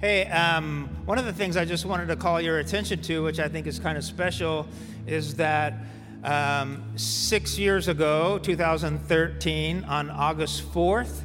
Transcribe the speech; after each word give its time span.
Hey, 0.00 0.26
um, 0.26 0.88
one 1.06 1.18
of 1.18 1.24
the 1.24 1.32
things 1.32 1.56
I 1.56 1.64
just 1.64 1.84
wanted 1.84 2.06
to 2.06 2.14
call 2.14 2.40
your 2.40 2.60
attention 2.60 3.02
to, 3.02 3.24
which 3.24 3.40
I 3.40 3.48
think 3.48 3.66
is 3.66 3.80
kind 3.80 3.98
of 3.98 4.04
special, 4.04 4.68
is 5.08 5.34
that 5.34 5.74
um, 6.22 6.84
six 6.94 7.58
years 7.58 7.88
ago, 7.88 8.38
2013, 8.38 9.82
on 9.82 10.08
August 10.10 10.62
4th, 10.72 11.22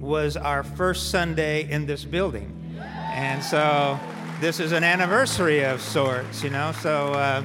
was 0.00 0.36
our 0.36 0.62
first 0.62 1.10
Sunday 1.10 1.66
in 1.70 1.86
this 1.86 2.04
building. 2.04 2.76
And 2.78 3.42
so 3.42 3.98
this 4.38 4.60
is 4.60 4.72
an 4.72 4.84
anniversary 4.84 5.64
of 5.64 5.80
sorts, 5.80 6.44
you 6.44 6.50
know? 6.50 6.72
So 6.82 7.14
uh, 7.14 7.42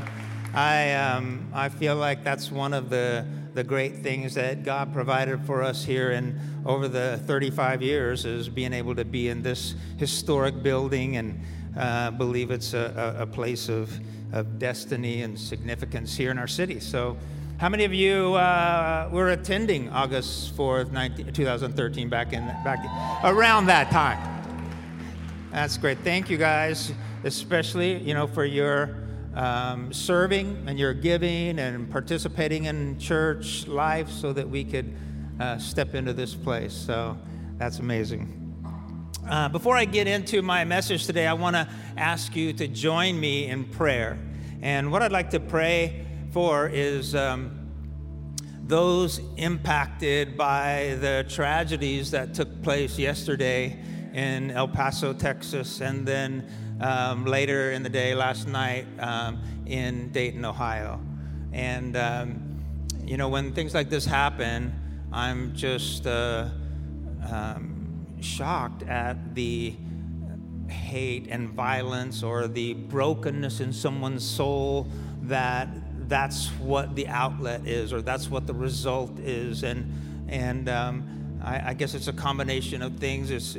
I, 0.54 0.94
um, 0.96 1.48
I 1.54 1.70
feel 1.70 1.96
like 1.96 2.22
that's 2.26 2.52
one 2.52 2.74
of 2.74 2.90
the, 2.90 3.26
the 3.60 3.64
great 3.66 3.98
things 3.98 4.36
that 4.36 4.64
God 4.64 4.94
provided 4.94 5.44
for 5.44 5.62
us 5.62 5.84
here 5.84 6.12
and 6.12 6.40
over 6.66 6.88
the 6.88 7.20
35 7.26 7.82
years 7.82 8.24
is 8.24 8.48
being 8.48 8.72
able 8.72 8.96
to 8.96 9.04
be 9.04 9.28
in 9.28 9.44
this 9.44 9.76
historic 9.98 10.64
building 10.64 11.18
and 11.18 11.42
uh, 11.78 12.10
believe 12.12 12.52
it's 12.52 12.74
a, 12.74 13.18
a, 13.20 13.28
place 13.28 13.68
of, 13.68 13.92
of 14.32 14.60
destiny 14.60 15.24
and 15.24 15.38
significance 15.38 16.16
here 16.16 16.32
in 16.32 16.40
our 16.40 16.48
city. 16.48 16.80
So 16.80 17.18
how 17.58 17.68
many 17.68 17.84
of 17.84 17.94
you 17.94 18.36
uh, 18.36 19.10
were 19.12 19.32
attending 19.32 19.90
August 19.90 20.56
4th, 20.56 20.94
19, 20.94 21.34
2013, 21.34 22.08
back 22.08 22.32
in 22.32 22.46
back 22.64 22.80
around 23.26 23.66
that 23.66 23.92
time? 23.92 24.42
That's 25.52 25.76
great. 25.76 25.98
Thank 25.98 26.30
you 26.30 26.38
guys, 26.38 26.94
especially 27.26 27.98
you 27.98 28.14
know 28.14 28.26
for 28.26 28.46
your 28.46 29.09
um, 29.36 29.94
serving 29.94 30.64
and 30.68 30.80
your 30.80 30.94
giving 30.94 31.60
and 31.60 31.90
participating 31.90 32.66
in 32.66 33.00
church 33.00 33.68
life, 33.68 34.10
so 34.10 34.34
that 34.34 34.50
we 34.50 34.64
could 34.64 34.96
uh, 35.40 35.58
step 35.58 35.96
into 35.96 36.14
this 36.14 36.36
place. 36.36 36.74
So 36.74 37.18
that's 37.58 37.80
amazing. 37.80 38.36
Uh, 39.30 39.48
before 39.50 39.78
I 39.78 39.86
get 39.86 40.08
into 40.08 40.42
my 40.42 40.66
message 40.66 41.06
today, 41.06 41.28
I 41.28 41.34
want 41.34 41.56
to 41.56 41.68
ask 41.98 42.36
you 42.36 42.52
to 42.54 42.68
join 42.68 43.20
me 43.20 43.46
in 43.46 43.66
prayer. 43.66 44.18
And 44.62 44.92
what 44.92 45.04
I'd 45.04 45.12
like 45.12 45.30
to 45.32 45.40
pray 45.40 46.06
for 46.32 46.68
is 46.68 47.14
um, 47.14 47.70
those 48.66 49.22
impacted 49.38 50.36
by 50.38 50.98
the 51.00 51.26
tragedies 51.30 52.12
that 52.12 52.34
took 52.34 52.62
place 52.64 52.98
yesterday 52.98 53.80
in 54.14 54.52
El 54.52 54.68
Paso, 54.68 55.14
Texas, 55.14 55.82
and 55.82 56.08
then 56.08 56.50
um, 56.82 57.26
later 57.26 57.72
in 57.72 57.84
the 57.84 57.90
day, 57.90 58.16
last 58.16 58.48
night, 58.48 58.86
um, 59.00 59.42
in 59.66 60.10
Dayton, 60.12 60.46
Ohio. 60.46 61.00
And, 61.52 61.96
um, 61.98 62.60
you 63.06 63.18
know, 63.18 63.30
when 63.30 63.54
things 63.54 63.74
like 63.74 63.90
this 63.90 64.06
happen, 64.06 64.74
I'm 65.12 65.56
just 65.56 66.06
uh, 66.06 66.50
um, 67.30 68.06
shocked 68.22 68.84
at 68.84 69.36
the 69.36 69.76
hate 70.70 71.28
and 71.30 71.50
violence 71.50 72.24
or 72.24 72.48
the 72.48 72.74
brokenness 72.74 73.60
in 73.60 73.74
someone's 73.74 74.24
soul 74.24 74.88
that 75.24 75.68
that's 76.08 76.48
what 76.60 76.96
the 76.96 77.08
outlet 77.08 77.66
is 77.68 77.92
or 77.92 78.02
that's 78.02 78.30
what 78.30 78.48
the 78.48 78.54
result 78.54 79.18
is 79.20 79.64
and 79.64 79.92
and 80.28 80.70
um, 80.70 81.40
I, 81.44 81.70
I, 81.70 81.74
guess 81.74 81.96
it's 81.96 82.08
a 82.08 82.14
combination 82.14 82.84
of 82.84 82.98
things 82.98 83.32
it's 83.32 83.58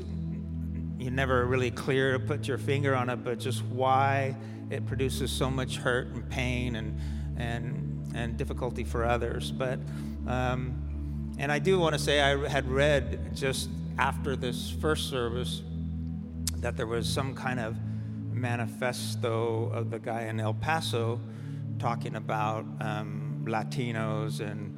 you 1.01 1.11
never 1.11 1.47
really 1.47 1.71
clear 1.71 2.13
to 2.13 2.19
put 2.19 2.47
your 2.47 2.59
finger 2.59 2.95
on 2.95 3.09
it 3.09 3.25
but 3.25 3.39
just 3.39 3.65
why 3.65 4.37
it 4.71 4.87
produces 4.87 5.33
so 5.33 5.51
much 5.51 5.77
hurt 5.77 6.09
and 6.09 6.29
pain 6.31 6.77
and 6.77 6.99
and 7.37 7.91
and 8.15 8.37
difficulty 8.37 8.85
for 8.85 9.05
others. 9.05 9.51
But 9.51 9.79
um, 10.27 11.35
and 11.39 11.51
I 11.51 11.59
do 11.59 11.79
want 11.79 11.95
to 11.95 11.99
say 11.99 12.21
I 12.21 12.49
had 12.49 12.69
read 12.69 13.35
just 13.35 13.71
after 13.99 14.37
this 14.37 14.71
first 14.71 15.09
service 15.09 15.63
that 16.57 16.77
there 16.77 16.87
was 16.87 17.09
some 17.09 17.35
kind 17.35 17.61
of 17.61 17.77
manifesto 18.33 19.71
of 19.73 19.91
the 19.91 19.99
guy 19.99 20.23
in 20.23 20.41
El 20.41 20.55
Paso 20.55 21.21
talking 21.79 22.17
about 22.17 22.65
um, 22.81 23.45
Latinos 23.47 24.41
and 24.41 24.77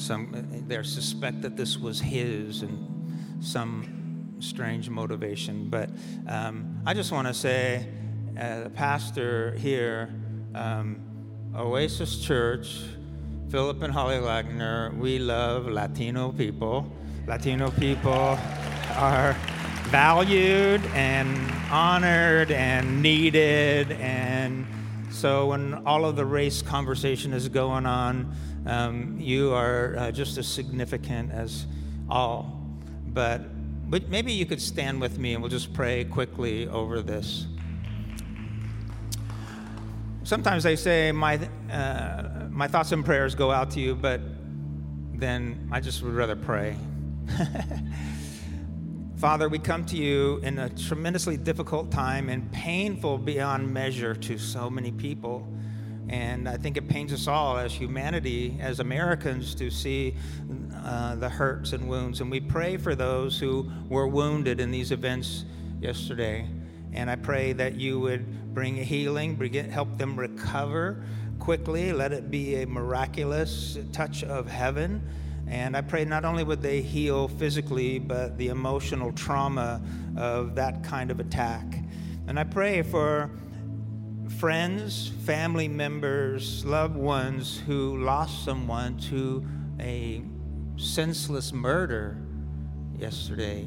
some 0.00 0.64
they 0.66 0.82
suspect 0.82 1.42
that 1.42 1.56
this 1.56 1.78
was 1.78 2.00
his 2.00 2.62
and 2.62 3.44
some 3.44 4.03
strange 4.40 4.88
motivation. 4.90 5.68
But 5.68 5.90
um, 6.26 6.80
I 6.86 6.94
just 6.94 7.12
want 7.12 7.28
to 7.28 7.34
say, 7.34 7.86
as 8.36 8.66
a 8.66 8.70
pastor 8.70 9.52
here, 9.52 10.14
um, 10.54 11.00
Oasis 11.56 12.20
Church, 12.20 12.80
Philip 13.50 13.82
and 13.82 13.92
Holly 13.92 14.20
Wagner, 14.20 14.92
we 14.98 15.18
love 15.18 15.66
Latino 15.66 16.32
people. 16.32 16.90
Latino 17.26 17.70
people 17.70 18.38
are 18.96 19.36
valued 19.84 20.84
and 20.94 21.52
honored 21.70 22.50
and 22.50 23.02
needed 23.02 23.92
and 23.92 24.66
so 25.14 25.46
when 25.46 25.86
all 25.86 26.04
of 26.04 26.16
the 26.16 26.24
race 26.26 26.60
conversation 26.60 27.32
is 27.32 27.48
going 27.48 27.86
on, 27.86 28.34
um, 28.66 29.16
you 29.20 29.54
are 29.54 29.94
uh, 29.96 30.10
just 30.10 30.36
as 30.38 30.46
significant 30.48 31.30
as 31.30 31.66
all. 32.10 32.60
But, 33.06 33.42
but 33.88 34.08
maybe 34.08 34.32
you 34.32 34.46
could 34.46 34.60
stand 34.60 35.00
with 35.00 35.18
me 35.18 35.34
and 35.34 35.42
we'll 35.42 35.50
just 35.50 35.72
pray 35.72 36.04
quickly 36.04 36.68
over 36.68 37.02
this. 37.02 37.46
Sometimes 40.22 40.62
they 40.62 40.76
say 40.76 41.12
my, 41.12 41.38
uh, 41.70 42.48
my 42.50 42.66
thoughts 42.66 42.92
and 42.92 43.04
prayers 43.04 43.34
go 43.34 43.50
out 43.50 43.70
to 43.72 43.80
you, 43.80 43.94
but 43.94 44.20
then 45.12 45.68
I 45.70 45.80
just 45.80 46.02
would 46.02 46.14
rather 46.14 46.36
pray. 46.36 46.76
Father, 49.16 49.48
we 49.48 49.58
come 49.58 49.84
to 49.86 49.96
you 49.96 50.38
in 50.42 50.58
a 50.58 50.68
tremendously 50.70 51.36
difficult 51.36 51.90
time 51.90 52.28
and 52.28 52.50
painful 52.52 53.18
beyond 53.18 53.72
measure 53.72 54.14
to 54.14 54.38
so 54.38 54.68
many 54.68 54.92
people. 54.92 55.46
And 56.08 56.48
I 56.48 56.56
think 56.56 56.76
it 56.76 56.88
pains 56.88 57.12
us 57.12 57.26
all 57.26 57.56
as 57.56 57.72
humanity, 57.72 58.58
as 58.60 58.80
Americans, 58.80 59.54
to 59.56 59.70
see 59.70 60.14
uh, 60.76 61.16
the 61.16 61.28
hurts 61.28 61.72
and 61.72 61.88
wounds. 61.88 62.20
And 62.20 62.30
we 62.30 62.40
pray 62.40 62.76
for 62.76 62.94
those 62.94 63.38
who 63.38 63.70
were 63.88 64.06
wounded 64.06 64.60
in 64.60 64.70
these 64.70 64.92
events 64.92 65.44
yesterday. 65.80 66.46
And 66.92 67.10
I 67.10 67.16
pray 67.16 67.52
that 67.54 67.74
you 67.74 67.98
would 68.00 68.54
bring 68.54 68.76
healing, 68.76 69.34
bring 69.34 69.54
it, 69.54 69.70
help 69.70 69.96
them 69.98 70.18
recover 70.18 71.02
quickly. 71.38 71.92
Let 71.92 72.12
it 72.12 72.30
be 72.30 72.62
a 72.62 72.66
miraculous 72.66 73.78
touch 73.92 74.22
of 74.24 74.48
heaven 74.48 75.02
and 75.46 75.76
I 75.76 75.82
pray 75.82 76.04
not 76.04 76.24
only 76.24 76.42
would 76.42 76.62
they 76.62 76.80
heal 76.80 77.28
physically, 77.28 77.98
but 77.98 78.38
the 78.38 78.48
emotional 78.48 79.12
trauma 79.12 79.82
of 80.16 80.54
that 80.54 80.82
kind 80.82 81.10
of 81.10 81.20
attack. 81.20 81.64
And 82.26 82.38
I 82.38 82.44
pray 82.44 82.82
for 82.82 83.30
friends, 84.38 85.08
family 85.24 85.68
members, 85.68 86.64
loved 86.64 86.96
ones 86.96 87.60
who 87.66 87.98
lost 87.98 88.44
someone 88.44 88.98
to 88.98 89.44
a 89.80 90.22
senseless 90.76 91.52
murder 91.52 92.18
yesterday. 92.98 93.66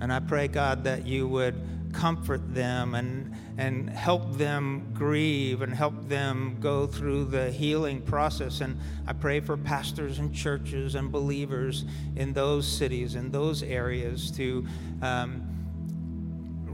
And 0.00 0.12
I 0.12 0.20
pray, 0.20 0.48
God, 0.48 0.84
that 0.84 1.06
you 1.06 1.26
would 1.28 1.54
comfort 1.92 2.54
them 2.54 2.94
and, 2.94 3.34
and 3.56 3.88
help 3.90 4.36
them 4.36 4.90
grieve 4.94 5.62
and 5.62 5.72
help 5.72 6.08
them 6.08 6.56
go 6.60 6.86
through 6.86 7.24
the 7.24 7.50
healing 7.50 8.02
process. 8.02 8.60
And 8.60 8.78
I 9.06 9.14
pray 9.14 9.40
for 9.40 9.56
pastors 9.56 10.18
and 10.18 10.34
churches 10.34 10.94
and 10.94 11.10
believers 11.10 11.84
in 12.14 12.32
those 12.32 12.66
cities, 12.66 13.14
in 13.14 13.30
those 13.30 13.62
areas, 13.62 14.30
to 14.32 14.66
um, 15.02 15.57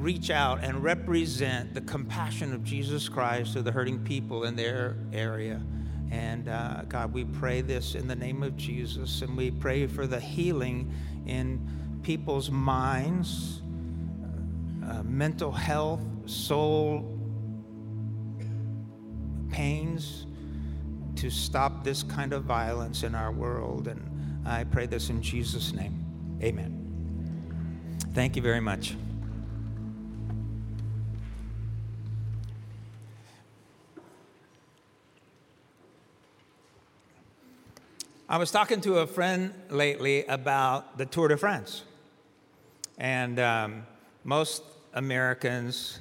reach 0.05 0.29
out 0.29 0.63
and 0.63 0.85
represent 0.85 1.73
the 1.73 1.81
compassion 1.81 2.53
of 2.53 2.63
Jesus 2.63 3.09
Christ 3.09 3.55
to 3.55 3.63
the 3.63 3.73
hurting 3.73 4.05
people 4.05 4.45
in 4.45 4.55
their 4.55 4.99
area. 5.15 5.63
And 6.11 6.47
uh, 6.47 6.83
God, 6.87 7.15
we 7.15 7.25
pray 7.25 7.63
this 7.63 7.95
in 7.95 8.07
the 8.07 8.15
name 8.15 8.43
of 8.43 8.55
Jesus, 8.55 9.23
and 9.23 9.35
we 9.35 9.51
pray 9.51 9.87
for 9.87 10.07
the 10.07 10.21
healing 10.21 10.93
in 11.27 12.01
people's 12.03 12.51
minds 12.51 13.63
uh, 14.87 15.03
mental 15.03 15.51
health, 15.51 16.03
soul 16.27 17.19
pains, 19.51 20.27
to 21.17 21.31
stop 21.31 21.83
this 21.83 22.03
kind 22.03 22.35
of 22.35 22.45
violence 22.45 23.05
in 23.05 23.15
our 23.15 23.33
world. 23.33 23.89
And 23.89 24.47
I 24.47 24.65
pray 24.65 24.85
this 24.85 25.09
in 25.09 25.23
Jesus' 25.23 25.73
name. 25.73 26.05
Amen. 26.43 26.83
Thank 28.13 28.37
you 28.37 28.43
very 28.43 28.61
much. 28.61 28.95
I 38.27 38.39
was 38.39 38.51
talking 38.51 38.81
to 38.81 39.01
a 39.01 39.07
friend 39.07 39.53
lately 39.69 40.25
about 40.25 40.97
the 40.97 41.05
Tour 41.05 41.29
de 41.29 41.37
France. 41.37 41.83
And 42.97 43.39
um, 43.39 43.87
most 44.25 44.63
Americans 44.95 46.01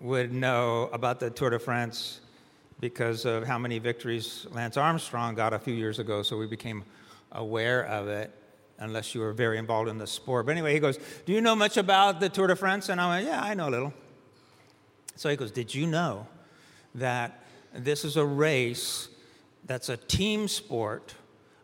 would 0.00 0.32
know 0.32 0.90
about 0.92 1.20
the 1.20 1.30
Tour 1.30 1.50
de 1.50 1.60
France 1.60 2.22
because 2.80 3.24
of 3.24 3.46
how 3.46 3.56
many 3.56 3.78
victories 3.78 4.48
Lance 4.50 4.76
Armstrong 4.76 5.36
got 5.36 5.52
a 5.52 5.60
few 5.60 5.72
years 5.72 6.00
ago, 6.00 6.22
so 6.24 6.36
we 6.36 6.48
became 6.48 6.82
aware 7.30 7.86
of 7.86 8.08
it. 8.08 8.32
unless 8.80 9.14
you 9.14 9.20
were 9.20 9.32
very 9.32 9.56
involved 9.56 9.88
in 9.88 9.98
the 9.98 10.06
sport. 10.08 10.46
But 10.46 10.52
anyway, 10.52 10.72
he 10.72 10.80
goes, 10.80 10.98
Do 11.24 11.32
you 11.32 11.40
know 11.40 11.54
much 11.54 11.76
about 11.76 12.18
the 12.18 12.28
Tour 12.28 12.48
de 12.48 12.56
France? 12.56 12.88
And 12.88 13.00
I 13.00 13.08
went, 13.10 13.26
Yeah, 13.26 13.40
I 13.40 13.54
know 13.54 13.68
a 13.68 13.70
little. 13.70 13.94
So 15.14 15.28
he 15.28 15.36
goes, 15.36 15.52
Did 15.52 15.72
you 15.72 15.86
know 15.86 16.26
that 16.96 17.44
this 17.72 18.04
is 18.04 18.16
a 18.16 18.24
race 18.24 19.08
that's 19.66 19.88
a 19.88 19.96
team 19.96 20.48
sport 20.48 21.14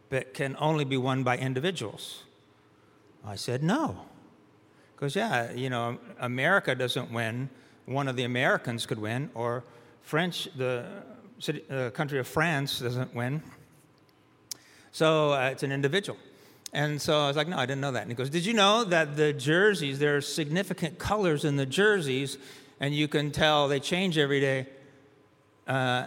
but 0.08 0.34
can 0.34 0.56
only 0.58 0.84
be 0.84 0.96
won 0.96 1.22
by 1.22 1.36
individuals? 1.38 2.24
I 3.24 3.36
said, 3.36 3.62
No. 3.62 3.96
Because, 4.94 5.14
yeah, 5.14 5.52
you 5.52 5.68
know, 5.68 5.98
America 6.20 6.74
doesn't 6.74 7.12
win. 7.12 7.50
One 7.84 8.08
of 8.08 8.16
the 8.16 8.24
Americans 8.24 8.86
could 8.86 8.98
win, 8.98 9.30
or 9.34 9.62
French, 10.00 10.48
the 10.56 10.86
city, 11.38 11.62
uh, 11.70 11.90
country 11.90 12.18
of 12.18 12.26
France 12.26 12.78
doesn't 12.78 13.14
win. 13.14 13.42
So 14.92 15.34
uh, 15.34 15.50
it's 15.50 15.62
an 15.62 15.70
individual. 15.70 16.18
And 16.72 17.00
so 17.00 17.20
I 17.20 17.28
was 17.28 17.36
like, 17.36 17.48
no, 17.48 17.58
I 17.58 17.66
didn't 17.66 17.82
know 17.82 17.92
that. 17.92 18.02
And 18.02 18.10
he 18.10 18.14
goes, 18.14 18.30
did 18.30 18.46
you 18.46 18.54
know 18.54 18.84
that 18.84 19.16
the 19.16 19.34
jerseys, 19.34 19.98
there 19.98 20.16
are 20.16 20.22
significant 20.22 20.98
colors 20.98 21.44
in 21.44 21.56
the 21.56 21.66
jerseys, 21.66 22.38
and 22.80 22.94
you 22.94 23.06
can 23.06 23.30
tell 23.30 23.68
they 23.68 23.80
change 23.80 24.16
every 24.16 24.40
day. 24.40 24.66
Uh, 25.66 26.06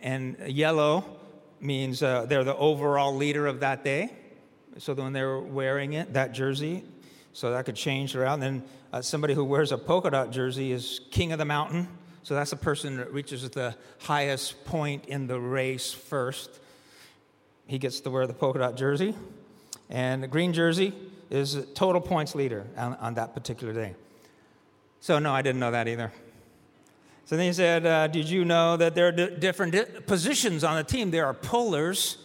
and 0.00 0.36
yellow 0.46 1.04
means 1.60 2.02
uh, 2.02 2.26
they're 2.26 2.44
the 2.44 2.56
overall 2.56 3.14
leader 3.14 3.46
of 3.46 3.60
that 3.60 3.84
day. 3.84 4.12
So 4.78 4.94
when 4.94 5.12
they're 5.12 5.38
wearing 5.38 5.94
it, 5.94 6.12
that 6.12 6.32
jersey, 6.32 6.84
so 7.32 7.50
that 7.50 7.64
could 7.64 7.76
change 7.76 8.14
around. 8.14 8.42
And 8.42 8.60
then 8.60 8.68
uh, 8.92 9.02
somebody 9.02 9.34
who 9.34 9.44
wears 9.44 9.72
a 9.72 9.78
polka 9.78 10.10
dot 10.10 10.30
jersey 10.30 10.72
is 10.72 11.00
king 11.10 11.32
of 11.32 11.38
the 11.38 11.44
mountain. 11.44 11.88
So 12.22 12.34
that's 12.34 12.50
the 12.50 12.56
person 12.56 12.96
that 12.98 13.12
reaches 13.12 13.48
the 13.50 13.74
highest 14.00 14.64
point 14.64 15.06
in 15.06 15.26
the 15.26 15.40
race 15.40 15.92
first. 15.92 16.60
He 17.66 17.78
gets 17.78 18.00
to 18.00 18.10
wear 18.10 18.26
the 18.26 18.34
polka 18.34 18.58
dot 18.58 18.76
jersey. 18.76 19.14
And 19.90 20.22
the 20.22 20.28
green 20.28 20.52
jersey 20.52 20.92
is 21.30 21.64
total 21.74 22.00
points 22.00 22.34
leader 22.34 22.66
on, 22.76 22.94
on 22.96 23.14
that 23.14 23.34
particular 23.34 23.72
day. 23.72 23.94
So, 25.00 25.18
no, 25.18 25.32
I 25.32 25.42
didn't 25.42 25.60
know 25.60 25.70
that 25.70 25.88
either. 25.88 26.12
So 27.28 27.36
then 27.36 27.44
he 27.44 27.52
said, 27.52 27.84
uh, 27.84 28.06
Did 28.06 28.30
you 28.30 28.46
know 28.46 28.78
that 28.78 28.94
there 28.94 29.08
are 29.08 29.12
d- 29.12 29.36
different 29.38 29.72
di- 29.72 29.84
positions 30.06 30.64
on 30.64 30.76
the 30.76 30.82
team? 30.82 31.10
There 31.10 31.26
are 31.26 31.34
pullers 31.34 32.16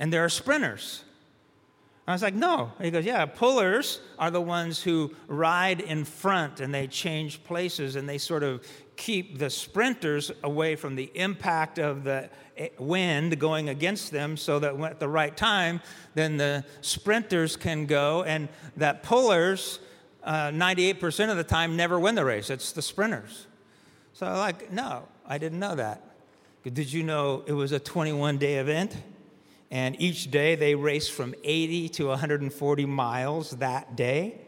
and 0.00 0.10
there 0.10 0.24
are 0.24 0.30
sprinters. 0.30 1.04
I 2.06 2.12
was 2.12 2.22
like, 2.22 2.32
No. 2.32 2.72
He 2.80 2.90
goes, 2.90 3.04
Yeah, 3.04 3.26
pullers 3.26 4.00
are 4.18 4.30
the 4.30 4.40
ones 4.40 4.82
who 4.82 5.14
ride 5.26 5.82
in 5.82 6.06
front 6.06 6.60
and 6.60 6.72
they 6.72 6.86
change 6.86 7.44
places 7.44 7.94
and 7.94 8.08
they 8.08 8.16
sort 8.16 8.42
of 8.42 8.66
keep 8.96 9.36
the 9.36 9.50
sprinters 9.50 10.32
away 10.42 10.76
from 10.76 10.96
the 10.96 11.10
impact 11.14 11.78
of 11.78 12.04
the 12.04 12.30
eh, 12.56 12.68
wind 12.78 13.38
going 13.38 13.68
against 13.68 14.12
them 14.12 14.34
so 14.38 14.58
that 14.60 14.80
at 14.80 14.98
the 14.98 15.08
right 15.10 15.36
time, 15.36 15.82
then 16.14 16.38
the 16.38 16.64
sprinters 16.80 17.54
can 17.54 17.84
go, 17.84 18.22
and 18.22 18.48
that 18.78 19.02
pullers, 19.02 19.78
uh, 20.24 20.48
98% 20.48 21.30
of 21.30 21.36
the 21.36 21.44
time, 21.44 21.76
never 21.76 22.00
win 22.00 22.14
the 22.14 22.24
race. 22.24 22.48
It's 22.48 22.72
the 22.72 22.80
sprinters. 22.80 23.47
So, 24.18 24.26
I'm 24.26 24.38
like, 24.38 24.72
no, 24.72 25.04
I 25.28 25.38
didn't 25.38 25.60
know 25.60 25.76
that. 25.76 26.02
Did 26.64 26.92
you 26.92 27.04
know 27.04 27.44
it 27.46 27.52
was 27.52 27.70
a 27.70 27.78
21 27.78 28.36
day 28.38 28.56
event? 28.56 28.96
And 29.70 29.94
each 30.00 30.32
day 30.32 30.56
they 30.56 30.74
raced 30.74 31.12
from 31.12 31.36
80 31.44 31.88
to 31.90 32.06
140 32.08 32.86
miles 32.86 33.50
that 33.52 33.94
day. 33.94 34.40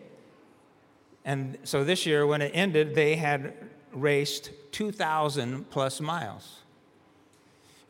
And 1.24 1.56
so 1.62 1.84
this 1.84 2.04
year, 2.04 2.26
when 2.26 2.42
it 2.42 2.50
ended, 2.52 2.96
they 2.96 3.14
had 3.14 3.54
raced 3.92 4.50
2,000 4.72 5.70
plus 5.70 6.00
miles. 6.00 6.58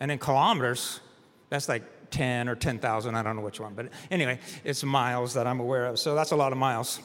And 0.00 0.10
in 0.10 0.18
kilometers, 0.18 1.00
that's 1.48 1.66
like 1.66 2.10
10 2.10 2.50
or 2.50 2.56
10,000, 2.56 3.14
I 3.14 3.22
don't 3.22 3.36
know 3.36 3.42
which 3.42 3.58
one. 3.58 3.72
But 3.72 3.88
anyway, 4.10 4.38
it's 4.64 4.84
miles 4.84 5.32
that 5.32 5.46
I'm 5.46 5.60
aware 5.60 5.86
of. 5.86 5.98
So 5.98 6.14
that's 6.14 6.32
a 6.32 6.36
lot 6.36 6.52
of 6.52 6.58
miles. 6.58 7.00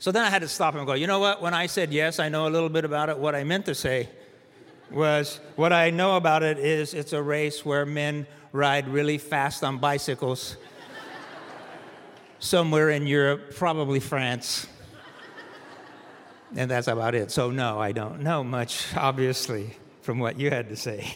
So 0.00 0.10
then 0.10 0.24
I 0.24 0.30
had 0.30 0.40
to 0.40 0.48
stop 0.48 0.72
him 0.72 0.80
and 0.80 0.86
go, 0.86 0.94
you 0.94 1.06
know 1.06 1.18
what? 1.18 1.42
When 1.42 1.52
I 1.52 1.66
said 1.66 1.92
yes, 1.92 2.18
I 2.18 2.30
know 2.30 2.48
a 2.48 2.48
little 2.48 2.70
bit 2.70 2.86
about 2.86 3.10
it. 3.10 3.18
What 3.18 3.34
I 3.34 3.44
meant 3.44 3.66
to 3.66 3.74
say 3.74 4.08
was 4.90 5.38
what 5.56 5.74
I 5.74 5.90
know 5.90 6.16
about 6.16 6.42
it 6.42 6.58
is 6.58 6.94
it's 6.94 7.12
a 7.12 7.22
race 7.22 7.66
where 7.66 7.84
men 7.84 8.26
ride 8.50 8.88
really 8.88 9.18
fast 9.18 9.62
on 9.62 9.76
bicycles 9.76 10.56
somewhere 12.38 12.88
in 12.88 13.06
Europe, 13.06 13.54
probably 13.54 14.00
France. 14.00 14.66
And 16.56 16.70
that's 16.70 16.88
about 16.88 17.14
it. 17.14 17.30
So, 17.30 17.50
no, 17.50 17.78
I 17.78 17.92
don't 17.92 18.22
know 18.22 18.42
much, 18.42 18.96
obviously, 18.96 19.76
from 20.00 20.18
what 20.18 20.40
you 20.40 20.48
had 20.48 20.70
to 20.70 20.76
say. 20.76 21.14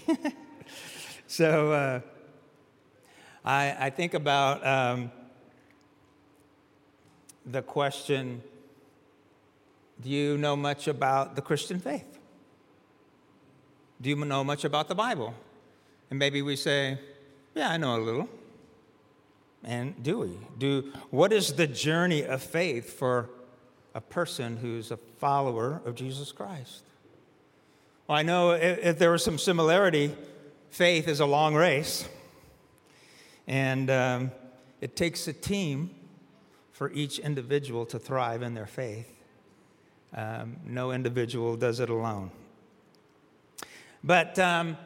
so, 1.27 1.73
uh, 1.73 2.01
I, 3.47 3.87
I, 3.87 3.91
think 3.91 4.13
about 4.13 4.65
um, 4.65 5.11
the 7.47 7.63
question 7.63 8.43
Do 10.01 10.11
you 10.11 10.37
know 10.37 10.57
much 10.57 10.89
about 10.89 11.37
the 11.37 11.43
Christian 11.43 11.79
faith? 11.79 12.19
Do 14.01 14.11
you 14.11 14.17
know 14.17 14.45
much 14.45 14.65
about 14.65 14.89
the 14.89 14.95
Bible? 14.95 15.35
And 16.11 16.19
maybe 16.19 16.43
we 16.43 16.57
say, 16.57 16.99
Yeah, 17.55 17.71
I 17.71 17.77
know 17.77 17.97
a 17.97 18.03
little. 18.03 18.29
And 19.63 20.03
do 20.03 20.19
we? 20.19 20.39
Do 20.59 20.93
what 21.11 21.33
is 21.33 21.55
the 21.55 21.67
journey 21.67 22.23
of 22.23 22.43
faith 22.43 22.93
for 22.93 23.31
a 23.95 24.01
person 24.01 24.57
who's 24.57 24.91
a 24.91 24.97
follower 24.97 25.81
of 25.85 25.95
Jesus 25.95 26.33
Christ. 26.33 26.83
Well, 28.07 28.19
I 28.19 28.23
know 28.23 28.51
if, 28.51 28.79
if 28.79 28.99
there 28.99 29.13
was 29.13 29.23
some 29.23 29.39
similarity, 29.39 30.15
faith 30.71 31.07
is 31.09 31.21
a 31.21 31.27
long 31.27 31.55
race, 31.55 32.07
and 33.47 33.89
um, 33.91 34.33
it 34.81 34.97
takes 34.97 35.29
a 35.29 35.33
team 35.33 35.91
for 36.73 36.91
each 36.91 37.21
individual 37.21 37.87
to 37.87 37.99
thrive 37.99 38.43
in 38.43 38.55
their 38.55 38.67
faith. 38.67 39.14
Um, 40.15 40.57
no 40.65 40.93
individual 40.93 41.57
does 41.57 41.81
it 41.81 41.91
alone. 41.91 42.31
But 44.05 44.39
um, 44.39 44.77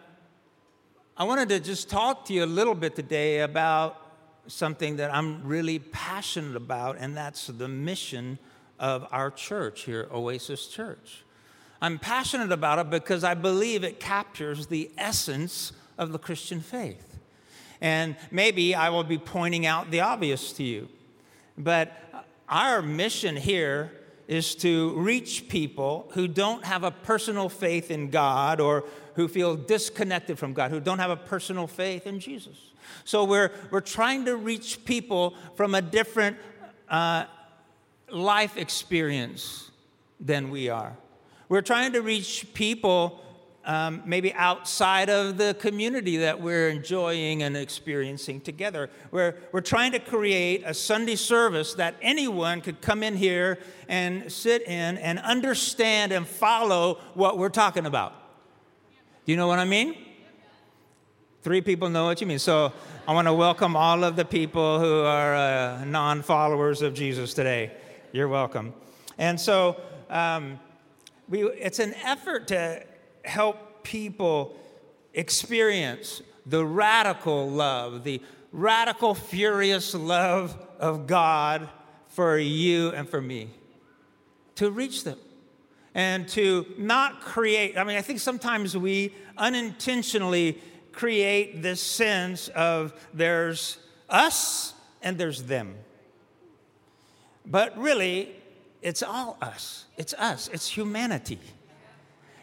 I 1.16 1.25
wanted 1.25 1.50
to 1.50 1.60
just 1.60 1.90
talk 1.90 2.25
to 2.26 2.32
you 2.32 2.44
a 2.44 2.46
little 2.46 2.75
bit 2.75 2.96
today 2.96 3.40
about 3.40 4.00
something 4.46 4.96
that 4.96 5.12
I'm 5.12 5.46
really 5.46 5.80
passionate 5.80 6.56
about, 6.56 6.96
and 6.98 7.14
that's 7.14 7.48
the 7.48 7.69
mission 7.69 8.38
of 8.78 9.06
our 9.10 9.30
church 9.30 9.82
here, 9.82 10.08
Oasis 10.10 10.69
Church. 10.69 11.25
I'm 11.82 11.98
passionate 11.98 12.50
about 12.50 12.78
it 12.78 12.90
because 12.90 13.22
I 13.22 13.34
believe 13.34 13.84
it 13.84 14.00
captures 14.00 14.69
the 14.69 14.90
essence 14.96 15.72
of 15.98 16.12
the 16.12 16.19
Christian 16.19 16.60
faith. 16.60 17.19
And 17.80 18.16
maybe 18.30 18.75
I 18.75 18.88
will 18.88 19.04
be 19.04 19.19
pointing 19.19 19.66
out 19.66 19.90
the 19.90 20.00
obvious 20.00 20.52
to 20.54 20.64
you. 20.64 20.88
But 21.56 21.92
our 22.48 22.80
mission 22.80 23.36
here 23.36 23.92
is 24.28 24.54
to 24.54 24.94
reach 24.94 25.48
people 25.48 26.08
who 26.12 26.28
don't 26.28 26.64
have 26.64 26.84
a 26.84 26.90
personal 26.90 27.48
faith 27.48 27.90
in 27.90 28.11
God 28.11 28.61
or 28.61 28.85
who 29.14 29.26
feel 29.26 29.56
disconnected 29.56 30.38
from 30.38 30.52
God, 30.52 30.70
who 30.70 30.80
don't 30.80 30.99
have 30.99 31.11
a 31.11 31.16
personal 31.16 31.66
faith 31.66 32.06
in 32.06 32.20
Jesus. 32.20 32.56
So 33.04 33.25
we're, 33.25 33.50
we're 33.70 33.80
trying 33.80 34.26
to 34.26 34.37
reach 34.37 34.85
people 34.85 35.35
from 35.56 35.75
a 35.75 35.80
different 35.80 36.37
uh, 36.90 37.25
life 38.11 38.58
experience 38.58 39.70
than 40.20 40.50
we 40.50 40.68
are. 40.68 40.97
We're 41.49 41.62
trying 41.62 41.94
to 41.94 42.02
reach 42.02 42.52
people 42.52 43.25
um, 43.68 44.02
maybe 44.06 44.32
outside 44.32 45.10
of 45.10 45.37
the 45.37 45.54
community 45.60 46.16
that 46.16 46.40
we're 46.40 46.70
enjoying 46.70 47.42
and 47.42 47.54
experiencing 47.54 48.40
together. 48.40 48.88
We're, 49.10 49.37
we're 49.52 49.60
trying 49.60 49.92
to 49.92 49.98
create 49.98 50.62
a 50.64 50.72
Sunday 50.72 51.16
service 51.16 51.75
that 51.75 51.94
anyone 52.00 52.62
could 52.62 52.80
come 52.80 53.02
in 53.02 53.14
here 53.14 53.58
and 53.87 54.32
sit 54.32 54.66
in 54.66 54.96
and 54.96 55.18
understand 55.18 56.12
and 56.12 56.26
follow 56.26 56.94
what 57.12 57.37
we're 57.37 57.50
talking 57.50 57.84
about. 57.84 58.14
Do 59.26 59.32
you 59.32 59.37
know 59.37 59.46
what 59.46 59.58
I 59.58 59.66
mean? 59.66 59.96
Three 61.42 61.60
people 61.60 61.90
know 61.90 62.06
what 62.06 62.22
you 62.22 62.26
mean. 62.26 62.38
So 62.38 62.72
I 63.06 63.12
want 63.12 63.28
to 63.28 63.34
welcome 63.34 63.76
all 63.76 64.02
of 64.02 64.16
the 64.16 64.25
people 64.25 64.80
who 64.80 65.02
are 65.02 65.34
uh, 65.34 65.84
non 65.84 66.22
followers 66.22 66.80
of 66.80 66.94
Jesus 66.94 67.34
today. 67.34 67.72
You're 68.12 68.28
welcome. 68.28 68.72
And 69.18 69.38
so 69.38 69.78
um, 70.08 70.58
we, 71.28 71.42
it's 71.42 71.80
an 71.80 71.92
effort 72.02 72.48
to 72.48 72.82
help 73.28 73.85
people 73.85 74.56
experience 75.14 76.23
the 76.47 76.64
radical 76.64 77.49
love, 77.49 78.04
the 78.04 78.20
radical, 78.52 79.14
furious 79.14 79.94
love 79.94 80.56
of 80.78 81.06
God 81.06 81.68
for 82.08 82.38
you 82.38 82.90
and 82.90 83.08
for 83.08 83.20
me, 83.20 83.50
to 84.56 84.70
reach 84.70 85.04
them 85.04 85.18
and 85.94 86.28
to 86.28 86.66
not 86.78 87.20
create. 87.20 87.76
I 87.76 87.85
mean, 87.85 87.97
I 87.97 88.02
think 88.02 88.20
sometimes 88.20 88.76
we 88.76 89.14
unintentionally 89.37 90.61
create 90.92 91.62
this 91.62 91.80
sense 91.80 92.49
of 92.49 92.92
there's 93.12 93.78
us 94.08 94.75
and 95.02 95.18
there's 95.18 95.44
them. 95.44 95.76
But 97.44 97.76
really, 97.78 98.35
it's 98.82 99.02
all 99.02 99.37
us. 99.40 99.87
It's 99.97 100.14
us. 100.14 100.49
It's 100.52 100.68
humanity. 100.68 101.38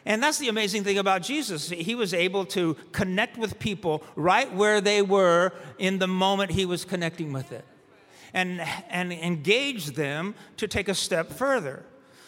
And 0.06 0.22
that's 0.22 0.38
the 0.38 0.50
amazing 0.50 0.84
thing 0.84 1.00
about 1.00 1.24
Jesus. 1.24 1.70
He 1.70 1.96
was 1.96 2.14
able 2.14 2.46
to 2.48 2.76
connect 2.92 3.38
with 3.38 3.58
people 3.58 4.04
right 4.16 4.54
where 4.54 4.80
they 4.80 5.02
were 5.02 5.52
in 5.80 5.98
the 6.00 6.08
moment 6.08 6.52
he 6.52 6.66
was 6.66 6.86
connecting 6.86 7.34
with 7.34 7.52
it. 7.52 7.66
and, 8.36 8.62
and 8.90 9.14
engage 9.14 9.88
them 9.88 10.36
to 10.58 10.68
take 10.68 10.90
a 10.90 10.94
step 10.94 11.32
further. 11.32 11.84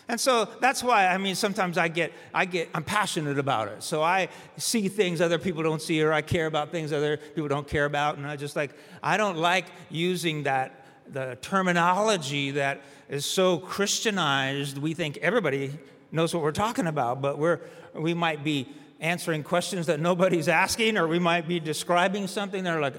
And 0.07 0.19
so 0.19 0.47
that's 0.61 0.81
why, 0.81 1.07
I 1.07 1.17
mean, 1.17 1.35
sometimes 1.35 1.77
I 1.77 1.89
get, 1.89 2.13
I 2.33 2.45
get, 2.45 2.69
I'm 2.73 2.85
passionate 2.85 3.37
about 3.37 3.67
it. 3.67 3.83
So 3.83 4.01
I 4.01 4.29
see 4.55 4.87
things 4.87 5.19
other 5.19 5.37
people 5.37 5.63
don't 5.63 5.81
see, 5.81 6.01
or 6.01 6.13
I 6.13 6.21
care 6.21 6.45
about 6.45 6.71
things 6.71 6.93
other 6.93 7.17
people 7.17 7.49
don't 7.49 7.67
care 7.67 7.83
about. 7.83 8.17
And 8.17 8.25
I 8.25 8.37
just 8.37 8.55
like, 8.55 8.71
I 9.03 9.17
don't 9.17 9.37
like 9.37 9.65
using 9.89 10.43
that, 10.43 10.85
the 11.11 11.37
terminology 11.41 12.51
that 12.51 12.81
is 13.09 13.25
so 13.25 13.57
Christianized. 13.57 14.77
We 14.77 14.93
think 14.93 15.17
everybody 15.17 15.77
knows 16.11 16.33
what 16.33 16.43
we're 16.43 16.51
talking 16.51 16.87
about, 16.87 17.21
but 17.21 17.37
we're, 17.37 17.59
we 17.93 18.13
might 18.13 18.43
be 18.43 18.67
answering 18.99 19.43
questions 19.43 19.87
that 19.87 19.99
nobody's 19.99 20.47
asking, 20.63 20.97
or 20.97 21.07
we 21.07 21.19
might 21.19 21.47
be 21.47 21.59
describing 21.59 22.27
something 22.27 22.63
They're 22.63 22.81
like, 22.81 22.95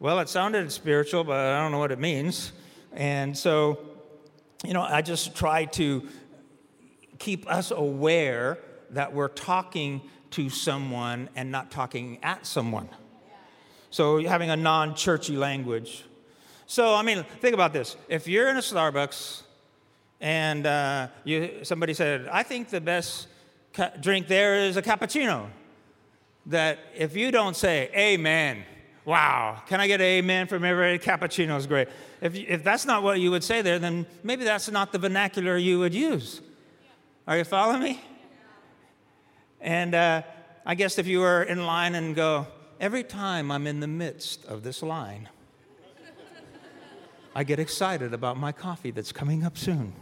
well, 0.00 0.18
it 0.20 0.28
sounded 0.28 0.70
spiritual, 0.72 1.24
but 1.24 1.36
I 1.36 1.60
don't 1.60 1.72
know 1.72 1.78
what 1.78 1.92
it 1.92 1.98
means. 1.98 2.52
And 2.92 3.36
so, 3.36 3.78
you 4.64 4.72
know, 4.72 4.82
I 4.82 5.02
just 5.02 5.34
try 5.34 5.64
to 5.66 6.06
keep 7.18 7.50
us 7.50 7.70
aware 7.70 8.58
that 8.90 9.12
we're 9.12 9.28
talking 9.28 10.02
to 10.32 10.50
someone 10.50 11.28
and 11.36 11.50
not 11.50 11.70
talking 11.70 12.18
at 12.22 12.46
someone. 12.46 12.88
So, 13.90 14.20
having 14.26 14.50
a 14.50 14.56
non 14.56 14.96
churchy 14.96 15.36
language. 15.36 16.04
So, 16.66 16.94
I 16.94 17.02
mean, 17.02 17.24
think 17.40 17.54
about 17.54 17.72
this. 17.72 17.96
If 18.08 18.26
you're 18.26 18.48
in 18.48 18.56
a 18.56 18.60
Starbucks 18.60 19.42
and 20.24 20.66
uh, 20.66 21.08
you, 21.24 21.64
somebody 21.64 21.92
said, 21.92 22.28
I 22.32 22.42
think 22.44 22.70
the 22.70 22.80
best 22.80 23.28
ca- 23.74 23.90
drink 24.00 24.26
there 24.26 24.56
is 24.60 24.78
a 24.78 24.80
cappuccino, 24.80 25.48
that 26.46 26.78
if 26.96 27.14
you 27.14 27.30
don't 27.30 27.54
say, 27.54 27.90
Amen, 27.94 28.64
wow, 29.04 29.60
can 29.66 29.82
I 29.82 29.86
get 29.86 30.00
an 30.00 30.06
amen 30.06 30.46
from 30.46 30.64
everybody? 30.64 30.98
Cappuccino 30.98 31.58
is 31.58 31.66
great. 31.66 31.88
If, 32.22 32.34
if 32.36 32.64
that's 32.64 32.86
not 32.86 33.02
what 33.02 33.20
you 33.20 33.30
would 33.32 33.44
say 33.44 33.60
there, 33.60 33.78
then 33.78 34.06
maybe 34.22 34.44
that's 34.44 34.70
not 34.70 34.92
the 34.92 34.98
vernacular 34.98 35.58
you 35.58 35.78
would 35.80 35.92
use. 35.92 36.40
Are 37.28 37.36
you 37.36 37.44
following 37.44 37.82
me? 37.82 38.00
And 39.60 39.94
uh, 39.94 40.22
I 40.64 40.74
guess 40.74 40.98
if 40.98 41.06
you 41.06 41.20
were 41.20 41.42
in 41.42 41.66
line 41.66 41.94
and 41.94 42.16
go, 42.16 42.46
every 42.80 43.04
time 43.04 43.50
I'm 43.50 43.66
in 43.66 43.80
the 43.80 43.86
midst 43.86 44.46
of 44.46 44.62
this 44.62 44.82
line, 44.82 45.28
I 47.34 47.44
get 47.44 47.58
excited 47.58 48.14
about 48.14 48.38
my 48.38 48.52
coffee 48.52 48.90
that's 48.90 49.12
coming 49.12 49.44
up 49.44 49.58
soon. 49.58 49.92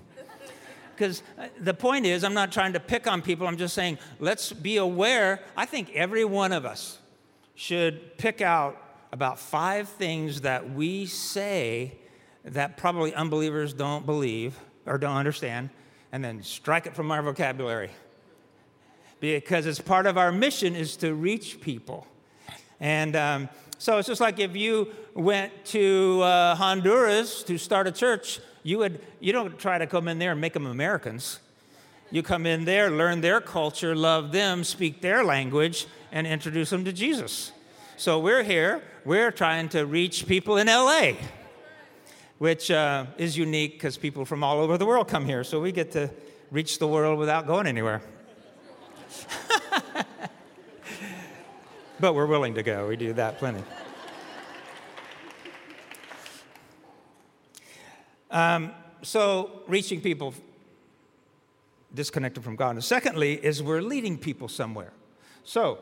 Because 0.95 1.23
uh, 1.39 1.47
the 1.59 1.75
point 1.75 2.07
is, 2.07 2.25
I'm 2.25 2.35
not 2.35 2.53
trying 2.53 2.75
to 2.75 2.81
pick 2.81 3.07
on 3.07 3.23
people, 3.23 3.47
I'm 3.47 3.57
just 3.57 3.75
saying, 3.75 3.99
let's 4.21 4.53
be 4.53 4.77
aware. 4.77 5.41
I 5.57 5.67
think 5.67 5.91
every 5.95 6.25
one 6.25 6.53
of 6.53 6.65
us 6.65 6.99
should 7.55 8.17
pick 8.19 8.41
out 8.41 8.77
about 9.13 9.39
five 9.39 9.89
things 9.89 10.41
that 10.43 10.73
we 10.73 11.07
say 11.07 11.99
that 12.45 12.77
probably 12.77 13.15
unbelievers 13.15 13.73
don't 13.73 14.07
believe 14.07 14.59
or 14.87 14.99
don't 14.99 15.17
understand 15.17 15.71
and 16.13 16.25
then 16.25 16.43
strike 16.43 16.87
it 16.87 16.95
from 16.95 17.11
our 17.11 17.23
vocabulary. 17.23 17.91
Because 19.21 19.67
it's 19.67 19.81
part 19.81 20.07
of 20.07 20.19
our 20.19 20.33
mission 20.33 20.75
is 20.75 20.97
to 20.97 21.15
reach 21.15 21.61
people. 21.61 22.07
And 22.81 23.15
um, 23.15 23.49
so 23.79 23.99
it's 23.99 24.09
just 24.09 24.21
like 24.21 24.41
if 24.41 24.57
you 24.57 24.89
went 25.15 25.65
to 25.67 26.21
uh, 26.23 26.55
Honduras 26.57 27.43
to 27.45 27.57
start 27.59 27.87
a 27.87 27.93
church, 27.93 28.41
you 28.63 28.79
would 28.79 29.01
you 29.21 29.33
don't 29.33 29.59
try 29.59 29.79
to 29.79 29.87
come 29.87 30.09
in 30.09 30.19
there 30.19 30.33
and 30.33 30.41
make 30.41 30.53
them 30.53 30.67
Americans. 30.67 31.41
You 32.11 32.23
come 32.23 32.45
in 32.45 32.65
there, 32.67 32.91
learn 32.91 33.23
their 33.23 33.41
culture, 33.41 33.97
love 33.97 34.33
them, 34.33 34.65
speak 34.65 35.01
their 35.01 35.25
language, 35.25 35.87
and 36.11 36.27
introduce 36.27 36.71
them 36.71 36.85
to 36.85 36.93
Jesus. 36.93 37.53
So 37.97 38.19
we're 38.19 38.43
here. 38.43 38.83
We're 39.05 39.31
trying 39.31 39.71
to 39.71 39.87
reach 39.87 40.27
people 40.27 40.59
in 40.59 40.67
LA 40.67 41.13
which 42.43 42.73
uh, 42.73 43.07
is 43.19 43.39
unique 43.39 43.75
because 43.75 43.97
people 43.97 44.25
from 44.25 44.43
all 44.43 44.59
over 44.59 44.77
the 44.77 44.85
world 44.85 45.07
come 45.07 45.25
here. 45.25 45.45
So 45.45 45.61
we 45.61 45.71
get 45.71 45.93
to 45.93 46.11
reach 46.51 46.81
the 46.81 46.89
world 46.89 47.17
without 47.21 47.47
going 47.47 47.69
anywhere. 47.69 48.03
but 52.01 52.17
we're 52.17 52.27
willing 52.27 52.55
to 52.55 52.65
go. 52.65 52.89
We 52.89 52.97
do 52.97 53.13
that 53.13 53.39
plenty. 53.39 53.63
Um, 58.33 58.73
so, 59.03 59.63
reaching 59.69 60.01
people 60.01 60.35
disconnected 61.95 62.43
from 62.43 62.57
God. 62.57 62.71
And 62.71 62.83
secondly, 62.83 63.35
is 63.35 63.63
we're 63.63 63.83
leading 63.83 64.19
people 64.19 64.49
somewhere. 64.49 64.93
So, 65.45 65.79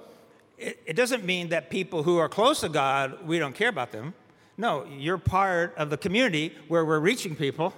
it, 0.59 0.83
it 0.85 0.97
doesn't 0.97 1.25
mean 1.25 1.49
that 1.51 1.71
people 1.71 2.03
who 2.03 2.19
are 2.19 2.29
close 2.29 2.61
to 2.61 2.69
God, 2.69 3.27
we 3.27 3.39
don't 3.39 3.55
care 3.55 3.69
about 3.69 3.93
them. 3.93 4.15
No, 4.59 4.85
you're 4.85 5.17
part 5.17 5.75
of 5.77 5.89
the 5.89 5.97
community 5.97 6.53
where 6.69 6.85
we're 6.85 7.01
reaching 7.01 7.35
people 7.35 7.73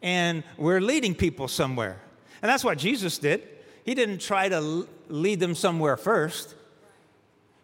and 0.00 0.44
we're 0.56 0.80
leading 0.80 1.14
people 1.14 1.48
somewhere. 1.48 2.00
And 2.42 2.48
that's 2.48 2.62
what 2.62 2.78
Jesus 2.78 3.18
did. 3.18 3.48
He 3.84 3.94
didn't 3.94 4.20
try 4.20 4.48
to 4.48 4.86
lead 5.08 5.40
them 5.40 5.54
somewhere 5.54 5.96
first. 5.96 6.54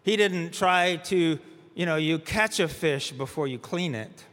He 0.03 0.17
didn't 0.17 0.53
try 0.53 0.97
to, 0.97 1.39
you 1.75 1.87
know, 1.87 1.97
you 1.97 2.19
catch 2.19 2.59
a 2.61 2.67
fish 2.67 3.13
before 3.13 3.47
you 3.47 3.59
clean 3.59 3.95
it. 3.95 4.25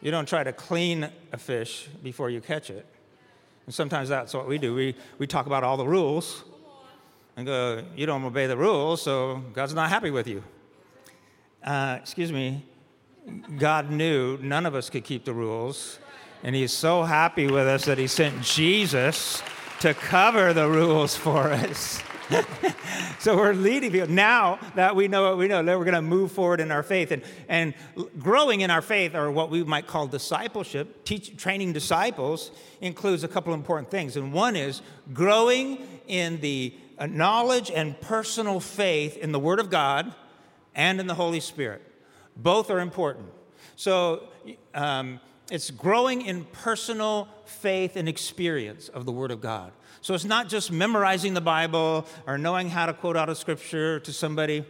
You 0.00 0.10
don't 0.10 0.26
try 0.26 0.42
to 0.42 0.52
clean 0.52 1.08
a 1.32 1.36
fish 1.38 1.88
before 2.02 2.30
you 2.30 2.40
catch 2.40 2.70
it. 2.70 2.86
And 3.66 3.74
sometimes 3.74 4.08
that's 4.08 4.32
what 4.32 4.48
we 4.48 4.58
do. 4.58 4.74
We, 4.74 4.94
we 5.18 5.26
talk 5.26 5.46
about 5.46 5.62
all 5.62 5.76
the 5.76 5.86
rules 5.86 6.42
and 7.36 7.46
go, 7.46 7.84
you 7.94 8.06
don't 8.06 8.24
obey 8.24 8.46
the 8.46 8.56
rules, 8.56 9.02
so 9.02 9.42
God's 9.52 9.74
not 9.74 9.88
happy 9.88 10.10
with 10.10 10.26
you. 10.26 10.42
Uh, 11.62 11.98
excuse 12.00 12.32
me, 12.32 12.64
God 13.58 13.90
knew 13.90 14.38
none 14.38 14.66
of 14.66 14.74
us 14.74 14.88
could 14.90 15.04
keep 15.04 15.24
the 15.24 15.34
rules. 15.34 15.98
And 16.42 16.56
he's 16.56 16.72
so 16.72 17.02
happy 17.02 17.46
with 17.46 17.66
us 17.66 17.84
that 17.84 17.98
he 17.98 18.06
sent 18.06 18.42
Jesus 18.42 19.42
to 19.80 19.92
cover 19.92 20.52
the 20.54 20.68
rules 20.68 21.14
for 21.14 21.52
us. 21.52 22.02
so 23.18 23.36
we're 23.36 23.52
leading 23.52 23.90
people. 23.90 24.08
Now 24.08 24.58
that 24.74 24.94
we 24.94 25.08
know 25.08 25.22
what 25.22 25.38
we 25.38 25.48
know, 25.48 25.62
then 25.62 25.78
we're 25.78 25.84
going 25.84 25.94
to 25.94 26.02
move 26.02 26.32
forward 26.32 26.60
in 26.60 26.70
our 26.70 26.82
faith. 26.82 27.10
And, 27.10 27.22
and 27.48 27.74
growing 28.18 28.60
in 28.60 28.70
our 28.70 28.82
faith, 28.82 29.14
or 29.14 29.30
what 29.30 29.50
we 29.50 29.64
might 29.64 29.86
call 29.86 30.06
discipleship, 30.06 31.04
teach, 31.04 31.36
training 31.36 31.72
disciples, 31.72 32.50
includes 32.80 33.24
a 33.24 33.28
couple 33.28 33.54
important 33.54 33.90
things. 33.90 34.16
And 34.16 34.32
one 34.32 34.56
is 34.56 34.82
growing 35.12 35.86
in 36.06 36.40
the 36.40 36.74
uh, 36.98 37.06
knowledge 37.06 37.70
and 37.70 38.00
personal 38.00 38.60
faith 38.60 39.16
in 39.16 39.32
the 39.32 39.40
Word 39.40 39.58
of 39.58 39.70
God 39.70 40.14
and 40.74 41.00
in 41.00 41.06
the 41.06 41.14
Holy 41.14 41.40
Spirit. 41.40 41.82
Both 42.36 42.70
are 42.70 42.80
important. 42.80 43.28
So 43.76 44.28
um, 44.74 45.20
it's 45.50 45.70
growing 45.70 46.22
in 46.22 46.44
personal 46.44 47.28
faith 47.44 47.96
and 47.96 48.08
experience 48.08 48.88
of 48.88 49.04
the 49.04 49.12
Word 49.12 49.30
of 49.30 49.40
God. 49.40 49.72
So 50.00 50.14
it's 50.14 50.24
not 50.24 50.48
just 50.48 50.72
memorizing 50.72 51.34
the 51.34 51.40
Bible 51.40 52.06
or 52.26 52.38
knowing 52.38 52.70
how 52.70 52.86
to 52.86 52.94
quote 52.94 53.16
out 53.16 53.28
of 53.28 53.36
Scripture 53.36 54.00
to 54.00 54.12
somebody, 54.12 54.64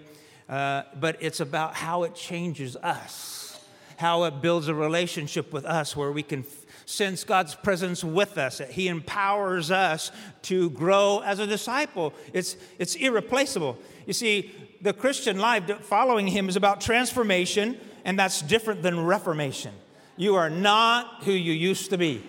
uh, 0.48 0.82
but 0.98 1.16
it's 1.20 1.40
about 1.40 1.74
how 1.74 2.02
it 2.02 2.14
changes 2.14 2.76
us, 2.76 3.64
how 3.96 4.24
it 4.24 4.42
builds 4.42 4.68
a 4.68 4.74
relationship 4.74 5.52
with 5.52 5.64
us 5.64 5.94
where 5.94 6.10
we 6.10 6.22
can 6.22 6.44
sense 6.86 7.22
God's 7.22 7.54
presence 7.54 8.02
with 8.02 8.36
us. 8.38 8.58
That 8.58 8.70
He 8.70 8.88
empowers 8.88 9.70
us 9.70 10.10
to 10.42 10.70
grow 10.70 11.22
as 11.24 11.38
a 11.38 11.46
disciple. 11.46 12.12
It's, 12.32 12.56
it's 12.78 12.96
irreplaceable. 12.96 13.78
You 14.06 14.12
see, 14.12 14.50
the 14.80 14.92
Christian 14.92 15.38
life 15.38 15.82
following 15.82 16.26
him 16.26 16.48
is 16.48 16.56
about 16.56 16.80
transformation, 16.80 17.78
and 18.04 18.18
that's 18.18 18.42
different 18.42 18.82
than 18.82 19.04
reformation. 19.04 19.72
You 20.20 20.34
are 20.34 20.50
not 20.50 21.24
who 21.24 21.32
you 21.32 21.54
used 21.54 21.88
to 21.88 21.96
be. 21.96 22.22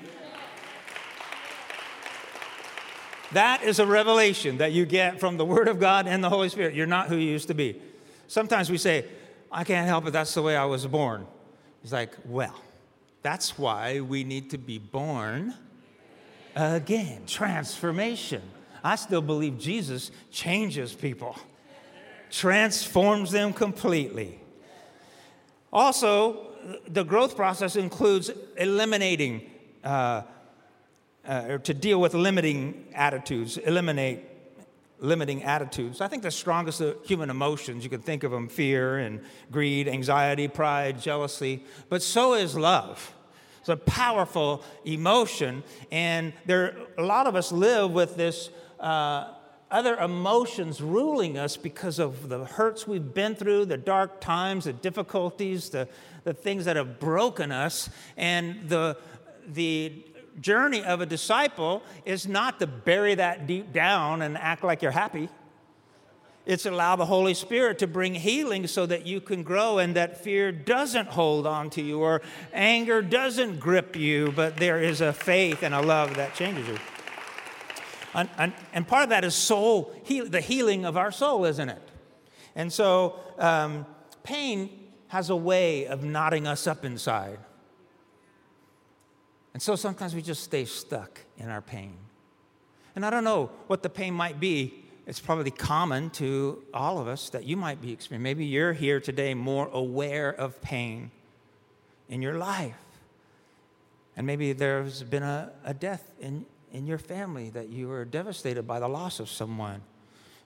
That 3.34 3.64
is 3.64 3.80
a 3.80 3.86
revelation 3.86 4.60
that 4.60 4.72
you 4.72 4.86
get 4.86 5.20
from 5.20 5.36
the 5.36 5.44
Word 5.44 5.68
of 5.68 5.78
God 5.78 6.08
and 6.08 6.24
the 6.24 6.30
Holy 6.30 6.48
Spirit. 6.48 6.74
You're 6.74 6.88
not 6.88 7.10
who 7.10 7.18
you 7.18 7.30
used 7.30 7.50
to 7.50 7.54
be. 7.54 7.82
Sometimes 8.30 8.72
we 8.72 8.78
say, 8.78 9.04
I 9.52 9.66
can't 9.66 9.88
help 9.88 10.08
it, 10.08 10.12
that's 10.12 10.34
the 10.34 10.42
way 10.42 10.56
I 10.56 10.64
was 10.64 10.88
born. 10.88 11.28
It's 11.84 11.92
like, 11.92 12.14
well, 12.24 12.56
that's 13.24 13.58
why 13.60 14.00
we 14.00 14.24
need 14.24 14.52
to 14.52 14.58
be 14.58 14.78
born 14.80 15.54
again. 16.56 17.24
Transformation. 17.28 18.42
I 18.86 18.96
still 18.96 19.22
believe 19.22 19.60
Jesus 19.60 20.12
changes 20.32 20.94
people 20.94 21.36
transforms 22.32 23.32
them 23.32 23.52
completely. 23.52 24.40
Also, 25.74 26.51
the 26.88 27.04
growth 27.04 27.36
process 27.36 27.76
includes 27.76 28.32
eliminating, 28.58 29.50
uh, 29.84 30.24
uh, 31.28 31.46
or 31.50 31.60
to 31.60 31.74
deal 31.74 32.02
with 32.02 32.14
limiting 32.14 32.86
attitudes, 32.94 33.58
eliminate 33.58 34.26
limiting 35.00 35.44
attitudes. 35.44 36.00
I 36.00 36.08
think 36.08 36.24
the 36.24 36.32
strongest 36.32 36.80
of 36.80 37.04
human 37.04 37.30
emotions, 37.30 37.84
you 37.84 37.90
can 37.90 38.02
think 38.02 38.24
of 38.24 38.32
them 38.32 38.48
fear 38.48 39.00
and 39.00 39.22
greed, 39.52 39.88
anxiety, 39.88 40.48
pride, 40.48 41.02
jealousy, 41.02 41.64
but 41.90 42.02
so 42.02 42.36
is 42.36 42.56
love. 42.56 43.14
It's 43.60 43.70
a 43.70 43.78
powerful 43.78 44.64
emotion, 44.86 45.64
and 45.92 46.34
there, 46.46 46.76
a 46.98 47.04
lot 47.04 47.28
of 47.28 47.36
us 47.36 47.52
live 47.52 47.92
with 47.92 48.16
this. 48.16 48.50
Uh, 48.80 49.34
other 49.72 49.96
emotions 49.96 50.82
ruling 50.82 51.38
us 51.38 51.58
because 51.58 51.98
of 51.98 52.30
the 52.30 52.46
hurts 52.46 52.88
we've 52.88 53.14
been 53.14 53.36
through, 53.36 53.66
the 53.66 53.78
dark 53.78 54.20
times, 54.20 54.66
the 54.66 54.74
difficulties, 54.74 55.70
the, 55.70 55.88
the 56.24 56.34
things 56.34 56.66
that 56.66 56.76
have 56.76 57.00
broken 57.00 57.52
us. 57.52 57.90
And 58.18 58.70
the, 58.70 58.98
the 59.48 60.04
journey 60.40 60.84
of 60.84 61.02
a 61.02 61.06
disciple 61.06 61.84
is 62.06 62.28
not 62.28 62.60
to 62.60 62.68
bury 62.68 63.16
that 63.16 63.48
deep 63.48 63.72
down 63.74 64.22
and 64.22 64.38
act 64.38 64.64
like 64.64 64.82
you're 64.82 64.92
happy. 64.92 65.30
It's 66.46 66.66
allow 66.66 66.96
the 66.96 67.06
Holy 67.06 67.36
Spirit 67.36 67.80
to 67.80 67.88
bring 67.88 68.16
healing 68.16 68.66
so 68.66 68.86
that 68.88 69.06
you 69.06 69.22
can 69.22 69.44
grow 69.44 69.78
and 69.78 69.96
that 69.96 70.24
fear 70.24 70.52
doesn't 70.52 71.10
hold 71.10 71.46
on 71.46 71.70
to 71.72 71.82
you 71.82 72.00
or 72.00 72.24
anger 72.52 73.02
doesn't 73.02 73.60
grip 73.60 73.96
you, 73.96 74.32
but 74.36 74.58
there 74.58 74.82
is 74.82 75.02
a 75.02 75.14
faith 75.14 75.62
and 75.62 75.76
a 75.76 75.82
love 75.82 76.16
that 76.16 76.34
changes 76.34 76.68
you. 76.68 76.78
And, 78.14 78.30
and, 78.38 78.54
and 78.74 78.88
part 78.88 79.04
of 79.04 79.10
that 79.10 79.24
is 79.24 79.36
soul, 79.36 79.94
heal, 80.04 80.28
the 80.28 80.42
healing 80.42 80.86
of 80.86 80.98
our 80.98 81.12
soul, 81.12 81.46
isn't 81.46 81.70
it? 81.70 81.82
And 82.56 82.72
so 82.72 83.20
um, 83.38 83.86
pain 84.24 84.70
has 85.08 85.30
a 85.30 85.36
way 85.36 85.88
of 85.88 86.04
knotting 86.04 86.48
us 86.48 86.68
up 86.68 86.84
inside. 86.84 87.40
And 89.54 89.62
so 89.62 89.76
sometimes 89.76 90.16
we 90.16 90.22
just 90.22 90.44
stay 90.44 90.66
stuck 90.66 91.22
in 91.38 91.50
our 91.50 91.62
pain. 91.62 91.96
And 92.96 93.06
I 93.06 93.10
don't 93.10 93.24
know 93.24 93.50
what 93.68 93.84
the 93.84 93.90
pain 93.90 94.14
might 94.14 94.40
be. 94.40 94.74
It's 95.08 95.20
probably 95.20 95.52
common 95.52 96.10
to 96.12 96.64
all 96.74 97.00
of 97.00 97.08
us 97.08 97.30
that 97.30 97.46
you 97.46 97.58
might 97.58 97.82
be 97.82 97.92
experiencing. 97.92 98.24
Maybe 98.24 98.46
you're 98.46 98.74
here 98.74 99.00
today 99.00 99.34
more 99.34 99.70
aware 99.72 100.30
of 100.30 100.62
pain 100.62 101.12
in 102.08 102.22
your 102.22 102.38
life. 102.38 102.76
And 104.16 104.28
maybe 104.28 104.54
there's 104.54 105.04
been 105.04 105.24
a, 105.24 105.52
a 105.64 105.74
death 105.74 106.12
in, 106.20 106.46
in 106.72 106.88
your 106.88 106.98
family 106.98 107.50
that 107.52 107.70
you 107.70 107.88
were 107.88 108.06
devastated 108.06 108.64
by 108.64 108.80
the 108.80 108.88
loss 108.88 109.20
of 109.20 109.30
someone. 109.30 109.82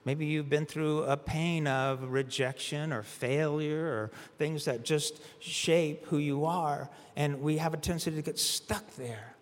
Maybe 0.06 0.28
you've 0.28 0.50
been 0.50 0.68
through 0.68 1.04
a 1.04 1.18
pain 1.18 1.66
of 1.66 2.12
rejection 2.12 2.94
or 2.94 3.02
failure 3.02 3.86
or 3.88 4.12
things 4.38 4.66
that 4.66 4.86
just 4.86 5.20
shape 5.40 6.06
who 6.06 6.18
you 6.18 6.46
are, 6.46 6.90
and 7.16 7.42
we 7.42 7.58
have 7.58 7.74
a 7.74 7.78
tendency 7.78 8.12
to 8.12 8.22
get 8.22 8.38
stuck 8.38 8.96
there. 8.96 9.36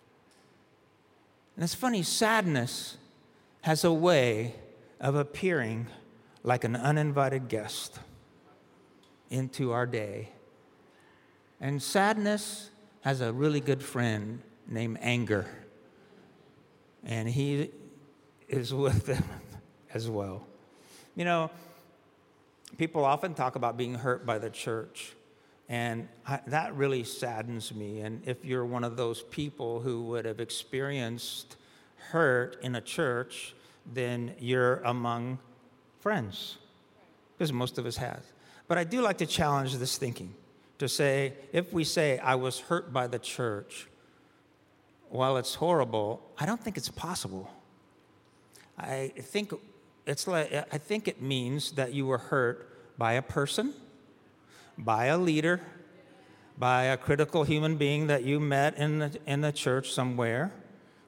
And 1.56 1.62
it's 1.62 1.74
funny, 1.74 2.02
sadness 2.02 2.96
has 3.60 3.84
a 3.84 3.92
way 3.92 4.54
of 5.00 5.14
appearing 5.14 5.86
like 6.42 6.64
an 6.64 6.76
uninvited 6.76 7.48
guest 7.48 7.98
into 9.30 9.72
our 9.72 9.86
day. 9.86 10.30
And 11.60 11.82
sadness 11.82 12.70
has 13.02 13.20
a 13.20 13.32
really 13.32 13.60
good 13.60 13.82
friend 13.82 14.40
named 14.66 14.98
anger, 15.00 15.46
and 17.04 17.28
he 17.28 17.70
is 18.48 18.72
with 18.72 19.06
them 19.06 19.24
as 19.94 20.08
well. 20.08 20.46
You 21.16 21.24
know, 21.24 21.50
people 22.78 23.04
often 23.04 23.34
talk 23.34 23.56
about 23.56 23.76
being 23.76 23.94
hurt 23.94 24.26
by 24.26 24.38
the 24.38 24.50
church, 24.50 25.12
and 25.68 26.08
I, 26.26 26.40
that 26.48 26.74
really 26.74 27.04
saddens 27.04 27.74
me. 27.74 28.00
And 28.00 28.26
if 28.26 28.44
you're 28.44 28.64
one 28.64 28.84
of 28.84 28.96
those 28.96 29.22
people 29.22 29.80
who 29.80 30.02
would 30.04 30.24
have 30.24 30.40
experienced 30.40 31.56
hurt 32.10 32.58
in 32.62 32.74
a 32.74 32.80
church, 32.80 33.54
then 33.92 34.34
you're 34.38 34.76
among 34.84 35.38
friends, 36.00 36.58
because 37.36 37.52
most 37.52 37.78
of 37.78 37.86
us 37.86 37.96
have. 37.96 38.22
But 38.66 38.78
I 38.78 38.84
do 38.84 39.00
like 39.00 39.18
to 39.18 39.26
challenge 39.26 39.76
this 39.76 39.98
thinking 39.98 40.34
to 40.78 40.88
say, 40.88 41.34
if 41.52 41.72
we 41.72 41.84
say, 41.84 42.18
I 42.18 42.34
was 42.34 42.58
hurt 42.60 42.92
by 42.92 43.06
the 43.06 43.18
church, 43.18 43.86
while 45.10 45.36
it's 45.36 45.54
horrible, 45.54 46.22
I 46.38 46.46
don't 46.46 46.62
think 46.62 46.76
it's 46.76 46.88
possible. 46.88 47.50
I 48.78 49.12
think 49.18 49.52
it's 50.06 50.26
like, 50.26 50.52
I 50.72 50.78
think 50.78 51.08
it 51.08 51.22
means 51.22 51.72
that 51.72 51.94
you 51.94 52.06
were 52.06 52.18
hurt 52.18 52.98
by 52.98 53.14
a 53.14 53.22
person, 53.22 53.72
by 54.76 55.06
a 55.06 55.18
leader, 55.18 55.60
by 56.58 56.84
a 56.84 56.96
critical 56.96 57.44
human 57.44 57.76
being 57.76 58.06
that 58.08 58.24
you 58.24 58.38
met 58.40 58.76
in 58.76 58.98
the, 58.98 59.18
in 59.26 59.40
the 59.40 59.52
church 59.52 59.92
somewhere, 59.92 60.52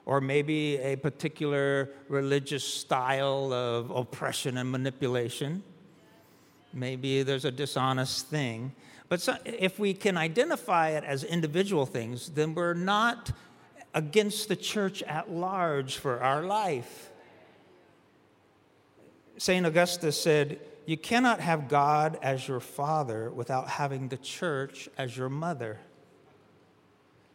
or 0.05 0.21
maybe 0.21 0.77
a 0.79 0.97
particular 0.97 1.91
religious 2.09 2.65
style 2.65 3.53
of 3.53 3.91
oppression 3.91 4.57
and 4.57 4.71
manipulation. 4.71 5.63
Maybe 6.73 7.23
there's 7.23 7.45
a 7.45 7.51
dishonest 7.51 8.27
thing. 8.27 8.73
But 9.09 9.21
so, 9.21 9.37
if 9.45 9.79
we 9.79 9.95
can 9.95 10.17
identify 10.17 10.91
it 10.91 11.05
as 11.05 11.23
individual 11.23 11.87
things, 11.87 12.31
then 12.31 12.55
we're 12.55 12.75
not 12.75 13.31
against 13.97 14.49
the 14.49 14.55
church 14.55 15.03
at 15.05 15.33
large 15.33 15.97
for 15.97 16.21
our 16.21 16.43
life. 16.43 17.11
St. 19.39 19.65
Augustus 19.65 20.21
said, 20.21 20.61
You 20.85 20.99
cannot 20.99 21.41
have 21.41 21.67
God 21.67 22.19
as 22.21 22.47
your 22.47 22.61
father 22.61 23.31
without 23.31 23.69
having 23.69 24.09
the 24.09 24.19
church 24.19 24.89
as 24.99 25.17
your 25.17 25.31
mother, 25.31 25.79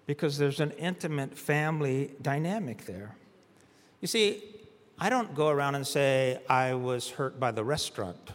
because 0.05 0.37
there's 0.37 0.59
an 0.59 0.71
intimate 0.73 1.35
family 1.35 2.11
dynamic 2.21 2.85
there. 2.85 3.15
You 3.99 4.07
see, 4.07 4.43
I 4.99 5.09
don't 5.09 5.33
go 5.33 5.49
around 5.49 5.73
and 5.73 5.85
say, 5.85 6.41
I 6.47 6.75
was 6.75 7.09
hurt 7.09 7.39
by 7.39 7.49
the 7.51 7.63
restaurant. 7.63 8.33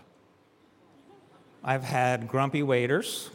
I've 1.62 1.84
had 1.84 2.26
grumpy 2.26 2.64
waiters. 2.64 3.30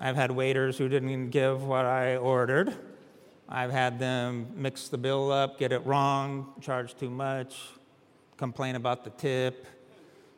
I've 0.00 0.16
had 0.16 0.30
waiters 0.30 0.78
who 0.78 0.88
didn't 0.88 1.28
give 1.28 1.62
what 1.64 1.84
I 1.84 2.16
ordered. 2.16 2.74
I've 3.50 3.72
had 3.72 3.98
them 3.98 4.46
mix 4.54 4.88
the 4.88 4.98
bill 4.98 5.32
up, 5.32 5.58
get 5.58 5.72
it 5.72 5.84
wrong, 5.84 6.54
charge 6.60 6.96
too 6.96 7.10
much 7.10 7.56
complain 8.40 8.74
about 8.74 9.04
the 9.04 9.10
tip. 9.10 9.66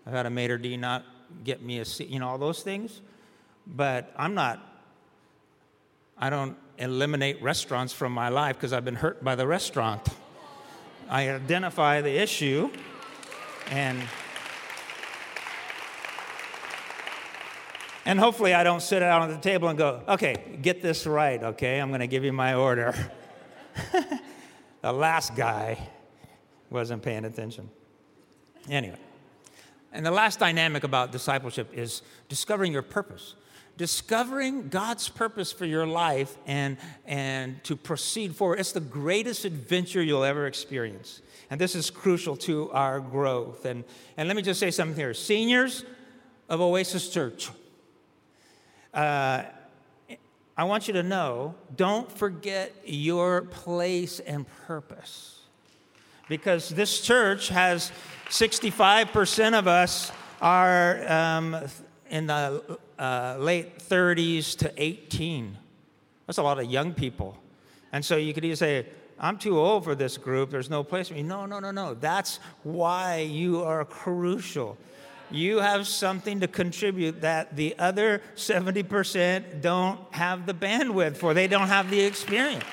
I've 0.05 0.12
had 0.12 0.27
a 0.27 0.31
maitre 0.31 0.59
d' 0.59 0.77
not 0.77 1.05
get 1.44 1.62
me 1.62 1.79
a 1.79 1.85
seat, 1.85 2.09
you 2.09 2.18
know, 2.18 2.29
all 2.29 2.37
those 2.37 2.61
things. 2.61 3.01
But 3.64 4.12
I'm 4.16 4.35
not, 4.35 4.59
I 6.18 6.29
don't 6.29 6.57
eliminate 6.79 7.40
restaurants 7.40 7.92
from 7.92 8.11
my 8.11 8.29
life 8.29 8.57
because 8.57 8.72
I've 8.72 8.85
been 8.85 8.96
hurt 8.96 9.22
by 9.22 9.37
the 9.37 9.46
restaurant. 9.46 10.03
I 11.09 11.31
identify 11.31 12.01
the 12.01 12.11
issue 12.11 12.70
and 13.70 14.03
and 18.04 18.18
hopefully 18.18 18.54
I 18.54 18.64
don't 18.64 18.82
sit 18.82 19.00
down 19.00 19.22
at 19.22 19.34
the 19.34 19.40
table 19.40 19.68
and 19.68 19.78
go, 19.78 20.02
okay, 20.08 20.58
get 20.60 20.82
this 20.82 21.06
right, 21.06 21.42
okay? 21.42 21.80
I'm 21.80 21.88
going 21.88 22.00
to 22.00 22.06
give 22.06 22.24
you 22.24 22.32
my 22.32 22.54
order. 22.54 22.94
the 24.80 24.92
last 24.92 25.36
guy 25.36 25.78
wasn't 26.70 27.02
paying 27.02 27.24
attention. 27.24 27.70
Anyway, 28.68 28.98
and 29.92 30.04
the 30.04 30.10
last 30.10 30.38
dynamic 30.38 30.84
about 30.84 31.12
discipleship 31.12 31.70
is 31.74 32.02
discovering 32.28 32.72
your 32.72 32.82
purpose. 32.82 33.34
Discovering 33.76 34.68
God's 34.68 35.08
purpose 35.08 35.52
for 35.52 35.64
your 35.64 35.86
life 35.86 36.36
and, 36.46 36.76
and 37.06 37.62
to 37.64 37.76
proceed 37.76 38.36
forward. 38.36 38.60
It's 38.60 38.72
the 38.72 38.80
greatest 38.80 39.44
adventure 39.44 40.02
you'll 40.02 40.24
ever 40.24 40.46
experience. 40.46 41.22
And 41.50 41.60
this 41.60 41.74
is 41.74 41.90
crucial 41.90 42.36
to 42.38 42.70
our 42.72 43.00
growth. 43.00 43.64
And, 43.64 43.84
and 44.16 44.28
let 44.28 44.36
me 44.36 44.42
just 44.42 44.60
say 44.60 44.70
something 44.70 44.96
here. 44.96 45.14
Seniors 45.14 45.84
of 46.48 46.60
Oasis 46.60 47.08
Church, 47.08 47.50
uh, 48.94 49.44
I 50.57 50.64
want 50.64 50.87
you 50.87 50.94
to 50.94 51.02
know 51.02 51.55
don't 51.74 52.11
forget 52.11 52.74
your 52.85 53.42
place 53.42 54.20
and 54.20 54.46
purpose. 54.66 55.40
Because 56.28 56.68
this 56.68 57.00
church 57.00 57.48
has 57.48 57.90
65% 58.28 59.59
of 59.59 59.66
us 59.66 60.12
are 60.40 61.11
um, 61.11 61.57
in 62.11 62.26
the 62.26 62.78
uh, 62.98 63.37
late 63.38 63.78
30s 63.78 64.57
to 64.59 64.72
18. 64.76 65.57
That's 66.26 66.38
a 66.38 66.42
lot 66.42 66.59
of 66.59 66.66
young 66.70 66.94
people. 66.94 67.37
And 67.92 68.05
so 68.05 68.16
you 68.16 68.33
could 68.33 68.44
either 68.44 68.57
say, 68.57 68.87
I'm 69.18 69.38
too 69.38 69.59
old 69.59 69.85
for 69.85 69.94
this 69.94 70.16
group, 70.16 70.50
there's 70.50 70.70
no 70.70 70.83
place 70.83 71.09
for 71.09 71.14
me. 71.14 71.22
No, 71.22 71.46
no, 71.46 71.61
no, 71.61 71.70
no. 71.70 71.94
That's 71.94 72.40
why 72.62 73.18
you 73.18 73.62
are 73.62 73.85
crucial. 73.85 74.76
You 75.32 75.58
have 75.58 75.86
something 75.86 76.40
to 76.40 76.48
contribute 76.48 77.22
that 77.22 77.56
the 77.56 77.74
other 77.78 78.22
70% 78.36 79.60
don't 79.60 79.98
have 80.12 80.46
the 80.46 80.54
bandwidth 80.54 81.16
for, 81.16 81.34
they 81.34 81.48
don't 81.48 81.68
have 81.68 81.90
the 81.90 82.00
experience. 82.00 82.64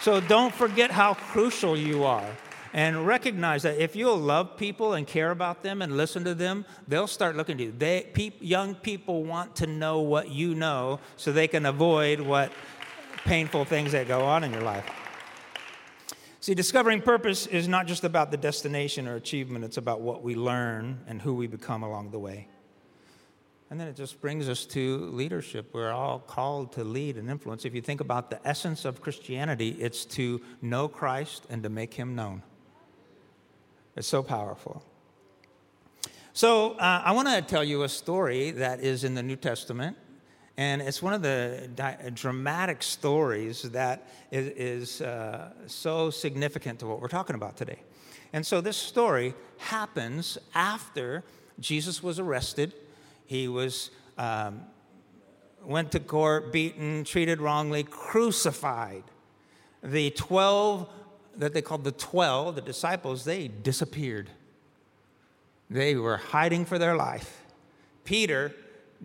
So 0.00 0.20
don't 0.20 0.54
forget 0.54 0.90
how 0.90 1.14
crucial 1.14 1.76
you 1.76 2.04
are 2.04 2.26
and 2.72 3.06
recognize 3.06 3.62
that 3.62 3.78
if 3.78 3.96
you'll 3.96 4.18
love 4.18 4.56
people 4.56 4.92
and 4.92 5.06
care 5.06 5.30
about 5.30 5.62
them 5.62 5.80
and 5.80 5.96
listen 5.96 6.24
to 6.24 6.34
them, 6.34 6.64
they'll 6.86 7.06
start 7.06 7.34
looking 7.34 7.56
to 7.58 7.64
you. 7.64 7.74
They, 7.76 8.06
pe- 8.12 8.32
young 8.40 8.74
people 8.74 9.24
want 9.24 9.56
to 9.56 9.66
know 9.66 10.00
what 10.00 10.28
you 10.28 10.54
know 10.54 11.00
so 11.16 11.32
they 11.32 11.48
can 11.48 11.64
avoid 11.64 12.20
what 12.20 12.52
painful 13.24 13.64
things 13.64 13.92
that 13.92 14.06
go 14.06 14.24
on 14.24 14.44
in 14.44 14.52
your 14.52 14.62
life. 14.62 14.84
See, 16.46 16.54
discovering 16.54 17.02
purpose 17.02 17.48
is 17.48 17.66
not 17.66 17.88
just 17.88 18.04
about 18.04 18.30
the 18.30 18.36
destination 18.36 19.08
or 19.08 19.16
achievement, 19.16 19.64
it's 19.64 19.78
about 19.78 20.00
what 20.00 20.22
we 20.22 20.36
learn 20.36 21.00
and 21.08 21.20
who 21.20 21.34
we 21.34 21.48
become 21.48 21.82
along 21.82 22.12
the 22.12 22.20
way. 22.20 22.46
And 23.68 23.80
then 23.80 23.88
it 23.88 23.96
just 23.96 24.20
brings 24.20 24.48
us 24.48 24.64
to 24.66 25.10
leadership. 25.10 25.70
We're 25.72 25.90
all 25.90 26.20
called 26.20 26.74
to 26.74 26.84
lead 26.84 27.16
and 27.16 27.28
influence. 27.28 27.64
If 27.64 27.74
you 27.74 27.80
think 27.80 28.00
about 28.00 28.30
the 28.30 28.38
essence 28.46 28.84
of 28.84 29.00
Christianity, 29.00 29.70
it's 29.70 30.04
to 30.04 30.40
know 30.62 30.86
Christ 30.86 31.46
and 31.50 31.64
to 31.64 31.68
make 31.68 31.94
him 31.94 32.14
known. 32.14 32.44
It's 33.96 34.06
so 34.06 34.22
powerful. 34.22 34.84
So, 36.32 36.74
uh, 36.74 37.02
I 37.04 37.10
want 37.10 37.26
to 37.26 37.42
tell 37.42 37.64
you 37.64 37.82
a 37.82 37.88
story 37.88 38.52
that 38.52 38.78
is 38.78 39.02
in 39.02 39.16
the 39.16 39.22
New 39.24 39.34
Testament, 39.34 39.96
and 40.56 40.80
it's 40.80 41.02
one 41.02 41.12
of 41.12 41.22
the 41.22 41.68
di- 41.74 42.10
dramatic 42.14 42.82
stories 42.82 43.62
that 43.62 44.08
is, 44.30 44.46
is 44.56 45.00
uh, 45.02 45.50
so 45.66 46.10
significant 46.10 46.80
to 46.80 46.86
what 46.86 47.00
we're 47.00 47.08
talking 47.08 47.36
about 47.36 47.56
today. 47.56 47.80
And 48.32 48.46
so, 48.46 48.60
this 48.60 48.76
story 48.76 49.34
happens 49.58 50.38
after 50.54 51.24
Jesus 51.60 52.02
was 52.02 52.18
arrested. 52.18 52.74
He 53.26 53.48
was 53.48 53.90
um, 54.18 54.62
went 55.64 55.92
to 55.92 56.00
court, 56.00 56.52
beaten, 56.52 57.04
treated 57.04 57.40
wrongly, 57.40 57.82
crucified. 57.82 59.04
The 59.82 60.10
12 60.10 60.88
that 61.38 61.52
they 61.52 61.62
called 61.62 61.84
the 61.84 61.92
12, 61.92 62.54
the 62.54 62.60
disciples, 62.62 63.24
they 63.24 63.48
disappeared. 63.48 64.30
They 65.68 65.96
were 65.96 66.16
hiding 66.16 66.64
for 66.64 66.78
their 66.78 66.96
life. 66.96 67.42
Peter 68.04 68.54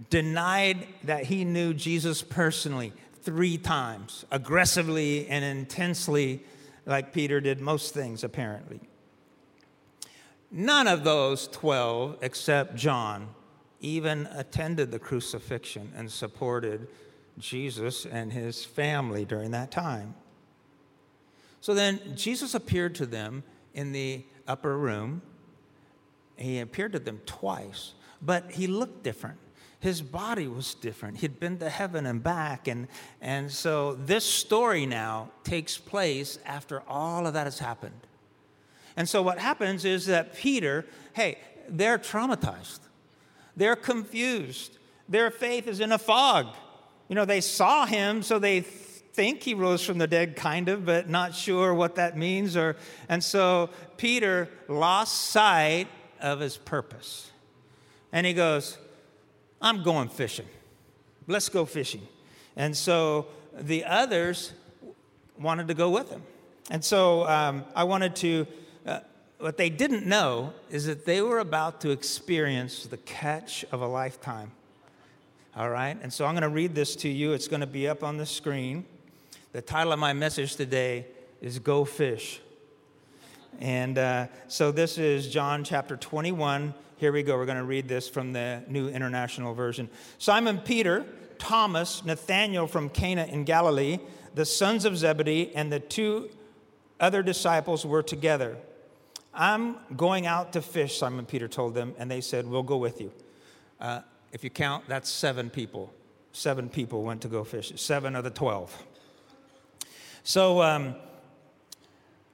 denied 0.09 0.87
that 1.03 1.25
he 1.25 1.45
knew 1.45 1.73
Jesus 1.73 2.21
personally 2.21 2.93
three 3.21 3.57
times, 3.57 4.25
aggressively 4.31 5.27
and 5.27 5.43
intensely, 5.43 6.43
like 6.85 7.13
Peter 7.13 7.39
did 7.39 7.61
most 7.61 7.93
things, 7.93 8.23
apparently. 8.23 8.79
None 10.51 10.87
of 10.87 11.03
those 11.03 11.47
12, 11.47 12.17
except 12.21 12.75
John, 12.75 13.29
even 13.79 14.27
attended 14.33 14.91
the 14.91 14.99
crucifixion 14.99 15.91
and 15.95 16.11
supported 16.11 16.87
Jesus 17.37 18.05
and 18.05 18.33
his 18.33 18.65
family 18.65 19.25
during 19.25 19.51
that 19.51 19.71
time. 19.71 20.15
So 21.61 21.73
then 21.73 21.99
Jesus 22.15 22.53
appeared 22.53 22.95
to 22.95 23.05
them 23.05 23.43
in 23.73 23.91
the 23.91 24.25
upper 24.47 24.77
room. 24.77 25.21
He 26.35 26.59
appeared 26.59 26.91
to 26.93 26.99
them 26.99 27.21
twice, 27.25 27.93
but 28.21 28.51
he 28.51 28.67
looked 28.67 29.03
different. 29.03 29.37
His 29.81 30.03
body 30.03 30.47
was 30.47 30.75
different. 30.75 31.17
He'd 31.17 31.39
been 31.39 31.57
to 31.57 31.69
heaven 31.69 32.05
and 32.05 32.23
back. 32.23 32.67
And, 32.67 32.87
and 33.19 33.51
so 33.51 33.95
this 33.95 34.23
story 34.23 34.85
now 34.85 35.31
takes 35.43 35.77
place 35.77 36.37
after 36.45 36.83
all 36.87 37.25
of 37.25 37.33
that 37.33 37.45
has 37.45 37.57
happened. 37.57 37.99
And 38.95 39.09
so 39.09 39.23
what 39.23 39.39
happens 39.39 39.83
is 39.83 40.05
that 40.05 40.35
Peter, 40.35 40.85
hey, 41.13 41.39
they're 41.67 41.97
traumatized. 41.97 42.79
They're 43.57 43.75
confused. 43.75 44.77
Their 45.09 45.31
faith 45.31 45.67
is 45.67 45.79
in 45.79 45.91
a 45.91 45.97
fog. 45.97 46.55
You 47.07 47.15
know, 47.15 47.25
they 47.25 47.41
saw 47.41 47.87
him, 47.87 48.21
so 48.21 48.37
they 48.37 48.61
think 48.61 49.41
he 49.41 49.55
rose 49.55 49.83
from 49.83 49.97
the 49.97 50.07
dead, 50.07 50.35
kind 50.35 50.69
of, 50.69 50.85
but 50.85 51.09
not 51.09 51.33
sure 51.33 51.73
what 51.73 51.95
that 51.95 52.15
means. 52.15 52.55
Or, 52.55 52.75
and 53.09 53.23
so 53.23 53.71
Peter 53.97 54.47
lost 54.67 55.29
sight 55.31 55.87
of 56.19 56.39
his 56.39 56.55
purpose. 56.55 57.31
And 58.11 58.27
he 58.27 58.33
goes, 58.33 58.77
I'm 59.61 59.83
going 59.83 60.09
fishing. 60.09 60.47
Let's 61.27 61.49
go 61.49 61.65
fishing. 61.65 62.07
And 62.55 62.75
so 62.75 63.27
the 63.57 63.85
others 63.85 64.53
wanted 65.39 65.67
to 65.67 65.73
go 65.73 65.89
with 65.89 66.09
him. 66.09 66.23
And 66.69 66.83
so 66.83 67.27
um, 67.27 67.65
I 67.75 67.83
wanted 67.83 68.15
to 68.17 68.47
what 69.41 69.57
they 69.57 69.69
didn't 69.69 70.05
know 70.05 70.53
is 70.69 70.85
that 70.85 71.05
they 71.05 71.21
were 71.21 71.39
about 71.39 71.81
to 71.81 71.89
experience 71.89 72.85
the 72.85 72.97
catch 72.97 73.65
of 73.71 73.81
a 73.81 73.87
lifetime. 73.87 74.51
All 75.55 75.69
right? 75.69 75.97
And 76.01 76.13
so 76.13 76.25
I'm 76.25 76.33
going 76.33 76.43
to 76.43 76.49
read 76.49 76.75
this 76.75 76.95
to 76.97 77.09
you. 77.09 77.33
It's 77.33 77.47
going 77.47 77.61
to 77.61 77.67
be 77.67 77.87
up 77.87 78.03
on 78.03 78.17
the 78.17 78.25
screen. 78.25 78.85
The 79.51 79.61
title 79.61 79.91
of 79.91 79.99
my 79.99 80.13
message 80.13 80.55
today 80.55 81.07
is 81.41 81.59
Go 81.59 81.83
Fish. 81.83 82.39
And 83.59 83.97
uh, 83.97 84.27
so 84.47 84.71
this 84.71 84.97
is 84.97 85.27
John 85.27 85.63
chapter 85.63 85.95
21. 85.97 86.73
Here 86.97 87.11
we 87.11 87.23
go. 87.23 87.37
We're 87.37 87.45
going 87.45 87.57
to 87.57 87.63
read 87.63 87.87
this 87.87 88.07
from 88.09 88.33
the 88.33 88.63
New 88.67 88.87
International 88.89 89.53
Version. 89.53 89.89
Simon 90.17 90.59
Peter, 90.59 91.05
Thomas, 91.37 92.05
Nathanael 92.05 92.67
from 92.67 92.89
Cana 92.89 93.25
in 93.25 93.43
Galilee, 93.43 93.99
the 94.35 94.45
sons 94.45 94.85
of 94.85 94.97
Zebedee, 94.97 95.51
and 95.55 95.71
the 95.71 95.79
two 95.79 96.29
other 96.99 97.23
disciples 97.23 97.85
were 97.85 98.03
together. 98.03 98.57
I'm 99.33 99.77
going 99.95 100.25
out 100.25 100.53
to 100.53 100.61
fish, 100.61 100.97
Simon 100.97 101.25
Peter 101.25 101.47
told 101.47 101.73
them, 101.73 101.95
and 101.97 102.09
they 102.09 102.21
said, 102.21 102.47
We'll 102.47 102.63
go 102.63 102.77
with 102.77 103.01
you. 103.01 103.11
Uh, 103.79 104.01
if 104.31 104.43
you 104.43 104.49
count, 104.49 104.85
that's 104.87 105.09
seven 105.09 105.49
people. 105.49 105.93
Seven 106.33 106.69
people 106.69 107.03
went 107.03 107.21
to 107.21 107.27
go 107.27 107.43
fish, 107.43 107.73
seven 107.75 108.15
of 108.15 108.23
the 108.23 108.29
12. 108.29 108.83
So, 110.23 110.61
um, 110.61 110.95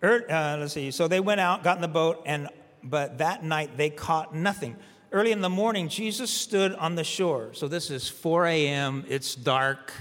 er, 0.04 0.26
uh, 0.30 0.58
let's 0.60 0.74
see. 0.74 0.92
So 0.92 1.08
they 1.08 1.20
went 1.20 1.40
out, 1.40 1.64
got 1.64 1.78
in 1.78 1.82
the 1.82 1.88
boat, 1.88 2.24
and 2.26 2.50
but 2.84 3.18
that 3.18 3.44
night 3.44 3.78
they 3.78 3.90
caught 3.90 4.36
nothing. 4.36 4.76
Early 5.12 5.32
in 5.32 5.42
the 5.42 5.50
morning, 5.50 5.90
Jesus 5.90 6.30
stood 6.30 6.74
on 6.74 6.96
the 6.96 7.04
shore. 7.04 7.52
So 7.54 7.68
this 7.68 7.90
is 7.90 8.10
4 8.10 8.46
a.m., 8.48 9.06
it's 9.08 9.36
dark. 9.36 9.94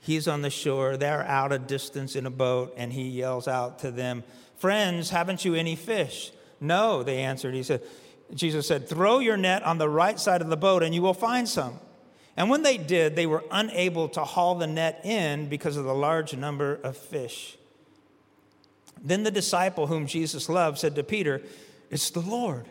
He's 0.00 0.28
on 0.28 0.42
the 0.42 0.50
shore. 0.50 0.96
They're 0.96 1.24
out 1.24 1.52
a 1.52 1.58
distance 1.58 2.16
in 2.16 2.26
a 2.26 2.30
boat, 2.30 2.74
and 2.76 2.92
he 2.92 3.08
yells 3.08 3.48
out 3.48 3.80
to 3.80 3.90
them, 3.90 4.24
Friends, 4.56 5.10
haven't 5.10 5.44
you 5.44 5.54
any 5.54 5.76
fish? 5.76 6.32
No, 6.60 7.02
they 7.02 7.18
answered. 7.18 7.54
He 7.54 7.62
said, 7.62 7.82
Jesus 8.34 8.66
said, 8.66 8.88
Throw 8.88 9.18
your 9.18 9.36
net 9.36 9.62
on 9.62 9.78
the 9.78 9.88
right 9.88 10.18
side 10.18 10.40
of 10.40 10.48
the 10.48 10.56
boat 10.56 10.82
and 10.82 10.94
you 10.94 11.02
will 11.02 11.14
find 11.14 11.48
some. 11.48 11.78
And 12.36 12.50
when 12.50 12.62
they 12.62 12.76
did, 12.76 13.16
they 13.16 13.26
were 13.26 13.44
unable 13.50 14.08
to 14.10 14.24
haul 14.24 14.56
the 14.56 14.66
net 14.66 15.00
in 15.04 15.48
because 15.48 15.76
of 15.76 15.84
the 15.84 15.94
large 15.94 16.34
number 16.34 16.74
of 16.82 16.96
fish. 16.96 17.56
Then 19.02 19.22
the 19.22 19.30
disciple 19.30 19.86
whom 19.86 20.06
Jesus 20.06 20.48
loved 20.48 20.78
said 20.78 20.94
to 20.96 21.04
Peter, 21.04 21.42
It's 21.90 22.10
the 22.10 22.20
Lord. 22.20 22.66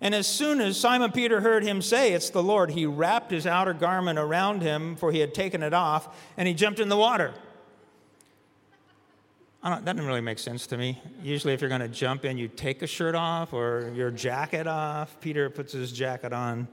And 0.00 0.14
as 0.14 0.26
soon 0.26 0.60
as 0.60 0.78
Simon 0.78 1.12
Peter 1.12 1.40
heard 1.40 1.62
him 1.62 1.80
say, 1.80 2.12
It's 2.12 2.30
the 2.30 2.42
Lord, 2.42 2.70
he 2.70 2.86
wrapped 2.86 3.30
his 3.30 3.46
outer 3.46 3.72
garment 3.72 4.18
around 4.18 4.62
him, 4.62 4.96
for 4.96 5.12
he 5.12 5.20
had 5.20 5.34
taken 5.34 5.62
it 5.62 5.72
off, 5.72 6.14
and 6.36 6.48
he 6.48 6.54
jumped 6.54 6.80
in 6.80 6.88
the 6.88 6.96
water 6.96 7.32
that 9.64 9.84
doesn't 9.84 10.06
really 10.06 10.20
make 10.20 10.38
sense 10.38 10.66
to 10.66 10.76
me. 10.76 11.00
Usually, 11.22 11.54
if 11.54 11.60
you're 11.62 11.70
going 11.70 11.80
to 11.80 11.88
jump 11.88 12.24
in, 12.26 12.36
you 12.36 12.48
take 12.48 12.82
a 12.82 12.86
shirt 12.86 13.14
off 13.14 13.54
or 13.54 13.90
your 13.94 14.10
jacket 14.10 14.66
off. 14.66 15.18
Peter 15.20 15.48
puts 15.48 15.72
his 15.72 15.90
jacket 15.90 16.34
on, 16.34 16.68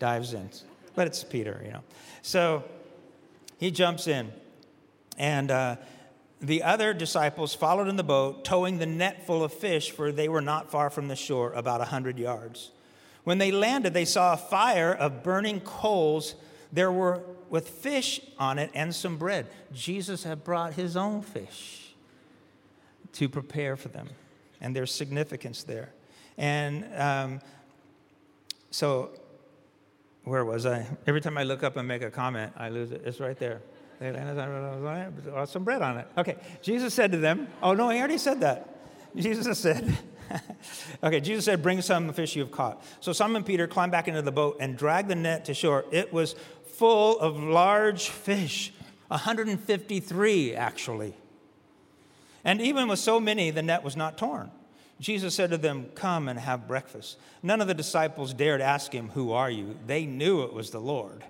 dives 0.00 0.34
in. 0.34 0.50
But 0.96 1.06
it's 1.06 1.22
Peter, 1.22 1.62
you 1.64 1.70
know. 1.70 1.82
So 2.22 2.64
he 3.58 3.70
jumps 3.70 4.08
in. 4.08 4.32
And 5.16 5.52
uh, 5.52 5.76
the 6.44 6.62
other 6.62 6.92
disciples 6.92 7.54
followed 7.54 7.88
in 7.88 7.96
the 7.96 8.04
boat, 8.04 8.44
towing 8.44 8.78
the 8.78 8.86
net 8.86 9.26
full 9.26 9.42
of 9.42 9.52
fish, 9.52 9.90
for 9.90 10.12
they 10.12 10.28
were 10.28 10.42
not 10.42 10.70
far 10.70 10.90
from 10.90 11.08
the 11.08 11.16
shore, 11.16 11.52
about 11.52 11.76
a 11.76 11.88
100 11.88 12.18
yards. 12.18 12.70
When 13.24 13.38
they 13.38 13.50
landed, 13.50 13.94
they 13.94 14.04
saw 14.04 14.34
a 14.34 14.36
fire 14.36 14.92
of 14.92 15.22
burning 15.22 15.60
coals. 15.60 16.34
There 16.72 16.92
were 16.92 17.22
with 17.48 17.68
fish 17.68 18.20
on 18.38 18.58
it 18.58 18.70
and 18.74 18.94
some 18.94 19.16
bread. 19.16 19.46
Jesus 19.72 20.24
had 20.24 20.44
brought 20.44 20.74
his 20.74 20.96
own 20.96 21.22
fish 21.22 21.94
to 23.12 23.28
prepare 23.28 23.76
for 23.76 23.88
them. 23.88 24.10
And 24.60 24.76
there's 24.76 24.92
significance 24.92 25.62
there. 25.62 25.92
And 26.36 26.86
um, 26.94 27.40
so, 28.70 29.10
where 30.24 30.44
was 30.44 30.66
I? 30.66 30.86
Every 31.06 31.20
time 31.20 31.38
I 31.38 31.44
look 31.44 31.62
up 31.62 31.76
and 31.76 31.86
make 31.86 32.02
a 32.02 32.10
comment, 32.10 32.52
I 32.56 32.68
lose 32.68 32.90
it. 32.90 33.02
It's 33.04 33.20
right 33.20 33.38
there. 33.38 33.62
Some 35.46 35.64
bread 35.64 35.82
on 35.82 35.98
it. 35.98 36.08
Okay. 36.18 36.36
Jesus 36.62 36.94
said 36.94 37.12
to 37.12 37.18
them, 37.18 37.48
Oh, 37.62 37.74
no, 37.74 37.90
he 37.90 37.98
already 37.98 38.18
said 38.18 38.40
that. 38.40 38.70
Jesus 39.16 39.58
said, 39.58 39.96
okay, 41.02 41.20
Jesus 41.20 41.44
said, 41.44 41.62
Bring 41.62 41.80
some 41.80 42.12
fish 42.12 42.36
you 42.36 42.42
have 42.42 42.52
caught. 42.52 42.82
So 43.00 43.12
Simon 43.12 43.44
Peter 43.44 43.66
climbed 43.66 43.92
back 43.92 44.08
into 44.08 44.22
the 44.22 44.32
boat 44.32 44.56
and 44.60 44.76
dragged 44.76 45.08
the 45.08 45.14
net 45.14 45.44
to 45.46 45.54
shore. 45.54 45.84
It 45.90 46.12
was 46.12 46.34
full 46.66 47.18
of 47.20 47.38
large 47.38 48.08
fish, 48.08 48.72
153 49.08 50.54
actually. 50.54 51.14
And 52.44 52.60
even 52.60 52.88
with 52.88 52.98
so 52.98 53.18
many, 53.20 53.50
the 53.50 53.62
net 53.62 53.82
was 53.82 53.96
not 53.96 54.18
torn. 54.18 54.50
Jesus 55.00 55.34
said 55.34 55.50
to 55.50 55.58
them, 55.58 55.88
Come 55.94 56.28
and 56.28 56.38
have 56.38 56.68
breakfast. 56.68 57.18
None 57.42 57.60
of 57.60 57.68
the 57.68 57.74
disciples 57.74 58.34
dared 58.34 58.60
ask 58.60 58.92
him, 58.92 59.10
Who 59.10 59.32
are 59.32 59.50
you? 59.50 59.76
They 59.86 60.06
knew 60.06 60.42
it 60.42 60.52
was 60.52 60.70
the 60.70 60.80
Lord. 60.80 61.24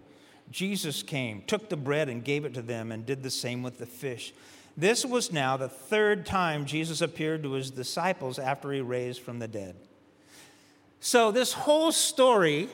Jesus 0.51 1.03
came, 1.03 1.43
took 1.47 1.69
the 1.69 1.77
bread, 1.77 2.09
and 2.09 2.25
gave 2.25 2.45
it 2.45 2.55
to 2.55 2.63
them, 2.63 2.93
and 2.93 3.05
did 3.05 3.23
the 3.23 3.31
same 3.31 3.63
with 3.63 3.79
the 3.79 3.87
fish. 3.87 4.33
This 4.77 5.05
was 5.05 5.33
now 5.33 5.57
the 5.57 5.69
third 5.69 6.27
time 6.27 6.65
Jesus 6.65 7.01
appeared 7.01 7.43
to 7.45 7.53
his 7.53 7.71
disciples 7.71 8.39
after 8.39 8.73
he 8.73 8.81
raised 8.81 9.23
from 9.23 9.39
the 9.39 9.49
dead. 9.49 9.77
So, 11.01 11.31
this 11.31 11.53
whole 11.53 11.93
story 11.93 12.69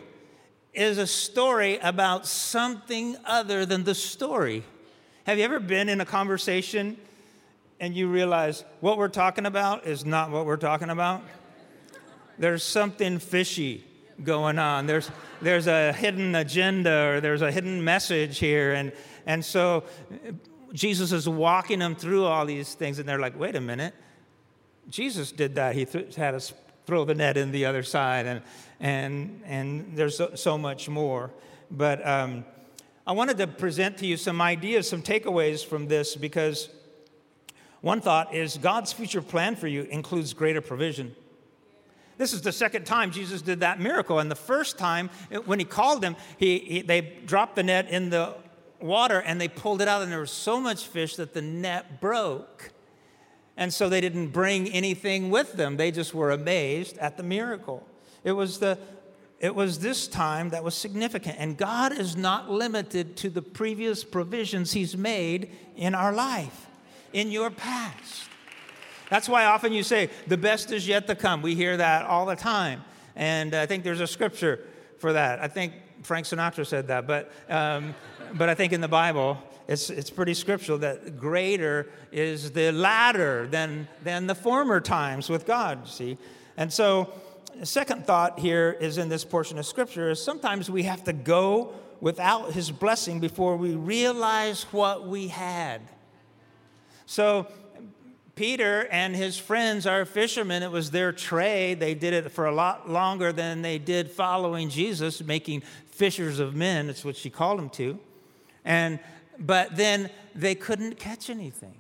is 0.73 0.99
a 0.99 1.07
story 1.07 1.79
about 1.79 2.27
something 2.27 3.17
other 3.25 3.67
than 3.67 3.85
the 3.85 3.95
story. 3.95 4.63
Have 5.25 5.39
you 5.39 5.45
ever 5.45 5.61
been 5.61 5.89
in 5.89 6.01
a 6.01 6.07
conversation 6.07 6.97
and 7.81 7.95
you 7.95 8.09
realize 8.09 8.65
what 8.81 8.97
we're 8.97 9.09
talking 9.09 9.47
about 9.47 9.87
is 9.87 10.05
not 10.05 10.31
what 10.31 10.47
we're 10.47 10.57
talking 10.57 10.91
about? 10.91 11.23
There's 12.39 12.63
something 12.63 13.19
fishy 13.19 13.85
going 14.25 14.59
on. 14.59 14.87
There's, 14.87 15.11
there's 15.41 15.67
a 15.67 15.93
hidden 15.93 16.35
agenda 16.35 17.09
or 17.09 17.21
there's 17.21 17.43
a 17.43 17.51
hidden 17.51 17.83
message 17.83 18.39
here. 18.39 18.73
And, 18.73 18.93
and 19.27 19.45
so 19.45 19.85
Jesus 20.73 21.13
is 21.13 21.29
walking 21.29 21.79
them 21.79 21.95
through 21.95 22.25
all 22.25 22.47
these 22.47 22.75
things, 22.75 22.99
and 22.99 23.09
they're 23.09 23.19
like, 23.19 23.39
wait 23.39 23.57
a 23.57 23.61
minute. 23.61 23.95
Jesus 24.89 25.33
did 25.33 25.55
that. 25.57 25.75
He 25.75 25.85
th- 25.85 26.15
had 26.15 26.35
us 26.35 26.53
throw 26.87 27.05
the 27.05 27.15
net 27.15 27.37
in 27.37 27.53
the 27.53 27.67
other 27.67 27.83
side, 27.83 28.27
and, 28.27 28.43
and, 28.81 29.43
and 29.45 29.97
there's 29.97 30.17
so, 30.17 30.35
so 30.35 30.59
much 30.59 30.89
more. 30.89 31.31
But 31.71 32.07
um, 32.07 32.45
I 33.07 33.13
wanted 33.13 33.39
to 33.39 33.47
present 33.47 33.99
to 33.99 34.07
you 34.07 34.17
some 34.17 34.41
ideas, 34.41 34.89
some 34.89 35.03
takeaways 35.03 35.65
from 35.65 35.87
this, 35.87 36.17
because 36.17 36.69
one 37.81 38.01
thought 38.01 38.35
is 38.35 38.59
God's 38.59 38.93
future 38.93 39.23
plan 39.23 39.57
for 39.57 39.67
you 39.67 39.83
includes 39.83 40.33
greater 40.33 40.61
provision. 40.61 41.15
This 42.21 42.35
is 42.35 42.43
the 42.43 42.53
second 42.53 42.85
time 42.85 43.13
Jesus 43.13 43.41
did 43.41 43.61
that 43.61 43.81
miracle. 43.81 44.19
And 44.19 44.31
the 44.31 44.35
first 44.35 44.77
time, 44.77 45.09
when 45.47 45.59
he 45.59 45.65
called 45.65 46.03
them, 46.03 46.17
he, 46.37 46.59
he, 46.59 46.83
they 46.83 47.01
dropped 47.25 47.57
the 47.57 47.63
net 47.63 47.89
in 47.89 48.11
the 48.11 48.35
water 48.79 49.23
and 49.23 49.41
they 49.41 49.49
pulled 49.49 49.81
it 49.81 49.89
out, 49.89 50.03
and 50.03 50.13
there 50.13 50.21
was 50.21 50.31
so 50.31 50.61
much 50.61 50.85
fish 50.85 51.17
that 51.17 51.33
the 51.33 51.41
net 51.41 51.99
broke. 51.99 52.73
And 53.57 53.73
so 53.73 53.89
they 53.89 54.03
didn't 54.03 54.29
bring 54.29 54.69
anything 54.69 55.31
with 55.31 55.55
them. 55.55 55.79
They 55.79 55.91
just 55.91 56.13
were 56.13 56.31
amazed 56.31 56.99
at 56.99 57.17
the 57.17 57.23
miracle. 57.23 57.89
It 58.23 58.33
was, 58.33 58.59
the, 58.59 58.79
it 59.39 59.55
was 59.55 59.79
this 59.79 60.07
time 60.07 60.51
that 60.51 60.63
was 60.63 60.75
significant. 60.75 61.37
And 61.39 61.57
God 61.57 61.99
is 61.99 62.19
not 62.19 62.51
limited 62.51 63.17
to 63.17 63.31
the 63.31 63.41
previous 63.41 64.05
provisions 64.05 64.73
He's 64.73 64.95
made 64.95 65.51
in 65.75 65.95
our 65.95 66.13
life, 66.13 66.67
in 67.15 67.31
your 67.31 67.49
past. 67.49 68.30
That's 69.11 69.29
why 69.29 69.45
often 69.45 69.73
you 69.73 69.83
say, 69.83 70.09
the 70.29 70.39
best 70.39 70.73
is 70.73 70.89
yet 70.89 71.07
to 71.09 71.15
come. 71.15 71.43
We 71.43 71.55
hear 71.55 71.77
that 71.77 72.07
all 72.07 72.25
the 72.25 72.37
time. 72.37 72.83
And 73.17 73.55
I 73.55 73.67
think 73.67 73.85
there's 73.85 74.01
a 74.01 74.07
scripture 74.07 74.61
for 74.99 75.13
that. 75.13 75.41
I 75.41 75.49
think 75.49 75.75
Frank 76.03 76.27
Sinatra 76.27 76.67
said 76.67 76.89
that, 76.89 77.07
but, 77.07 77.31
um, 77.49 77.95
but 78.35 78.49
I 78.49 78.55
think 78.55 78.73
in 78.73 78.81
the 78.81 78.89
Bible, 78.89 79.37
it's, 79.67 79.91
it's 79.91 80.11
pretty 80.11 80.35
scriptural 80.35 80.79
that 80.79 81.19
greater 81.19 81.89
is 82.13 82.53
the 82.53 82.71
latter 82.73 83.47
than, 83.49 83.89
than 84.03 84.27
the 84.27 84.35
former 84.35 84.81
times 84.81 85.29
with 85.29 85.45
God, 85.45 85.89
see? 85.89 86.17
And 86.57 86.73
so, 86.73 87.13
second 87.65 88.07
thought 88.07 88.39
here 88.39 88.77
is 88.81 88.97
in 88.97 89.09
this 89.09 89.25
portion 89.25 89.59
of 89.59 89.67
scripture 89.67 90.11
is 90.11 90.23
sometimes 90.23 90.71
we 90.71 90.85
have 90.85 91.05
to 91.05 91.13
go 91.13 91.73
without 92.01 92.53
his 92.53 92.71
blessing 92.71 93.21
before 93.21 93.57
we 93.57 93.75
realize 93.75 94.63
what 94.71 95.07
we 95.07 95.29
had. 95.29 95.83
So, 97.07 97.47
Peter 98.35 98.87
and 98.91 99.15
his 99.15 99.37
friends 99.37 99.87
are 99.87 100.05
fishermen. 100.05 100.63
It 100.63 100.71
was 100.71 100.91
their 100.91 101.13
trade. 101.13 101.81
They 101.81 101.95
did 101.95 102.15
it 102.15 102.31
for 102.31 102.47
a 102.47 102.53
lot 102.53 102.89
longer 102.89 103.33
than 103.33 103.63
they 103.63 103.79
did 103.79 104.11
following 104.11 104.69
Jesus, 104.69 105.23
making 105.23 105.63
fishers 105.87 106.39
of 106.39 106.55
men. 106.55 106.87
That's 106.87 107.05
what 107.05 107.17
she 107.17 107.31
called 107.31 107.59
them 107.59 107.71
to. 107.71 107.99
And 108.65 108.99
but 109.39 109.77
then 109.77 110.11
they 110.35 110.55
couldn't 110.55 110.99
catch 110.99 111.31
anything. 111.31 111.75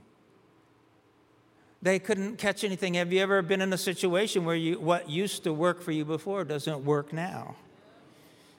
They 1.83 1.99
couldn't 1.99 2.37
catch 2.37 2.65
anything. 2.65 2.95
Have 2.95 3.13
you 3.13 3.21
ever 3.21 3.43
been 3.43 3.61
in 3.61 3.73
a 3.73 3.79
situation 3.79 4.45
where 4.45 4.57
you, 4.57 4.79
what 4.79 5.09
used 5.09 5.45
to 5.45 5.53
work 5.53 5.81
for 5.81 5.93
you 5.93 6.05
before 6.05 6.45
doesn't 6.45 6.85
work 6.85 7.13
now? 7.13 7.57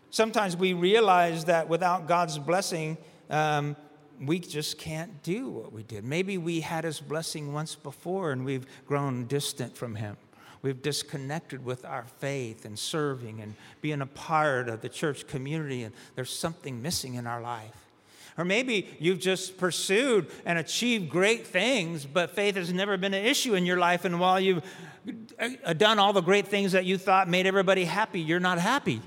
Sometimes 0.09 0.57
we 0.57 0.73
realize 0.73 1.45
that 1.45 1.69
without 1.69 2.07
God's 2.07 2.37
blessing, 2.37 2.97
um, 3.29 3.75
we 4.21 4.39
just 4.39 4.77
can't 4.77 5.23
do 5.23 5.49
what 5.49 5.73
we 5.73 5.83
did. 5.83 6.03
Maybe 6.03 6.37
we 6.37 6.61
had 6.61 6.83
his 6.83 6.99
blessing 6.99 7.53
once 7.53 7.75
before 7.75 8.31
and 8.31 8.45
we've 8.45 8.65
grown 8.85 9.25
distant 9.25 9.75
from 9.75 9.95
him. 9.95 10.17
We've 10.61 10.81
disconnected 10.81 11.65
with 11.65 11.85
our 11.85 12.05
faith 12.19 12.65
and 12.65 12.77
serving 12.77 13.41
and 13.41 13.55
being 13.81 14.01
a 14.01 14.05
part 14.05 14.69
of 14.69 14.81
the 14.81 14.89
church 14.89 15.25
community, 15.27 15.81
and 15.83 15.93
there's 16.13 16.29
something 16.29 16.83
missing 16.83 17.15
in 17.15 17.25
our 17.25 17.41
life. 17.41 17.73
Or 18.37 18.45
maybe 18.45 18.87
you've 18.99 19.19
just 19.19 19.57
pursued 19.57 20.27
and 20.45 20.59
achieved 20.59 21.09
great 21.09 21.47
things, 21.47 22.05
but 22.05 22.31
faith 22.31 22.55
has 22.55 22.71
never 22.71 22.95
been 22.95 23.13
an 23.13 23.25
issue 23.25 23.55
in 23.55 23.65
your 23.65 23.77
life. 23.77 24.05
And 24.05 24.19
while 24.19 24.39
you've 24.39 24.63
uh, 25.39 25.73
done 25.73 25.99
all 25.99 26.13
the 26.13 26.21
great 26.21 26.47
things 26.47 26.71
that 26.73 26.85
you 26.85 26.97
thought 26.97 27.27
made 27.27 27.47
everybody 27.47 27.83
happy, 27.83 28.21
you're 28.21 28.39
not 28.39 28.59
happy. 28.59 29.01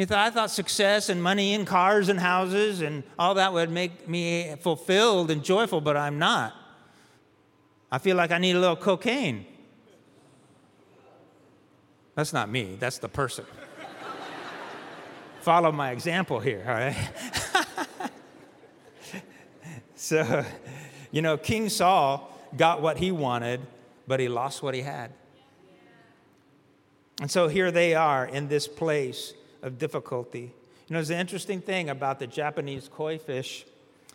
You 0.00 0.06
thought, 0.06 0.18
I 0.18 0.30
thought 0.30 0.50
success 0.50 1.10
and 1.10 1.22
money 1.22 1.52
and 1.52 1.66
cars 1.66 2.08
and 2.08 2.18
houses 2.18 2.80
and 2.80 3.02
all 3.18 3.34
that 3.34 3.52
would 3.52 3.70
make 3.70 4.08
me 4.08 4.54
fulfilled 4.60 5.30
and 5.30 5.44
joyful, 5.44 5.82
but 5.82 5.94
I'm 5.94 6.18
not. 6.18 6.54
I 7.92 7.98
feel 7.98 8.16
like 8.16 8.30
I 8.30 8.38
need 8.38 8.56
a 8.56 8.60
little 8.60 8.76
cocaine. 8.76 9.44
That's 12.14 12.32
not 12.32 12.48
me, 12.48 12.78
that's 12.80 12.96
the 12.96 13.10
person. 13.10 13.44
Follow 15.42 15.70
my 15.70 15.90
example 15.90 16.40
here, 16.40 16.64
all 16.66 16.72
right? 16.72 18.10
so, 19.96 20.46
you 21.10 21.20
know, 21.20 21.36
King 21.36 21.68
Saul 21.68 22.34
got 22.56 22.80
what 22.80 22.96
he 22.96 23.12
wanted, 23.12 23.60
but 24.06 24.18
he 24.18 24.30
lost 24.30 24.62
what 24.62 24.72
he 24.72 24.80
had. 24.80 25.12
And 27.20 27.30
so 27.30 27.48
here 27.48 27.70
they 27.70 27.94
are 27.94 28.24
in 28.24 28.48
this 28.48 28.66
place 28.66 29.34
of 29.62 29.78
difficulty. 29.78 30.54
You 30.88 30.94
know, 30.94 30.98
there's 30.98 31.10
an 31.10 31.20
interesting 31.20 31.60
thing 31.60 31.90
about 31.90 32.18
the 32.18 32.26
Japanese 32.26 32.88
koi 32.88 33.18
fish. 33.18 33.64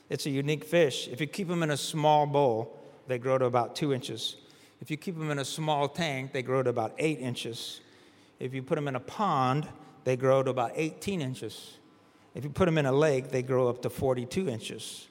It's 0.10 0.26
a 0.26 0.30
unique 0.30 0.66
fish. 0.66 1.08
If 1.08 1.22
you 1.22 1.28
keep 1.28 1.48
them 1.48 1.64
in 1.64 1.72
a 1.72 1.78
small 1.78 2.26
bowl, 2.26 2.80
they 3.08 3.18
grow 3.18 3.38
to 3.38 3.46
about 3.46 3.76
two 3.76 3.94
inches. 3.94 4.36
If 4.82 4.92
you 4.92 4.98
keep 4.98 5.18
them 5.18 5.32
in 5.32 5.40
a 5.40 5.46
small 5.46 5.88
tank, 5.88 6.34
they 6.34 6.42
grow 6.42 6.62
to 6.62 6.70
about 6.70 6.94
eight 6.98 7.20
inches. 7.20 7.80
If 8.40 8.54
you 8.54 8.62
put 8.62 8.76
them 8.76 8.88
in 8.88 8.96
a 8.96 9.00
pond, 9.00 9.68
they 10.04 10.16
grow 10.16 10.44
to 10.44 10.52
about 10.52 10.72
18 10.76 11.22
inches. 11.22 11.78
If 12.34 12.44
you 12.44 12.50
put 12.50 12.66
them 12.66 12.78
in 12.78 12.86
a 12.86 12.92
lake, 12.92 13.32
they 13.32 13.42
grow 13.42 13.70
up 13.70 13.82
to 13.84 13.90
42 13.90 14.50
inches. 14.50 15.08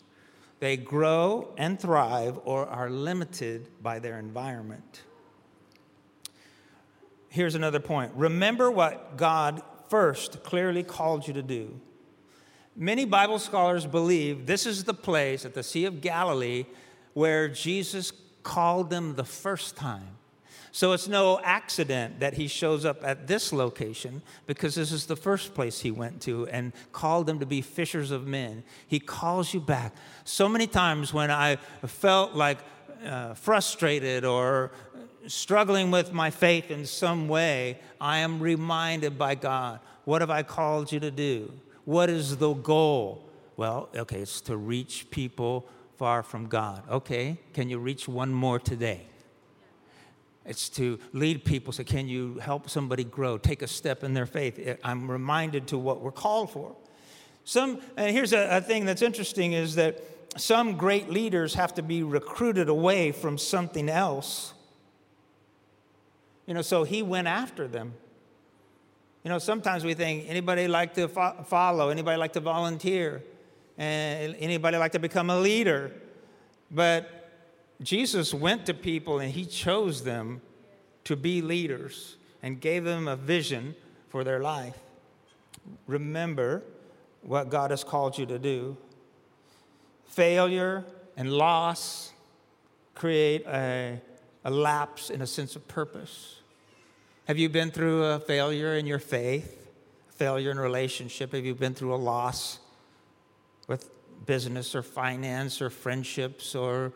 They 0.60 0.76
grow 0.76 1.52
and 1.56 1.80
thrive 1.80 2.38
or 2.44 2.66
are 2.66 2.88
limited 2.88 3.68
by 3.82 3.98
their 3.98 4.18
environment. 4.18 5.02
Here's 7.28 7.56
another 7.56 7.80
point 7.80 8.12
remember 8.14 8.70
what 8.70 9.16
God 9.16 9.62
first 9.88 10.42
clearly 10.42 10.82
called 10.82 11.26
you 11.26 11.34
to 11.34 11.42
do. 11.42 11.80
Many 12.76 13.04
Bible 13.04 13.38
scholars 13.38 13.86
believe 13.86 14.46
this 14.46 14.66
is 14.66 14.84
the 14.84 14.94
place 14.94 15.44
at 15.44 15.54
the 15.54 15.62
Sea 15.62 15.84
of 15.84 16.00
Galilee 16.00 16.66
where 17.12 17.48
Jesus 17.48 18.12
called 18.42 18.90
them 18.90 19.14
the 19.14 19.24
first 19.24 19.76
time. 19.76 20.08
So 20.72 20.90
it's 20.90 21.06
no 21.06 21.38
accident 21.44 22.18
that 22.18 22.34
he 22.34 22.48
shows 22.48 22.84
up 22.84 23.04
at 23.04 23.28
this 23.28 23.52
location 23.52 24.22
because 24.48 24.74
this 24.74 24.90
is 24.90 25.06
the 25.06 25.14
first 25.14 25.54
place 25.54 25.80
he 25.80 25.92
went 25.92 26.20
to 26.22 26.48
and 26.48 26.72
called 26.90 27.26
them 27.26 27.38
to 27.38 27.46
be 27.46 27.60
fishers 27.60 28.10
of 28.10 28.26
men. 28.26 28.64
He 28.88 28.98
calls 28.98 29.54
you 29.54 29.60
back. 29.60 29.94
So 30.24 30.48
many 30.48 30.66
times 30.66 31.14
when 31.14 31.30
I 31.30 31.56
felt 31.86 32.34
like 32.34 32.58
uh, 33.06 33.34
frustrated 33.34 34.24
or 34.24 34.72
struggling 35.26 35.90
with 35.90 36.12
my 36.12 36.30
faith 36.30 36.70
in 36.70 36.86
some 36.86 37.28
way, 37.28 37.78
I 38.00 38.18
am 38.18 38.40
reminded 38.40 39.18
by 39.18 39.34
God 39.34 39.80
what 40.04 40.20
have 40.20 40.30
I 40.30 40.42
called 40.42 40.92
you 40.92 41.00
to 41.00 41.10
do? 41.10 41.52
What 41.84 42.10
is 42.10 42.36
the 42.36 42.52
goal? 42.52 43.28
Well, 43.56 43.88
okay, 43.94 44.20
it's 44.20 44.40
to 44.42 44.56
reach 44.56 45.10
people 45.10 45.66
far 45.96 46.22
from 46.22 46.46
God. 46.46 46.82
Okay, 46.90 47.38
can 47.52 47.68
you 47.68 47.78
reach 47.78 48.08
one 48.08 48.32
more 48.32 48.58
today? 48.58 49.06
It's 50.44 50.68
to 50.70 50.98
lead 51.12 51.44
people. 51.44 51.72
So, 51.72 51.84
can 51.84 52.06
you 52.06 52.38
help 52.38 52.68
somebody 52.68 53.04
grow, 53.04 53.38
take 53.38 53.62
a 53.62 53.66
step 53.66 54.04
in 54.04 54.12
their 54.12 54.26
faith? 54.26 54.78
I'm 54.84 55.10
reminded 55.10 55.68
to 55.68 55.78
what 55.78 56.00
we're 56.02 56.12
called 56.12 56.50
for. 56.50 56.76
Some, 57.44 57.80
and 57.96 58.14
here's 58.14 58.32
a, 58.32 58.58
a 58.58 58.60
thing 58.60 58.84
that's 58.84 59.02
interesting 59.02 59.52
is 59.52 59.76
that 59.76 60.02
some 60.36 60.76
great 60.76 61.08
leaders 61.08 61.54
have 61.54 61.74
to 61.74 61.82
be 61.82 62.02
recruited 62.02 62.68
away 62.68 63.12
from 63.12 63.38
something 63.38 63.88
else 63.88 64.52
you 66.46 66.54
know, 66.54 66.62
so 66.62 66.84
he 66.84 67.02
went 67.02 67.26
after 67.26 67.66
them. 67.68 67.94
You 69.22 69.30
know, 69.30 69.38
sometimes 69.38 69.84
we 69.84 69.94
think 69.94 70.26
anybody 70.28 70.68
like 70.68 70.94
to 70.94 71.08
fo- 71.08 71.44
follow, 71.46 71.88
anybody 71.88 72.18
like 72.18 72.34
to 72.34 72.40
volunteer, 72.40 73.22
and 73.78 74.36
anybody 74.38 74.76
like 74.76 74.92
to 74.92 74.98
become 74.98 75.30
a 75.30 75.38
leader. 75.38 75.92
But 76.70 77.30
Jesus 77.82 78.34
went 78.34 78.66
to 78.66 78.74
people 78.74 79.18
and 79.18 79.32
he 79.32 79.46
chose 79.46 80.04
them 80.04 80.42
to 81.04 81.16
be 81.16 81.42
leaders 81.42 82.16
and 82.42 82.60
gave 82.60 82.84
them 82.84 83.08
a 83.08 83.16
vision 83.16 83.74
for 84.08 84.24
their 84.24 84.40
life. 84.40 84.76
Remember 85.86 86.62
what 87.22 87.48
God 87.48 87.70
has 87.70 87.82
called 87.82 88.18
you 88.18 88.26
to 88.26 88.38
do. 88.38 88.76
Failure 90.04 90.84
and 91.16 91.32
loss 91.32 92.12
create 92.94 93.46
a 93.46 94.00
a 94.44 94.50
lapse 94.50 95.10
in 95.10 95.22
a 95.22 95.26
sense 95.26 95.56
of 95.56 95.66
purpose? 95.66 96.40
Have 97.26 97.38
you 97.38 97.48
been 97.48 97.70
through 97.70 98.04
a 98.04 98.20
failure 98.20 98.74
in 98.74 98.86
your 98.86 98.98
faith, 98.98 99.66
failure 100.10 100.50
in 100.50 100.58
relationship? 100.58 101.32
Have 101.32 101.44
you 101.44 101.54
been 101.54 101.74
through 101.74 101.94
a 101.94 101.96
loss 101.96 102.58
with 103.66 103.90
business 104.26 104.74
or 104.74 104.82
finance 104.82 105.62
or 105.62 105.70
friendships 105.70 106.54
or 106.54 106.92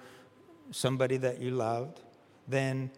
somebody 0.70 1.16
that 1.16 1.40
you 1.40 1.50
loved? 1.50 2.00
Then 2.46 2.90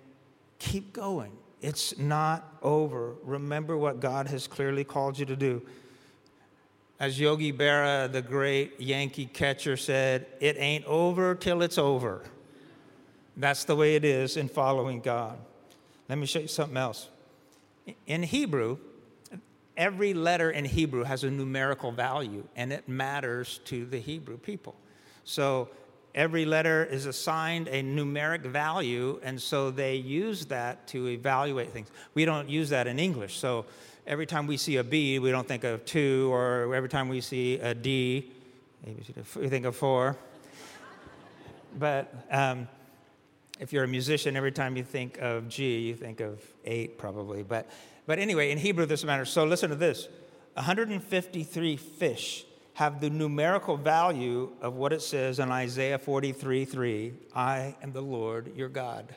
keep 0.58 0.92
going. 0.92 1.32
It's 1.60 1.98
not 1.98 2.56
over. 2.62 3.14
Remember 3.22 3.76
what 3.76 4.00
God 4.00 4.26
has 4.28 4.46
clearly 4.46 4.82
called 4.82 5.18
you 5.18 5.26
to 5.26 5.36
do. 5.36 5.62
As 6.98 7.18
Yogi 7.18 7.52
Berra, 7.52 8.10
the 8.10 8.22
great 8.22 8.80
Yankee 8.80 9.26
catcher, 9.26 9.76
said, 9.76 10.26
it 10.40 10.56
ain't 10.58 10.84
over 10.84 11.34
till 11.34 11.62
it's 11.62 11.78
over. 11.78 12.24
That's 13.36 13.64
the 13.64 13.76
way 13.76 13.96
it 13.96 14.04
is 14.04 14.36
in 14.36 14.48
following 14.48 15.00
God. 15.00 15.38
let 16.08 16.18
me 16.18 16.26
show 16.26 16.40
you 16.40 16.48
something 16.48 16.76
else. 16.76 17.08
In 18.06 18.22
Hebrew, 18.22 18.78
every 19.76 20.12
letter 20.14 20.50
in 20.50 20.64
Hebrew 20.64 21.04
has 21.04 21.24
a 21.24 21.30
numerical 21.30 21.92
value, 21.92 22.44
and 22.56 22.72
it 22.72 22.88
matters 22.88 23.60
to 23.66 23.86
the 23.86 23.98
Hebrew 23.98 24.36
people. 24.36 24.74
So 25.24 25.68
every 26.14 26.44
letter 26.44 26.84
is 26.84 27.06
assigned 27.06 27.68
a 27.68 27.82
numeric 27.82 28.42
value, 28.42 29.20
and 29.22 29.40
so 29.40 29.70
they 29.70 29.96
use 29.96 30.46
that 30.46 30.86
to 30.88 31.08
evaluate 31.08 31.72
things. 31.72 31.88
We 32.14 32.24
don't 32.24 32.48
use 32.48 32.70
that 32.70 32.86
in 32.86 32.98
English. 32.98 33.38
So 33.38 33.64
every 34.06 34.26
time 34.26 34.46
we 34.46 34.56
see 34.56 34.76
a 34.76 34.84
B, 34.84 35.18
we 35.18 35.30
don't 35.30 35.46
think 35.46 35.64
of 35.64 35.84
two, 35.84 36.28
or 36.32 36.74
every 36.74 36.88
time 36.88 37.08
we 37.08 37.20
see 37.20 37.58
a 37.58 37.74
D, 37.74 38.30
we 39.36 39.48
think 39.48 39.64
of 39.64 39.76
four. 39.76 40.16
but 41.78 42.12
um, 42.30 42.68
if 43.60 43.72
you're 43.72 43.84
a 43.84 43.88
musician, 43.88 44.36
every 44.36 44.52
time 44.52 44.76
you 44.76 44.82
think 44.82 45.18
of 45.18 45.48
G, 45.48 45.80
you 45.80 45.94
think 45.94 46.20
of 46.20 46.42
eight 46.64 46.98
probably. 46.98 47.42
But, 47.42 47.68
but 48.06 48.18
anyway, 48.18 48.50
in 48.50 48.58
Hebrew, 48.58 48.86
this 48.86 49.04
matters. 49.04 49.30
So 49.30 49.44
listen 49.44 49.68
to 49.70 49.76
this 49.76 50.08
153 50.54 51.76
fish 51.76 52.46
have 52.74 53.00
the 53.00 53.10
numerical 53.10 53.76
value 53.76 54.50
of 54.62 54.74
what 54.74 54.92
it 54.92 55.02
says 55.02 55.38
in 55.38 55.52
Isaiah 55.52 55.98
43 55.98 56.64
3 56.64 57.12
I 57.34 57.76
am 57.82 57.92
the 57.92 58.00
Lord 58.00 58.56
your 58.56 58.70
God. 58.70 59.14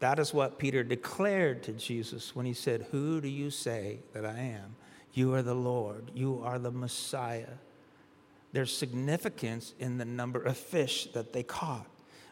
That 0.00 0.18
is 0.18 0.34
what 0.34 0.58
Peter 0.58 0.82
declared 0.82 1.62
to 1.62 1.72
Jesus 1.72 2.34
when 2.34 2.44
he 2.44 2.52
said, 2.52 2.88
Who 2.90 3.20
do 3.20 3.28
you 3.28 3.50
say 3.50 4.00
that 4.12 4.26
I 4.26 4.36
am? 4.36 4.74
You 5.12 5.32
are 5.34 5.42
the 5.42 5.54
Lord, 5.54 6.10
you 6.14 6.42
are 6.44 6.58
the 6.58 6.72
Messiah. 6.72 7.54
There's 8.52 8.76
significance 8.76 9.74
in 9.78 9.98
the 9.98 10.04
number 10.04 10.42
of 10.42 10.56
fish 10.56 11.06
that 11.14 11.32
they 11.32 11.42
caught. 11.42 11.86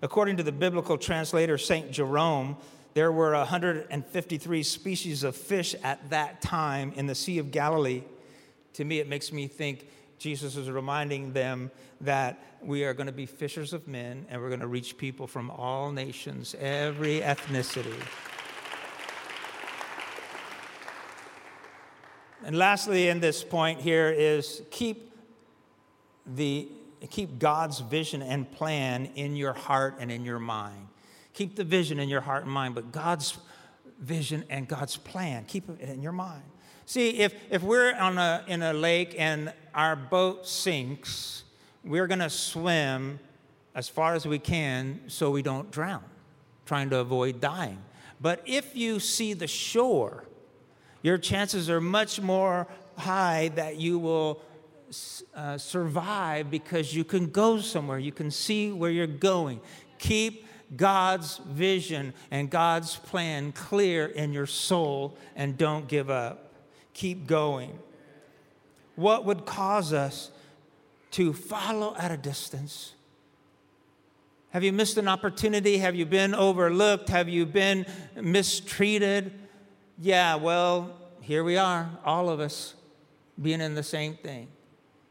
According 0.04 0.36
to 0.36 0.42
the 0.42 0.52
biblical 0.52 0.98
translator 0.98 1.56
St. 1.56 1.90
Jerome, 1.90 2.58
there 2.92 3.10
were 3.10 3.32
153 3.32 4.62
species 4.62 5.22
of 5.22 5.34
fish 5.34 5.74
at 5.82 6.10
that 6.10 6.42
time 6.42 6.92
in 6.94 7.06
the 7.06 7.14
Sea 7.14 7.38
of 7.38 7.50
Galilee. 7.50 8.02
To 8.74 8.84
me, 8.84 8.98
it 8.98 9.08
makes 9.08 9.32
me 9.32 9.46
think 9.46 9.88
Jesus 10.18 10.56
is 10.56 10.68
reminding 10.68 11.32
them 11.32 11.70
that 12.02 12.38
we 12.60 12.84
are 12.84 12.92
going 12.92 13.06
to 13.06 13.14
be 13.14 13.24
fishers 13.24 13.72
of 13.72 13.88
men 13.88 14.26
and 14.28 14.42
we're 14.42 14.50
going 14.50 14.60
to 14.60 14.66
reach 14.66 14.98
people 14.98 15.26
from 15.26 15.50
all 15.50 15.90
nations, 15.90 16.54
every 16.60 17.20
ethnicity. 17.20 17.98
And 22.44 22.58
lastly, 22.58 23.08
in 23.08 23.20
this 23.20 23.42
point 23.42 23.80
here 23.80 24.10
is 24.10 24.60
keep 24.70 25.16
the 26.26 26.68
keep 27.10 27.38
God's 27.38 27.80
vision 27.80 28.22
and 28.22 28.50
plan 28.50 29.10
in 29.14 29.36
your 29.36 29.52
heart 29.52 29.96
and 30.00 30.10
in 30.10 30.24
your 30.24 30.38
mind. 30.38 30.88
Keep 31.32 31.56
the 31.56 31.64
vision 31.64 31.98
in 31.98 32.08
your 32.08 32.20
heart 32.20 32.44
and 32.44 32.52
mind, 32.52 32.74
but 32.74 32.92
God's 32.92 33.36
vision 34.00 34.44
and 34.50 34.68
God's 34.68 34.96
plan, 34.96 35.44
keep 35.46 35.68
it 35.68 35.80
in 35.80 36.02
your 36.02 36.12
mind. 36.12 36.42
See, 36.86 37.18
if, 37.18 37.34
if 37.50 37.62
we're 37.62 37.94
on 37.94 38.18
a, 38.18 38.44
in 38.46 38.62
a 38.62 38.72
lake 38.72 39.14
and 39.18 39.52
our 39.74 39.96
boat 39.96 40.46
sinks, 40.46 41.44
we're 41.82 42.06
going 42.06 42.20
to 42.20 42.30
swim 42.30 43.18
as 43.74 43.88
far 43.88 44.14
as 44.14 44.26
we 44.26 44.38
can 44.38 45.00
so 45.06 45.30
we 45.30 45.42
don't 45.42 45.70
drown, 45.70 46.04
trying 46.66 46.90
to 46.90 46.98
avoid 46.98 47.40
dying. 47.40 47.78
But 48.20 48.42
if 48.46 48.76
you 48.76 49.00
see 49.00 49.32
the 49.32 49.46
shore, 49.46 50.24
your 51.02 51.18
chances 51.18 51.68
are 51.68 51.80
much 51.80 52.20
more 52.20 52.66
high 52.96 53.50
that 53.56 53.76
you 53.76 53.98
will 53.98 54.40
uh, 55.34 55.58
survive 55.58 56.50
because 56.50 56.94
you 56.94 57.04
can 57.04 57.30
go 57.30 57.60
somewhere, 57.60 57.98
you 57.98 58.12
can 58.12 58.30
see 58.30 58.72
where 58.72 58.90
you're 58.90 59.06
going. 59.06 59.60
Keep 59.98 60.46
God's 60.76 61.38
vision 61.38 62.14
and 62.30 62.50
God's 62.50 62.96
plan 62.96 63.52
clear 63.52 64.06
in 64.06 64.32
your 64.32 64.46
soul 64.46 65.16
and 65.36 65.56
don't 65.56 65.88
give 65.88 66.10
up. 66.10 66.52
Keep 66.92 67.26
going. 67.26 67.78
What 68.96 69.24
would 69.24 69.46
cause 69.46 69.92
us 69.92 70.30
to 71.12 71.32
follow 71.32 71.94
at 71.96 72.10
a 72.10 72.16
distance? 72.16 72.94
Have 74.50 74.62
you 74.62 74.72
missed 74.72 74.98
an 74.98 75.08
opportunity? 75.08 75.78
Have 75.78 75.96
you 75.96 76.06
been 76.06 76.34
overlooked? 76.34 77.08
Have 77.08 77.28
you 77.28 77.44
been 77.44 77.86
mistreated? 78.14 79.32
Yeah, 79.98 80.36
well, 80.36 80.96
here 81.20 81.42
we 81.42 81.56
are, 81.56 81.90
all 82.04 82.28
of 82.28 82.38
us 82.38 82.74
being 83.40 83.60
in 83.60 83.74
the 83.74 83.82
same 83.82 84.14
thing. 84.16 84.48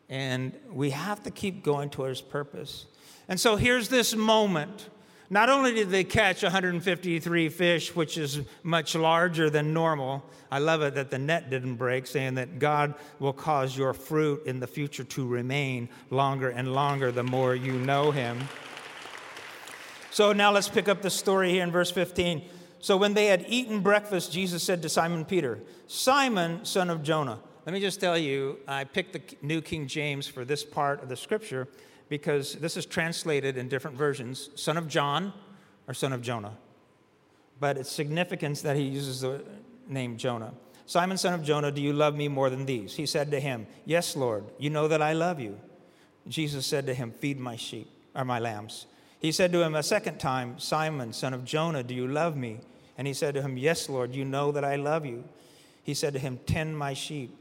And 0.10 0.58
we 0.72 0.92
have 0.92 1.24
to 1.24 1.32
keep 1.32 1.63
going 1.63 1.89
towards 1.89 2.22
purpose. 2.22 2.86
And 3.28 3.39
so 3.39 3.56
here's 3.56 3.89
this 3.89 4.16
moment 4.16 4.89
not 5.30 5.50
only 5.50 5.74
did 5.74 5.89
they 5.89 6.04
catch 6.04 6.44
153 6.44 7.50
fish, 7.50 7.96
which 7.96 8.20
is 8.20 8.42
much 8.62 8.94
larger 8.94 9.50
than 9.50 9.74
normal, 9.74 10.24
I 10.52 10.60
love 10.60 10.84
it 10.84 10.94
that 10.94 11.10
the 11.10 11.18
net 11.18 11.50
didn't 11.50 11.78
break, 11.78 12.06
saying 12.06 12.36
that 12.36 12.60
God 12.60 12.94
will 13.18 13.34
cause 13.34 13.76
your 13.76 13.94
fruit 13.94 14.46
in 14.46 14.60
the 14.60 14.68
future 14.68 15.04
to 15.04 15.28
remain 15.28 15.89
longer 16.12 16.50
and 16.50 16.74
longer 16.76 17.12
the 17.12 17.24
more 17.24 17.56
you 17.56 17.74
know 17.74 18.12
Him. 18.12 18.38
So 20.12 20.34
now 20.34 20.52
let's 20.52 20.70
pick 20.70 20.88
up 20.88 21.02
the 21.02 21.10
story 21.10 21.50
here 21.50 21.63
in 21.63 21.72
verse 21.72 21.89
15. 21.89 22.44
So 22.80 22.96
when 22.96 23.16
they 23.16 23.26
had 23.26 23.46
eaten 23.48 23.80
breakfast, 23.80 24.32
Jesus 24.32 24.62
said 24.62 24.84
to 24.84 24.89
Simon 24.89 25.26
Peter, 25.26 25.60
Simon, 25.88 26.63
son 26.66 26.92
of 26.92 27.02
Jonah. 27.02 27.39
Let 27.65 27.71
me 27.71 27.80
just 27.80 28.02
tell 28.02 28.17
you, 28.17 28.60
I 28.67 28.84
picked 28.84 29.13
the 29.13 29.21
New 29.41 29.62
King 29.62 29.88
James 29.88 30.28
for 30.28 30.43
this 30.43 30.65
part 30.65 31.02
of 31.02 31.08
the 31.08 31.15
scripture 31.15 31.69
because 32.10 32.56
this 32.56 32.76
is 32.76 32.86
translated 32.86 33.58
in 33.58 33.69
different 33.69 33.95
versions 33.95 34.49
son 34.56 34.76
of 34.76 34.88
John 34.89 35.32
or 35.88 35.93
son 35.93 36.12
of 36.12 36.21
Jonah. 36.21 36.58
But 37.62 37.78
it's 37.78 37.91
significance 37.91 38.62
that 38.63 38.76
he 38.76 38.84
uses 38.84 39.21
the 39.21 39.43
name 39.88 40.17
Jonah. 40.17 40.54
Simon, 40.86 41.17
son 41.17 41.34
of 41.34 41.43
Jonah, 41.43 41.71
do 41.71 41.82
you 41.82 41.93
love 41.93 42.15
me 42.15 42.28
more 42.28 42.49
than 42.49 42.65
these? 42.65 42.95
He 42.95 43.06
said 43.06 43.32
to 43.32 43.39
him, 43.39 43.65
Yes, 43.86 44.17
Lord, 44.17 44.43
you 44.60 44.69
know 44.69 44.89
that 44.89 45.02
I 45.02 45.13
love 45.13 45.39
you. 45.39 45.58
Jesus 46.28 46.65
said 46.65 46.86
to 46.88 46.93
him, 46.93 47.12
Feed 47.12 47.39
my 47.39 47.56
sheep, 47.56 47.89
or 48.13 48.26
my 48.26 48.39
lambs. 48.39 48.88
He 49.19 49.32
said 49.32 49.54
to 49.54 49.63
him 49.63 49.76
a 49.76 49.84
second 49.84 50.17
time, 50.17 50.60
Simon, 50.60 51.13
son 51.13 51.34
of 51.34 51.45
Jonah, 51.45 51.84
do 51.84 51.93
you 51.93 52.08
love 52.08 52.36
me? 52.36 52.60
And 52.97 53.08
he 53.08 53.13
said 53.13 53.34
to 53.36 53.41
him, 53.41 53.58
Yes, 53.58 53.88
Lord, 53.88 54.13
you 54.13 54.26
know 54.26 54.52
that 54.52 54.65
I 54.65 54.76
love 54.76 55.06
you. 55.06 55.23
He 55.82 55.93
said 55.93 56.12
to 56.13 56.19
him, 56.19 56.39
Tend 56.45 56.78
my 56.78 56.93
sheep. 56.93 57.34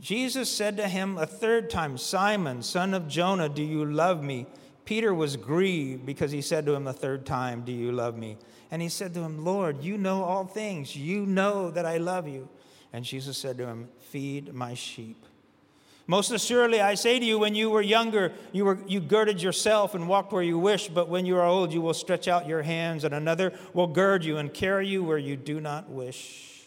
Jesus 0.00 0.50
said 0.50 0.76
to 0.78 0.88
him 0.88 1.16
a 1.16 1.26
third 1.26 1.70
time, 1.70 1.96
Simon, 1.96 2.62
son 2.62 2.94
of 2.94 3.08
Jonah, 3.08 3.48
do 3.48 3.62
you 3.62 3.84
love 3.84 4.22
me? 4.22 4.46
Peter 4.84 5.14
was 5.14 5.36
grieved 5.36 6.04
because 6.04 6.32
he 6.32 6.42
said 6.42 6.66
to 6.66 6.74
him 6.74 6.86
a 6.86 6.92
third 6.92 7.24
time, 7.24 7.62
Do 7.62 7.72
you 7.72 7.92
love 7.92 8.16
me? 8.16 8.36
And 8.70 8.82
he 8.82 8.88
said 8.88 9.14
to 9.14 9.20
him, 9.20 9.44
Lord, 9.44 9.84
you 9.84 9.96
know 9.96 10.24
all 10.24 10.44
things. 10.44 10.96
You 10.96 11.24
know 11.26 11.70
that 11.70 11.86
I 11.86 11.98
love 11.98 12.26
you. 12.26 12.48
And 12.92 13.04
Jesus 13.04 13.38
said 13.38 13.58
to 13.58 13.66
him, 13.66 13.88
Feed 14.00 14.52
my 14.52 14.74
sheep. 14.74 15.24
Most 16.06 16.32
assuredly, 16.32 16.80
I 16.80 16.94
say 16.94 17.18
to 17.18 17.24
you, 17.24 17.38
when 17.38 17.54
you 17.54 17.70
were 17.70 17.80
younger, 17.80 18.32
you, 18.50 18.64
were, 18.64 18.78
you 18.86 18.98
girded 19.00 19.40
yourself 19.40 19.94
and 19.94 20.08
walked 20.08 20.32
where 20.32 20.42
you 20.42 20.58
wished, 20.58 20.92
but 20.92 21.08
when 21.08 21.26
you 21.26 21.36
are 21.36 21.46
old, 21.46 21.72
you 21.72 21.80
will 21.80 21.94
stretch 21.94 22.26
out 22.26 22.48
your 22.48 22.62
hands, 22.62 23.04
and 23.04 23.14
another 23.14 23.52
will 23.72 23.86
gird 23.86 24.24
you 24.24 24.36
and 24.36 24.52
carry 24.52 24.88
you 24.88 25.04
where 25.04 25.18
you 25.18 25.36
do 25.36 25.60
not 25.60 25.88
wish. 25.88 26.61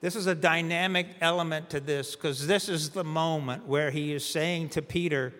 This 0.00 0.14
is 0.14 0.26
a 0.26 0.34
dynamic 0.34 1.08
element 1.20 1.70
to 1.70 1.80
this 1.80 2.14
because 2.14 2.46
this 2.46 2.68
is 2.68 2.90
the 2.90 3.04
moment 3.04 3.66
where 3.66 3.90
he 3.90 4.12
is 4.12 4.24
saying 4.24 4.70
to 4.70 4.82
Peter, 4.82 5.34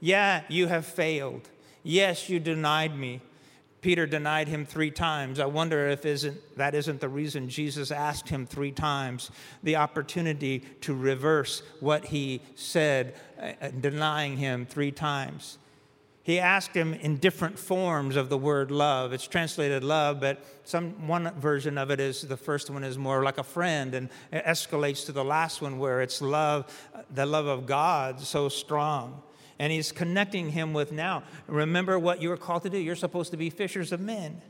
Yeah, 0.00 0.42
you 0.48 0.66
have 0.66 0.86
failed. 0.86 1.48
Yes, 1.82 2.28
you 2.28 2.40
denied 2.40 2.96
me. 2.96 3.20
Peter 3.80 4.06
denied 4.06 4.46
him 4.46 4.64
three 4.64 4.92
times. 4.92 5.40
I 5.40 5.46
wonder 5.46 5.88
if 5.88 6.06
isn't, 6.06 6.56
that 6.56 6.74
isn't 6.74 7.00
the 7.00 7.08
reason 7.08 7.48
Jesus 7.48 7.90
asked 7.90 8.28
him 8.28 8.46
three 8.46 8.70
times 8.70 9.30
the 9.64 9.76
opportunity 9.76 10.60
to 10.82 10.94
reverse 10.94 11.62
what 11.80 12.04
he 12.04 12.40
said, 12.54 13.14
uh, 13.40 13.70
denying 13.80 14.36
him 14.36 14.66
three 14.66 14.92
times 14.92 15.58
he 16.24 16.38
asked 16.38 16.74
him 16.74 16.94
in 16.94 17.16
different 17.16 17.58
forms 17.58 18.14
of 18.14 18.28
the 18.28 18.38
word 18.38 18.70
love. 18.70 19.12
It's 19.12 19.26
translated 19.26 19.82
love, 19.82 20.20
but 20.20 20.44
some 20.62 21.08
one 21.08 21.32
version 21.40 21.76
of 21.76 21.90
it 21.90 21.98
is 21.98 22.22
the 22.22 22.36
first 22.36 22.70
one 22.70 22.84
is 22.84 22.96
more 22.96 23.24
like 23.24 23.38
a 23.38 23.42
friend, 23.42 23.94
and 23.94 24.08
it 24.30 24.44
escalates 24.44 25.04
to 25.06 25.12
the 25.12 25.24
last 25.24 25.60
one 25.60 25.78
where 25.78 26.00
it's 26.00 26.22
love, 26.22 26.72
the 27.12 27.26
love 27.26 27.46
of 27.46 27.66
God, 27.66 28.20
so 28.20 28.48
strong. 28.48 29.20
And 29.58 29.72
he's 29.72 29.90
connecting 29.90 30.50
him 30.50 30.72
with 30.72 30.92
now. 30.92 31.24
Remember 31.48 31.98
what 31.98 32.22
you 32.22 32.28
were 32.28 32.36
called 32.36 32.62
to 32.62 32.70
do. 32.70 32.78
You're 32.78 32.96
supposed 32.96 33.32
to 33.32 33.36
be 33.36 33.50
fishers 33.50 33.90
of 33.90 34.00
men. 34.00 34.40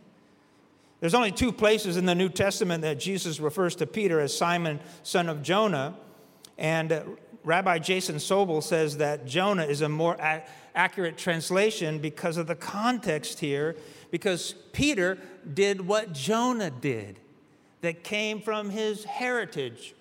There's 1.00 1.14
only 1.14 1.32
two 1.32 1.52
places 1.52 1.96
in 1.96 2.06
the 2.06 2.14
New 2.14 2.28
Testament 2.28 2.82
that 2.82 3.00
Jesus 3.00 3.40
refers 3.40 3.74
to 3.76 3.86
Peter 3.86 4.20
as 4.20 4.36
Simon, 4.36 4.78
son 5.02 5.28
of 5.28 5.42
Jonah. 5.42 5.96
And 6.58 7.16
Rabbi 7.44 7.78
Jason 7.78 8.16
Sobel 8.16 8.62
says 8.62 8.98
that 8.98 9.26
Jonah 9.26 9.64
is 9.64 9.80
a 9.80 9.88
more 9.88 10.16
accurate 10.74 11.18
translation 11.18 11.98
because 11.98 12.36
of 12.36 12.46
the 12.46 12.54
context 12.54 13.40
here, 13.40 13.76
because 14.10 14.54
Peter 14.72 15.18
did 15.52 15.86
what 15.86 16.12
Jonah 16.12 16.70
did, 16.70 17.18
that 17.80 18.04
came 18.04 18.40
from 18.40 18.70
his 18.70 19.04
heritage, 19.04 19.94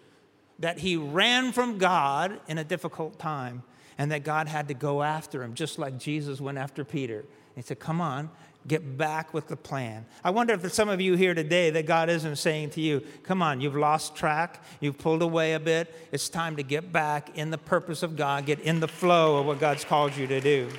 that 0.60 0.80
he 0.80 0.96
ran 0.96 1.52
from 1.52 1.80
God 1.80 2.40
in 2.48 2.60
a 2.60 2.64
difficult 2.64 3.18
time, 3.18 3.64
and 3.98 4.12
that 4.12 4.24
God 4.24 4.48
had 4.48 4.68
to 4.68 4.74
go 4.74 5.02
after 5.02 5.44
him, 5.44 5.56
just 5.56 5.80
like 5.80 5.98
Jesus 5.98 6.40
went 6.40 6.60
after 6.60 6.86
Peter. 6.86 7.26
He 7.56 7.62
said, 7.62 7.80
Come 7.80 8.00
on, 8.00 8.30
Get 8.68 8.98
back 8.98 9.34
with 9.34 9.48
the 9.48 9.56
plan. 9.56 10.06
I 10.24 10.30
wonder 10.30 10.54
if 10.54 10.62
there's 10.62 10.76
some 10.76 10.90
of 10.90 11.02
you 11.02 11.16
here 11.16 11.34
today 11.34 11.72
that 11.72 11.88
God 11.88 12.10
isn't 12.10 12.36
saying 12.36 12.70
to 12.72 12.82
you, 12.82 13.02
come 13.24 13.42
on, 13.42 13.60
you've 13.60 13.76
lost 13.76 14.16
track, 14.16 14.64
you've 14.80 15.00
pulled 15.00 15.24
away 15.24 15.54
a 15.54 15.60
bit. 15.60 15.94
It's 16.12 16.30
time 16.30 16.56
to 16.58 16.64
get 16.64 16.92
back 16.92 17.36
in 17.38 17.50
the 17.50 17.58
purpose 17.58 18.04
of 18.04 18.16
God, 18.16 18.46
get 18.46 18.60
in 18.60 18.80
the 18.80 18.88
flow 18.88 19.38
of 19.38 19.48
what 19.48 19.60
God's 19.60 19.84
called 19.84 20.16
you 20.16 20.28
to 20.28 20.40
do. 20.40 20.70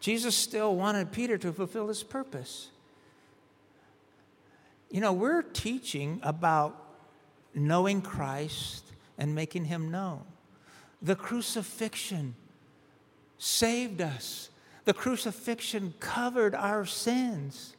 Jesus 0.00 0.34
still 0.34 0.74
wanted 0.74 1.12
Peter 1.12 1.36
to 1.38 1.52
fulfill 1.52 1.88
his 1.88 2.02
purpose. 2.02 2.70
You 4.90 5.00
know, 5.00 5.12
we're 5.12 5.42
teaching 5.42 6.20
about 6.22 6.76
knowing 7.54 8.02
Christ 8.02 8.84
and 9.18 9.34
making 9.34 9.66
him 9.66 9.90
known. 9.90 10.24
The 11.02 11.14
crucifixion 11.14 12.34
saved 13.42 14.00
us. 14.00 14.50
The 14.84 14.94
crucifixion 14.94 15.94
covered 15.98 16.54
our 16.54 16.86
sins. 16.86 17.74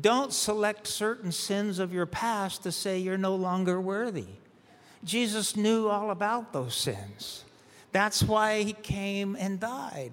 Don't 0.00 0.32
select 0.32 0.86
certain 0.86 1.30
sins 1.30 1.78
of 1.78 1.92
your 1.92 2.06
past 2.06 2.62
to 2.62 2.72
say 2.72 2.98
you're 2.98 3.18
no 3.18 3.34
longer 3.34 3.78
worthy. 3.80 4.26
Jesus 5.04 5.56
knew 5.56 5.88
all 5.88 6.10
about 6.10 6.54
those 6.54 6.74
sins. 6.74 7.44
That's 7.92 8.22
why 8.22 8.62
he 8.62 8.72
came 8.72 9.36
and 9.38 9.60
died 9.60 10.12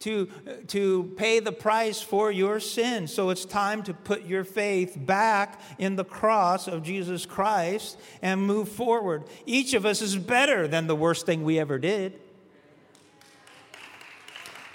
to, 0.00 0.26
to 0.68 1.12
pay 1.16 1.40
the 1.40 1.52
price 1.52 2.00
for 2.00 2.32
your 2.32 2.60
sins. 2.60 3.12
So 3.12 3.28
it's 3.28 3.44
time 3.44 3.82
to 3.82 3.92
put 3.92 4.24
your 4.24 4.44
faith 4.44 4.96
back 4.98 5.60
in 5.78 5.96
the 5.96 6.04
cross 6.04 6.66
of 6.66 6.82
Jesus 6.82 7.26
Christ 7.26 7.98
and 8.22 8.40
move 8.40 8.70
forward. 8.70 9.24
Each 9.44 9.74
of 9.74 9.84
us 9.84 10.00
is 10.00 10.16
better 10.16 10.66
than 10.66 10.86
the 10.86 10.96
worst 10.96 11.26
thing 11.26 11.44
we 11.44 11.58
ever 11.58 11.78
did. 11.78 12.18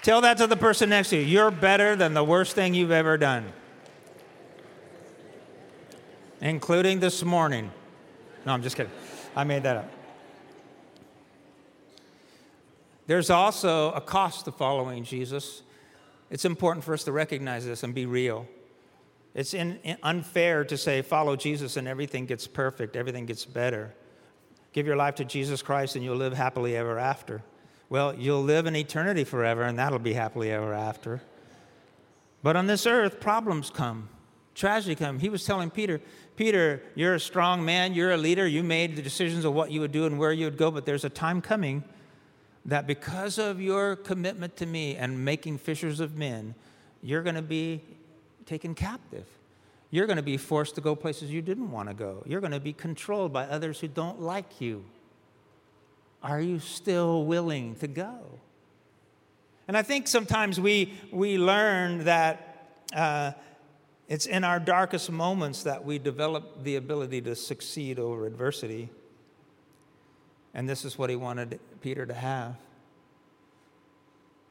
Tell 0.02 0.22
that 0.22 0.38
to 0.38 0.46
the 0.46 0.56
person 0.56 0.90
next 0.90 1.10
to 1.10 1.16
you. 1.16 1.22
You're 1.22 1.50
better 1.50 1.94
than 1.94 2.14
the 2.14 2.24
worst 2.24 2.54
thing 2.54 2.72
you've 2.72 2.90
ever 2.90 3.18
done, 3.18 3.52
including 6.40 7.00
this 7.00 7.22
morning. 7.22 7.70
No, 8.46 8.52
I'm 8.52 8.62
just 8.62 8.76
kidding. 8.76 8.92
I 9.36 9.44
made 9.44 9.62
that 9.64 9.76
up. 9.76 9.90
There's 13.06 13.28
also 13.28 13.92
a 13.92 14.00
cost 14.00 14.46
to 14.46 14.52
following 14.52 15.04
Jesus. 15.04 15.62
It's 16.30 16.44
important 16.44 16.84
for 16.84 16.94
us 16.94 17.04
to 17.04 17.12
recognize 17.12 17.66
this 17.66 17.82
and 17.82 17.94
be 17.94 18.06
real. 18.06 18.46
It's 19.34 19.52
in, 19.52 19.80
in 19.82 19.96
unfair 20.02 20.64
to 20.64 20.76
say, 20.76 21.02
follow 21.02 21.36
Jesus 21.36 21.76
and 21.76 21.86
everything 21.86 22.26
gets 22.26 22.46
perfect, 22.46 22.96
everything 22.96 23.26
gets 23.26 23.44
better. 23.44 23.94
Give 24.72 24.86
your 24.86 24.96
life 24.96 25.16
to 25.16 25.24
Jesus 25.24 25.60
Christ 25.60 25.96
and 25.96 26.04
you'll 26.04 26.16
live 26.16 26.32
happily 26.32 26.76
ever 26.76 26.98
after. 26.98 27.42
Well, 27.90 28.14
you'll 28.14 28.44
live 28.44 28.66
in 28.66 28.76
eternity 28.76 29.24
forever, 29.24 29.62
and 29.62 29.78
that'll 29.78 29.98
be 29.98 30.12
happily 30.12 30.52
ever 30.52 30.72
after. 30.72 31.20
But 32.40 32.54
on 32.54 32.68
this 32.68 32.86
earth, 32.86 33.18
problems 33.18 33.68
come, 33.68 34.08
tragedy 34.54 34.94
comes. 34.94 35.20
He 35.20 35.28
was 35.28 35.44
telling 35.44 35.70
Peter, 35.70 36.00
Peter, 36.36 36.82
you're 36.94 37.16
a 37.16 37.20
strong 37.20 37.64
man, 37.64 37.92
you're 37.92 38.12
a 38.12 38.16
leader, 38.16 38.46
you 38.46 38.62
made 38.62 38.94
the 38.94 39.02
decisions 39.02 39.44
of 39.44 39.54
what 39.54 39.72
you 39.72 39.80
would 39.80 39.90
do 39.90 40.06
and 40.06 40.20
where 40.20 40.32
you 40.32 40.46
would 40.46 40.56
go, 40.56 40.70
but 40.70 40.86
there's 40.86 41.04
a 41.04 41.10
time 41.10 41.42
coming 41.42 41.82
that 42.64 42.86
because 42.86 43.38
of 43.38 43.60
your 43.60 43.96
commitment 43.96 44.56
to 44.56 44.66
me 44.66 44.94
and 44.94 45.24
making 45.24 45.58
fishers 45.58 45.98
of 45.98 46.16
men, 46.16 46.54
you're 47.02 47.22
going 47.22 47.34
to 47.34 47.42
be 47.42 47.82
taken 48.46 48.72
captive. 48.72 49.26
You're 49.90 50.06
going 50.06 50.16
to 50.16 50.22
be 50.22 50.36
forced 50.36 50.76
to 50.76 50.80
go 50.80 50.94
places 50.94 51.32
you 51.32 51.42
didn't 51.42 51.72
want 51.72 51.88
to 51.88 51.94
go. 51.94 52.22
You're 52.24 52.40
going 52.40 52.52
to 52.52 52.60
be 52.60 52.72
controlled 52.72 53.32
by 53.32 53.46
others 53.46 53.80
who 53.80 53.88
don't 53.88 54.20
like 54.20 54.60
you. 54.60 54.84
Are 56.22 56.40
you 56.40 56.58
still 56.58 57.24
willing 57.24 57.74
to 57.76 57.88
go? 57.88 58.18
And 59.68 59.76
I 59.76 59.82
think 59.82 60.08
sometimes 60.08 60.60
we, 60.60 60.94
we 61.12 61.38
learn 61.38 62.04
that 62.04 62.74
uh, 62.94 63.32
it's 64.08 64.26
in 64.26 64.42
our 64.42 64.58
darkest 64.58 65.10
moments 65.10 65.62
that 65.62 65.84
we 65.84 65.98
develop 65.98 66.64
the 66.64 66.76
ability 66.76 67.20
to 67.22 67.36
succeed 67.36 67.98
over 67.98 68.26
adversity. 68.26 68.90
And 70.52 70.68
this 70.68 70.84
is 70.84 70.98
what 70.98 71.08
he 71.08 71.16
wanted 71.16 71.60
Peter 71.80 72.04
to 72.04 72.14
have. 72.14 72.56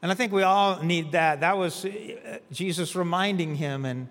And 0.02 0.10
I 0.10 0.14
think 0.14 0.32
we 0.32 0.42
all 0.42 0.82
need 0.82 1.12
that. 1.12 1.40
That 1.40 1.58
was 1.58 1.84
uh, 1.84 2.38
Jesus 2.50 2.96
reminding 2.96 3.56
him. 3.56 3.84
And 3.84 4.08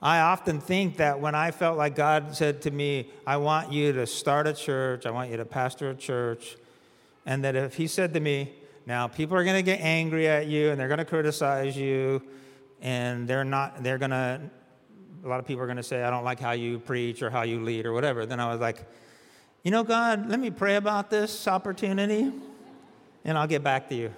I 0.00 0.20
often 0.20 0.60
think 0.60 0.96
that 0.96 1.20
when 1.20 1.34
I 1.34 1.50
felt 1.50 1.76
like 1.76 1.94
God 1.94 2.34
said 2.34 2.62
to 2.62 2.70
me, 2.70 3.10
I 3.26 3.36
want 3.36 3.70
you 3.70 3.92
to 3.92 4.06
start 4.06 4.46
a 4.46 4.54
church, 4.54 5.04
I 5.04 5.10
want 5.10 5.30
you 5.30 5.36
to 5.36 5.44
pastor 5.44 5.90
a 5.90 5.94
church, 5.94 6.56
and 7.26 7.44
that 7.44 7.56
if 7.56 7.74
he 7.74 7.86
said 7.86 8.14
to 8.14 8.20
me, 8.20 8.52
now 8.86 9.08
people 9.08 9.36
are 9.36 9.44
going 9.44 9.56
to 9.56 9.62
get 9.62 9.80
angry 9.80 10.28
at 10.28 10.46
you 10.46 10.70
and 10.70 10.78
they're 10.78 10.88
going 10.88 10.98
to 10.98 11.04
criticize 11.04 11.76
you 11.76 12.22
and 12.82 13.26
they're 13.26 13.44
not 13.44 13.82
they're 13.82 13.98
going 13.98 14.10
to 14.10 14.40
a 15.24 15.28
lot 15.28 15.40
of 15.40 15.46
people 15.46 15.62
are 15.62 15.66
going 15.66 15.78
to 15.78 15.82
say 15.82 16.02
i 16.02 16.10
don't 16.10 16.24
like 16.24 16.38
how 16.38 16.52
you 16.52 16.78
preach 16.78 17.22
or 17.22 17.30
how 17.30 17.42
you 17.42 17.62
lead 17.62 17.86
or 17.86 17.92
whatever 17.92 18.26
then 18.26 18.38
i 18.38 18.50
was 18.50 18.60
like 18.60 18.86
you 19.62 19.70
know 19.70 19.82
god 19.82 20.28
let 20.28 20.38
me 20.38 20.50
pray 20.50 20.76
about 20.76 21.08
this 21.08 21.48
opportunity 21.48 22.30
and 23.24 23.38
i'll 23.38 23.46
get 23.46 23.64
back 23.64 23.88
to 23.88 23.94
you 23.94 24.12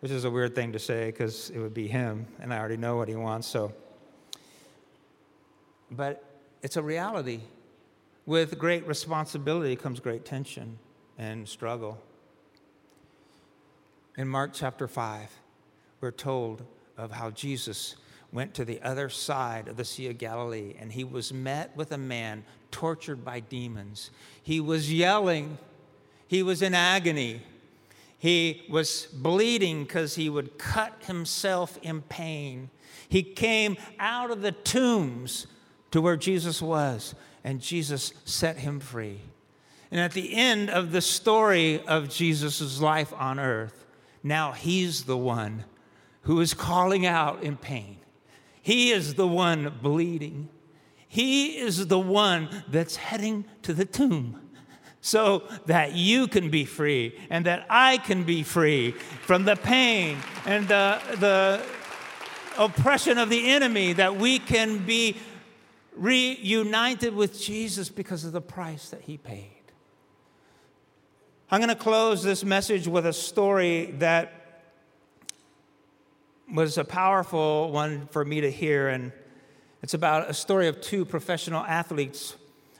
which 0.00 0.10
is 0.10 0.24
a 0.24 0.30
weird 0.30 0.54
thing 0.54 0.72
to 0.72 0.78
say 0.78 1.06
because 1.06 1.50
it 1.50 1.58
would 1.58 1.74
be 1.74 1.86
him 1.86 2.26
and 2.40 2.52
i 2.52 2.58
already 2.58 2.78
know 2.78 2.96
what 2.96 3.08
he 3.08 3.14
wants 3.14 3.46
so. 3.46 3.72
But 5.94 6.24
it's 6.62 6.76
a 6.76 6.82
reality. 6.82 7.40
With 8.24 8.58
great 8.58 8.86
responsibility 8.86 9.76
comes 9.76 10.00
great 10.00 10.24
tension 10.24 10.78
and 11.18 11.46
struggle 11.46 12.00
in 14.16 14.28
Mark 14.28 14.50
chapter 14.52 14.86
5, 14.86 15.30
we're 16.00 16.10
told 16.10 16.62
of 16.96 17.10
how 17.12 17.30
Jesus 17.30 17.96
went 18.32 18.54
to 18.54 18.64
the 18.64 18.80
other 18.82 19.08
side 19.08 19.68
of 19.68 19.76
the 19.76 19.84
Sea 19.84 20.08
of 20.08 20.18
Galilee 20.18 20.74
and 20.78 20.92
he 20.92 21.04
was 21.04 21.32
met 21.32 21.76
with 21.76 21.92
a 21.92 21.98
man 21.98 22.44
tortured 22.70 23.24
by 23.24 23.40
demons. 23.40 24.10
He 24.42 24.60
was 24.60 24.92
yelling, 24.92 25.58
he 26.26 26.42
was 26.42 26.62
in 26.62 26.74
agony. 26.74 27.42
He 28.18 28.62
was 28.70 29.06
bleeding 29.12 29.82
because 29.82 30.14
he 30.14 30.30
would 30.30 30.56
cut 30.56 30.94
himself 31.06 31.76
in 31.82 32.02
pain. 32.02 32.70
He 33.08 33.24
came 33.24 33.76
out 33.98 34.30
of 34.30 34.42
the 34.42 34.52
tombs 34.52 35.48
to 35.90 36.00
where 36.00 36.16
Jesus 36.16 36.62
was, 36.62 37.16
and 37.42 37.60
Jesus 37.60 38.12
set 38.24 38.58
him 38.58 38.78
free. 38.78 39.18
And 39.90 39.98
at 40.00 40.12
the 40.12 40.34
end 40.34 40.70
of 40.70 40.92
the 40.92 41.00
story 41.00 41.84
of 41.84 42.08
Jesus' 42.08 42.80
life 42.80 43.12
on 43.14 43.40
earth, 43.40 43.81
now 44.22 44.52
he's 44.52 45.04
the 45.04 45.16
one 45.16 45.64
who 46.22 46.40
is 46.40 46.54
calling 46.54 47.04
out 47.04 47.42
in 47.42 47.56
pain. 47.56 47.98
He 48.60 48.92
is 48.92 49.14
the 49.14 49.26
one 49.26 49.78
bleeding. 49.82 50.48
He 51.08 51.58
is 51.58 51.88
the 51.88 51.98
one 51.98 52.48
that's 52.68 52.96
heading 52.96 53.44
to 53.62 53.74
the 53.74 53.84
tomb 53.84 54.40
so 55.00 55.42
that 55.66 55.92
you 55.92 56.28
can 56.28 56.48
be 56.48 56.64
free 56.64 57.18
and 57.28 57.44
that 57.46 57.66
I 57.68 57.98
can 57.98 58.22
be 58.22 58.44
free 58.44 58.92
from 58.92 59.44
the 59.44 59.56
pain 59.56 60.16
and 60.46 60.68
the, 60.68 61.00
the 61.18 61.62
oppression 62.56 63.18
of 63.18 63.28
the 63.28 63.50
enemy, 63.50 63.94
that 63.94 64.16
we 64.16 64.38
can 64.38 64.86
be 64.86 65.16
reunited 65.96 67.14
with 67.14 67.38
Jesus 67.38 67.88
because 67.88 68.24
of 68.24 68.32
the 68.32 68.40
price 68.40 68.90
that 68.90 69.02
he 69.02 69.18
paid. 69.18 69.61
I'm 71.52 71.60
going 71.60 71.68
to 71.68 71.74
close 71.74 72.22
this 72.22 72.44
message 72.44 72.88
with 72.88 73.04
a 73.04 73.12
story 73.12 73.94
that 73.98 74.62
was 76.50 76.78
a 76.78 76.84
powerful 76.84 77.70
one 77.70 78.06
for 78.06 78.24
me 78.24 78.40
to 78.40 78.50
hear, 78.50 78.88
and 78.88 79.12
it's 79.82 79.92
about 79.92 80.30
a 80.30 80.32
story 80.32 80.68
of 80.68 80.80
two 80.80 81.04
professional 81.04 81.62
athletes. 81.62 82.36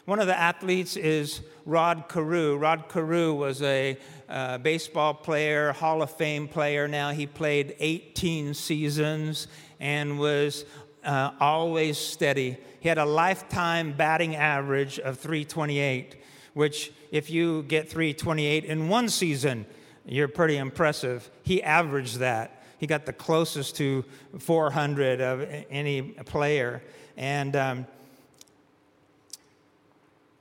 One 0.07 0.21
of 0.21 0.27
the 0.27 0.39
athletes 0.39 0.97
is 0.97 1.43
Rod 1.67 2.09
Carew. 2.09 2.57
Rod 2.57 2.89
Carew 2.89 3.35
was 3.35 3.61
a 3.61 3.99
uh, 4.27 4.57
baseball 4.57 5.13
player, 5.13 5.73
Hall 5.73 6.01
of 6.01 6.11
Fame 6.11 6.49
player 6.49 6.89
now. 6.89 7.11
He 7.11 7.27
played 7.27 7.77
18 7.79 8.55
seasons 8.55 9.49
and 9.81 10.19
was 10.19 10.65
uh, 11.05 11.33
always 11.41 11.99
steady. 11.99 12.57
He 12.81 12.89
had 12.89 12.97
a 12.97 13.05
lifetime 13.05 13.93
batting 13.93 14.35
average 14.35 14.99
of 14.99 15.19
328 15.19 16.23
which, 16.55 16.93
if 17.11 17.31
you 17.31 17.63
get 17.65 17.89
328 17.89 18.65
in 18.65 18.89
one 18.89 19.09
season, 19.09 19.67
you're 20.05 20.29
pretty 20.29 20.57
impressive. 20.57 21.31
He 21.43 21.63
averaged 21.63 22.19
that. 22.19 22.63
He 22.79 22.87
got 22.87 23.07
the 23.07 23.13
closest 23.13 23.77
to 23.77 24.05
400 24.39 25.21
of 25.21 25.47
any 25.71 26.03
player. 26.03 26.83
And 27.17 27.55
um, 27.55 27.87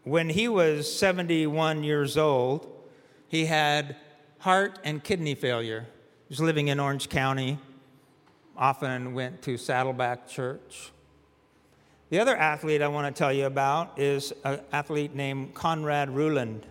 when 0.03 0.29
he 0.29 0.47
was 0.47 0.91
71 0.91 1.83
years 1.83 2.17
old, 2.17 2.67
he 3.27 3.45
had 3.45 3.95
heart 4.39 4.79
and 4.83 5.03
kidney 5.03 5.35
failure. 5.35 5.85
He 6.27 6.33
was 6.33 6.41
living 6.41 6.69
in 6.69 6.79
Orange 6.79 7.09
County, 7.09 7.59
often 8.57 9.13
went 9.13 9.41
to 9.43 9.57
Saddleback 9.57 10.27
Church. 10.27 10.91
The 12.11 12.19
other 12.19 12.35
athlete 12.35 12.81
I 12.81 12.89
want 12.89 13.15
to 13.15 13.17
tell 13.17 13.31
you 13.31 13.45
about 13.45 13.97
is 13.97 14.33
an 14.43 14.59
athlete 14.73 15.15
named 15.15 15.53
Konrad 15.53 16.09
Reuland. 16.09 16.63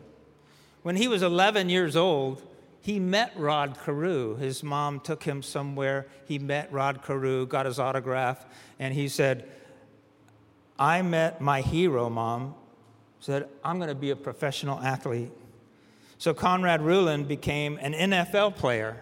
When 0.83 0.97
he 0.97 1.09
was 1.09 1.23
11 1.23 1.71
years 1.71 1.97
old, 1.97 2.43
he 2.83 3.01
met 3.01 3.33
Rod 3.39 3.79
Carew. 3.83 4.37
His 4.37 4.63
mom 4.63 5.01
took 5.01 5.23
him 5.23 5.43
somewhere. 5.43 6.09
He 6.27 6.39
met 6.39 6.71
Rod 6.71 7.03
Carew, 7.03 7.47
got 7.47 7.65
his 7.65 7.79
autograph, 7.79 8.45
and 8.79 8.93
he 8.93 9.09
said, 9.09 9.49
I 10.79 11.01
met 11.01 11.41
my 11.41 11.63
hero, 11.63 12.11
mom. 12.11 12.55
Said, 13.21 13.49
I'm 13.65 13.79
going 13.79 13.89
to 13.89 13.95
be 13.95 14.11
a 14.11 14.17
professional 14.17 14.79
athlete. 14.79 15.33
So 16.19 16.35
Konrad 16.35 16.81
Reuland 16.81 17.29
became 17.29 17.79
an 17.81 17.95
NFL 17.95 18.57
player. 18.57 19.01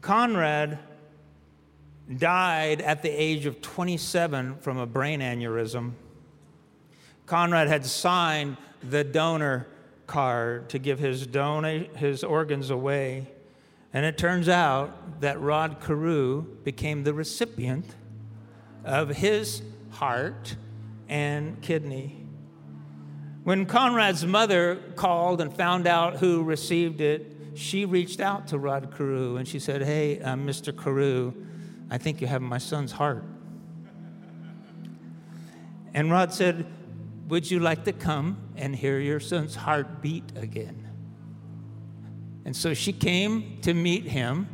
Konrad 0.00 0.78
died 2.18 2.80
at 2.80 3.02
the 3.02 3.10
age 3.10 3.46
of 3.46 3.60
27 3.60 4.56
from 4.58 4.78
a 4.78 4.86
brain 4.86 5.20
aneurysm. 5.20 5.92
Konrad 7.26 7.68
had 7.68 7.86
signed 7.86 8.56
the 8.82 9.04
donor 9.04 9.66
card 10.06 10.68
to 10.70 10.78
give 10.78 10.98
his, 10.98 11.26
dona- 11.26 11.86
his 11.96 12.24
organs 12.24 12.70
away. 12.70 13.28
And 13.92 14.04
it 14.04 14.18
turns 14.18 14.48
out 14.48 15.20
that 15.20 15.40
Rod 15.40 15.80
Carew 15.80 16.42
became 16.64 17.04
the 17.04 17.14
recipient 17.14 17.94
of 18.84 19.08
his 19.08 19.62
heart 19.90 20.56
and 21.08 21.60
kidney. 21.62 22.26
When 23.44 23.66
Konrad's 23.66 24.24
mother 24.24 24.76
called 24.96 25.40
and 25.40 25.54
found 25.54 25.86
out 25.86 26.16
who 26.16 26.42
received 26.42 27.00
it, 27.00 27.36
she 27.54 27.84
reached 27.84 28.20
out 28.20 28.48
to 28.48 28.58
Rod 28.58 28.94
Carew 28.96 29.36
and 29.36 29.46
she 29.46 29.58
said, 29.58 29.82
Hey, 29.82 30.20
uh, 30.20 30.34
Mr. 30.34 30.76
Carew, 30.76 31.34
I 31.92 31.98
think 31.98 32.22
you 32.22 32.26
have 32.26 32.40
my 32.40 32.56
son's 32.56 32.90
heart. 32.90 33.22
And 35.92 36.10
Rod 36.10 36.32
said, 36.32 36.64
would 37.28 37.50
you 37.50 37.60
like 37.60 37.84
to 37.84 37.92
come 37.92 38.48
and 38.56 38.74
hear 38.74 38.98
your 38.98 39.20
son's 39.20 39.54
heart 39.54 40.00
beat 40.00 40.24
again? 40.34 40.88
And 42.46 42.56
so 42.56 42.72
she 42.72 42.94
came 42.94 43.58
to 43.60 43.74
meet 43.74 44.04
him, 44.04 44.48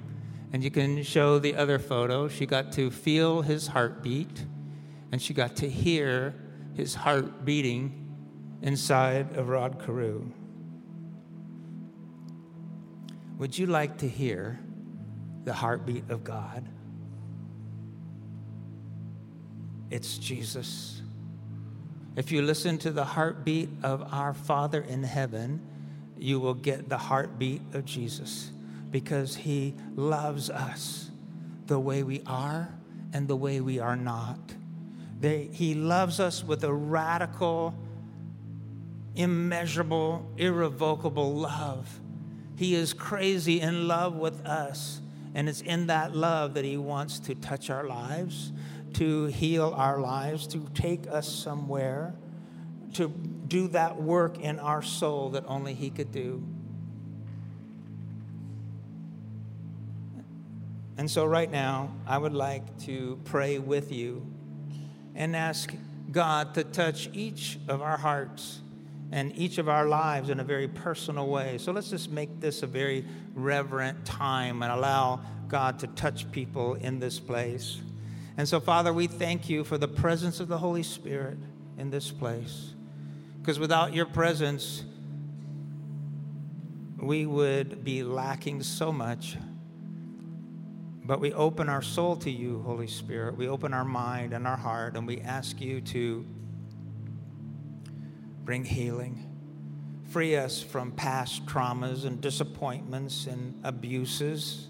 and 0.52 0.64
you 0.64 0.70
can 0.72 1.04
show 1.04 1.38
the 1.38 1.54
other 1.54 1.78
photo. 1.78 2.26
She 2.26 2.44
got 2.44 2.72
to 2.72 2.90
feel 2.90 3.42
his 3.42 3.68
heartbeat, 3.68 4.44
and 5.12 5.22
she 5.22 5.32
got 5.32 5.54
to 5.58 5.70
hear 5.70 6.34
his 6.74 6.96
heart 6.96 7.44
beating 7.44 8.16
inside 8.62 9.36
of 9.36 9.48
Rod 9.48 9.80
Carew. 9.86 10.32
Would 13.38 13.56
you 13.56 13.66
like 13.66 13.98
to 13.98 14.08
hear 14.08 14.58
the 15.44 15.52
heartbeat 15.52 16.10
of 16.10 16.24
God? 16.24 16.68
It's 19.90 20.18
Jesus. 20.18 21.02
If 22.16 22.32
you 22.32 22.42
listen 22.42 22.78
to 22.78 22.90
the 22.90 23.04
heartbeat 23.04 23.68
of 23.82 24.12
our 24.12 24.34
Father 24.34 24.80
in 24.82 25.02
heaven, 25.02 25.60
you 26.18 26.40
will 26.40 26.54
get 26.54 26.88
the 26.88 26.98
heartbeat 26.98 27.62
of 27.72 27.84
Jesus 27.84 28.50
because 28.90 29.36
he 29.36 29.74
loves 29.94 30.50
us 30.50 31.10
the 31.66 31.78
way 31.78 32.02
we 32.02 32.22
are 32.26 32.68
and 33.12 33.28
the 33.28 33.36
way 33.36 33.60
we 33.60 33.78
are 33.78 33.96
not. 33.96 34.38
They, 35.20 35.48
he 35.52 35.74
loves 35.74 36.20
us 36.20 36.44
with 36.44 36.64
a 36.64 36.72
radical, 36.72 37.74
immeasurable, 39.14 40.30
irrevocable 40.36 41.34
love. 41.34 42.00
He 42.56 42.74
is 42.74 42.92
crazy 42.92 43.60
in 43.60 43.88
love 43.88 44.16
with 44.16 44.44
us. 44.44 45.00
And 45.34 45.48
it's 45.48 45.60
in 45.60 45.86
that 45.86 46.16
love 46.16 46.54
that 46.54 46.64
he 46.64 46.76
wants 46.76 47.20
to 47.20 47.34
touch 47.34 47.70
our 47.70 47.84
lives 47.84 48.52
to 48.94 49.26
heal 49.26 49.74
our 49.76 50.00
lives, 50.00 50.46
to 50.48 50.66
take 50.74 51.06
us 51.08 51.28
somewhere, 51.28 52.14
to 52.94 53.08
do 53.08 53.68
that 53.68 54.00
work 54.00 54.38
in 54.38 54.58
our 54.58 54.82
soul 54.82 55.30
that 55.30 55.44
only 55.46 55.74
He 55.74 55.90
could 55.90 56.12
do. 56.12 56.42
And 60.98 61.08
so, 61.08 61.24
right 61.24 61.50
now, 61.50 61.94
I 62.06 62.18
would 62.18 62.34
like 62.34 62.80
to 62.80 63.20
pray 63.24 63.60
with 63.60 63.92
you 63.92 64.26
and 65.14 65.36
ask 65.36 65.72
God 66.10 66.54
to 66.54 66.64
touch 66.64 67.08
each 67.12 67.58
of 67.68 67.80
our 67.82 67.96
hearts 67.96 68.60
and 69.12 69.34
each 69.36 69.58
of 69.58 69.68
our 69.68 69.86
lives 69.86 70.28
in 70.28 70.40
a 70.40 70.44
very 70.44 70.66
personal 70.66 71.28
way. 71.28 71.56
So, 71.58 71.70
let's 71.70 71.88
just 71.88 72.10
make 72.10 72.40
this 72.40 72.64
a 72.64 72.66
very 72.66 73.04
reverent 73.34 74.04
time 74.04 74.60
and 74.62 74.72
allow 74.72 75.20
God 75.46 75.78
to 75.78 75.86
touch 75.86 76.30
people 76.32 76.74
in 76.74 76.98
this 76.98 77.20
place. 77.20 77.78
And 78.38 78.48
so, 78.48 78.60
Father, 78.60 78.92
we 78.92 79.08
thank 79.08 79.48
you 79.48 79.64
for 79.64 79.78
the 79.78 79.88
presence 79.88 80.38
of 80.38 80.46
the 80.46 80.58
Holy 80.58 80.84
Spirit 80.84 81.38
in 81.76 81.90
this 81.90 82.12
place. 82.12 82.72
Because 83.40 83.58
without 83.58 83.92
your 83.92 84.06
presence, 84.06 84.84
we 87.00 87.26
would 87.26 87.82
be 87.82 88.04
lacking 88.04 88.62
so 88.62 88.92
much. 88.92 89.36
But 91.04 91.18
we 91.18 91.32
open 91.32 91.68
our 91.68 91.82
soul 91.82 92.14
to 92.18 92.30
you, 92.30 92.62
Holy 92.62 92.86
Spirit. 92.86 93.36
We 93.36 93.48
open 93.48 93.74
our 93.74 93.84
mind 93.84 94.32
and 94.32 94.46
our 94.46 94.56
heart, 94.56 94.96
and 94.96 95.04
we 95.04 95.20
ask 95.20 95.60
you 95.60 95.80
to 95.80 96.24
bring 98.44 98.64
healing. 98.64 99.24
Free 100.10 100.36
us 100.36 100.62
from 100.62 100.92
past 100.92 101.44
traumas 101.46 102.04
and 102.04 102.20
disappointments 102.20 103.26
and 103.26 103.60
abuses, 103.64 104.68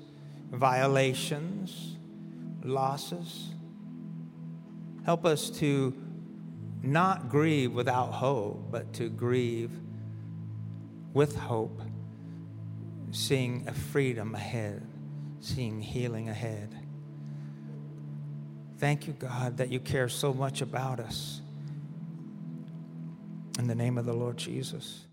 violations, 0.50 1.96
losses. 2.62 3.50
Help 5.08 5.24
us 5.24 5.48
to 5.48 5.94
not 6.82 7.30
grieve 7.30 7.72
without 7.72 8.12
hope, 8.12 8.70
but 8.70 8.92
to 8.92 9.08
grieve 9.08 9.70
with 11.14 11.34
hope, 11.34 11.80
seeing 13.10 13.66
a 13.66 13.72
freedom 13.72 14.34
ahead, 14.34 14.86
seeing 15.40 15.80
healing 15.80 16.28
ahead. 16.28 16.76
Thank 18.76 19.06
you, 19.06 19.14
God, 19.14 19.56
that 19.56 19.70
you 19.70 19.80
care 19.80 20.10
so 20.10 20.34
much 20.34 20.60
about 20.60 21.00
us. 21.00 21.40
In 23.58 23.66
the 23.66 23.74
name 23.74 23.96
of 23.96 24.04
the 24.04 24.12
Lord 24.12 24.36
Jesus. 24.36 25.06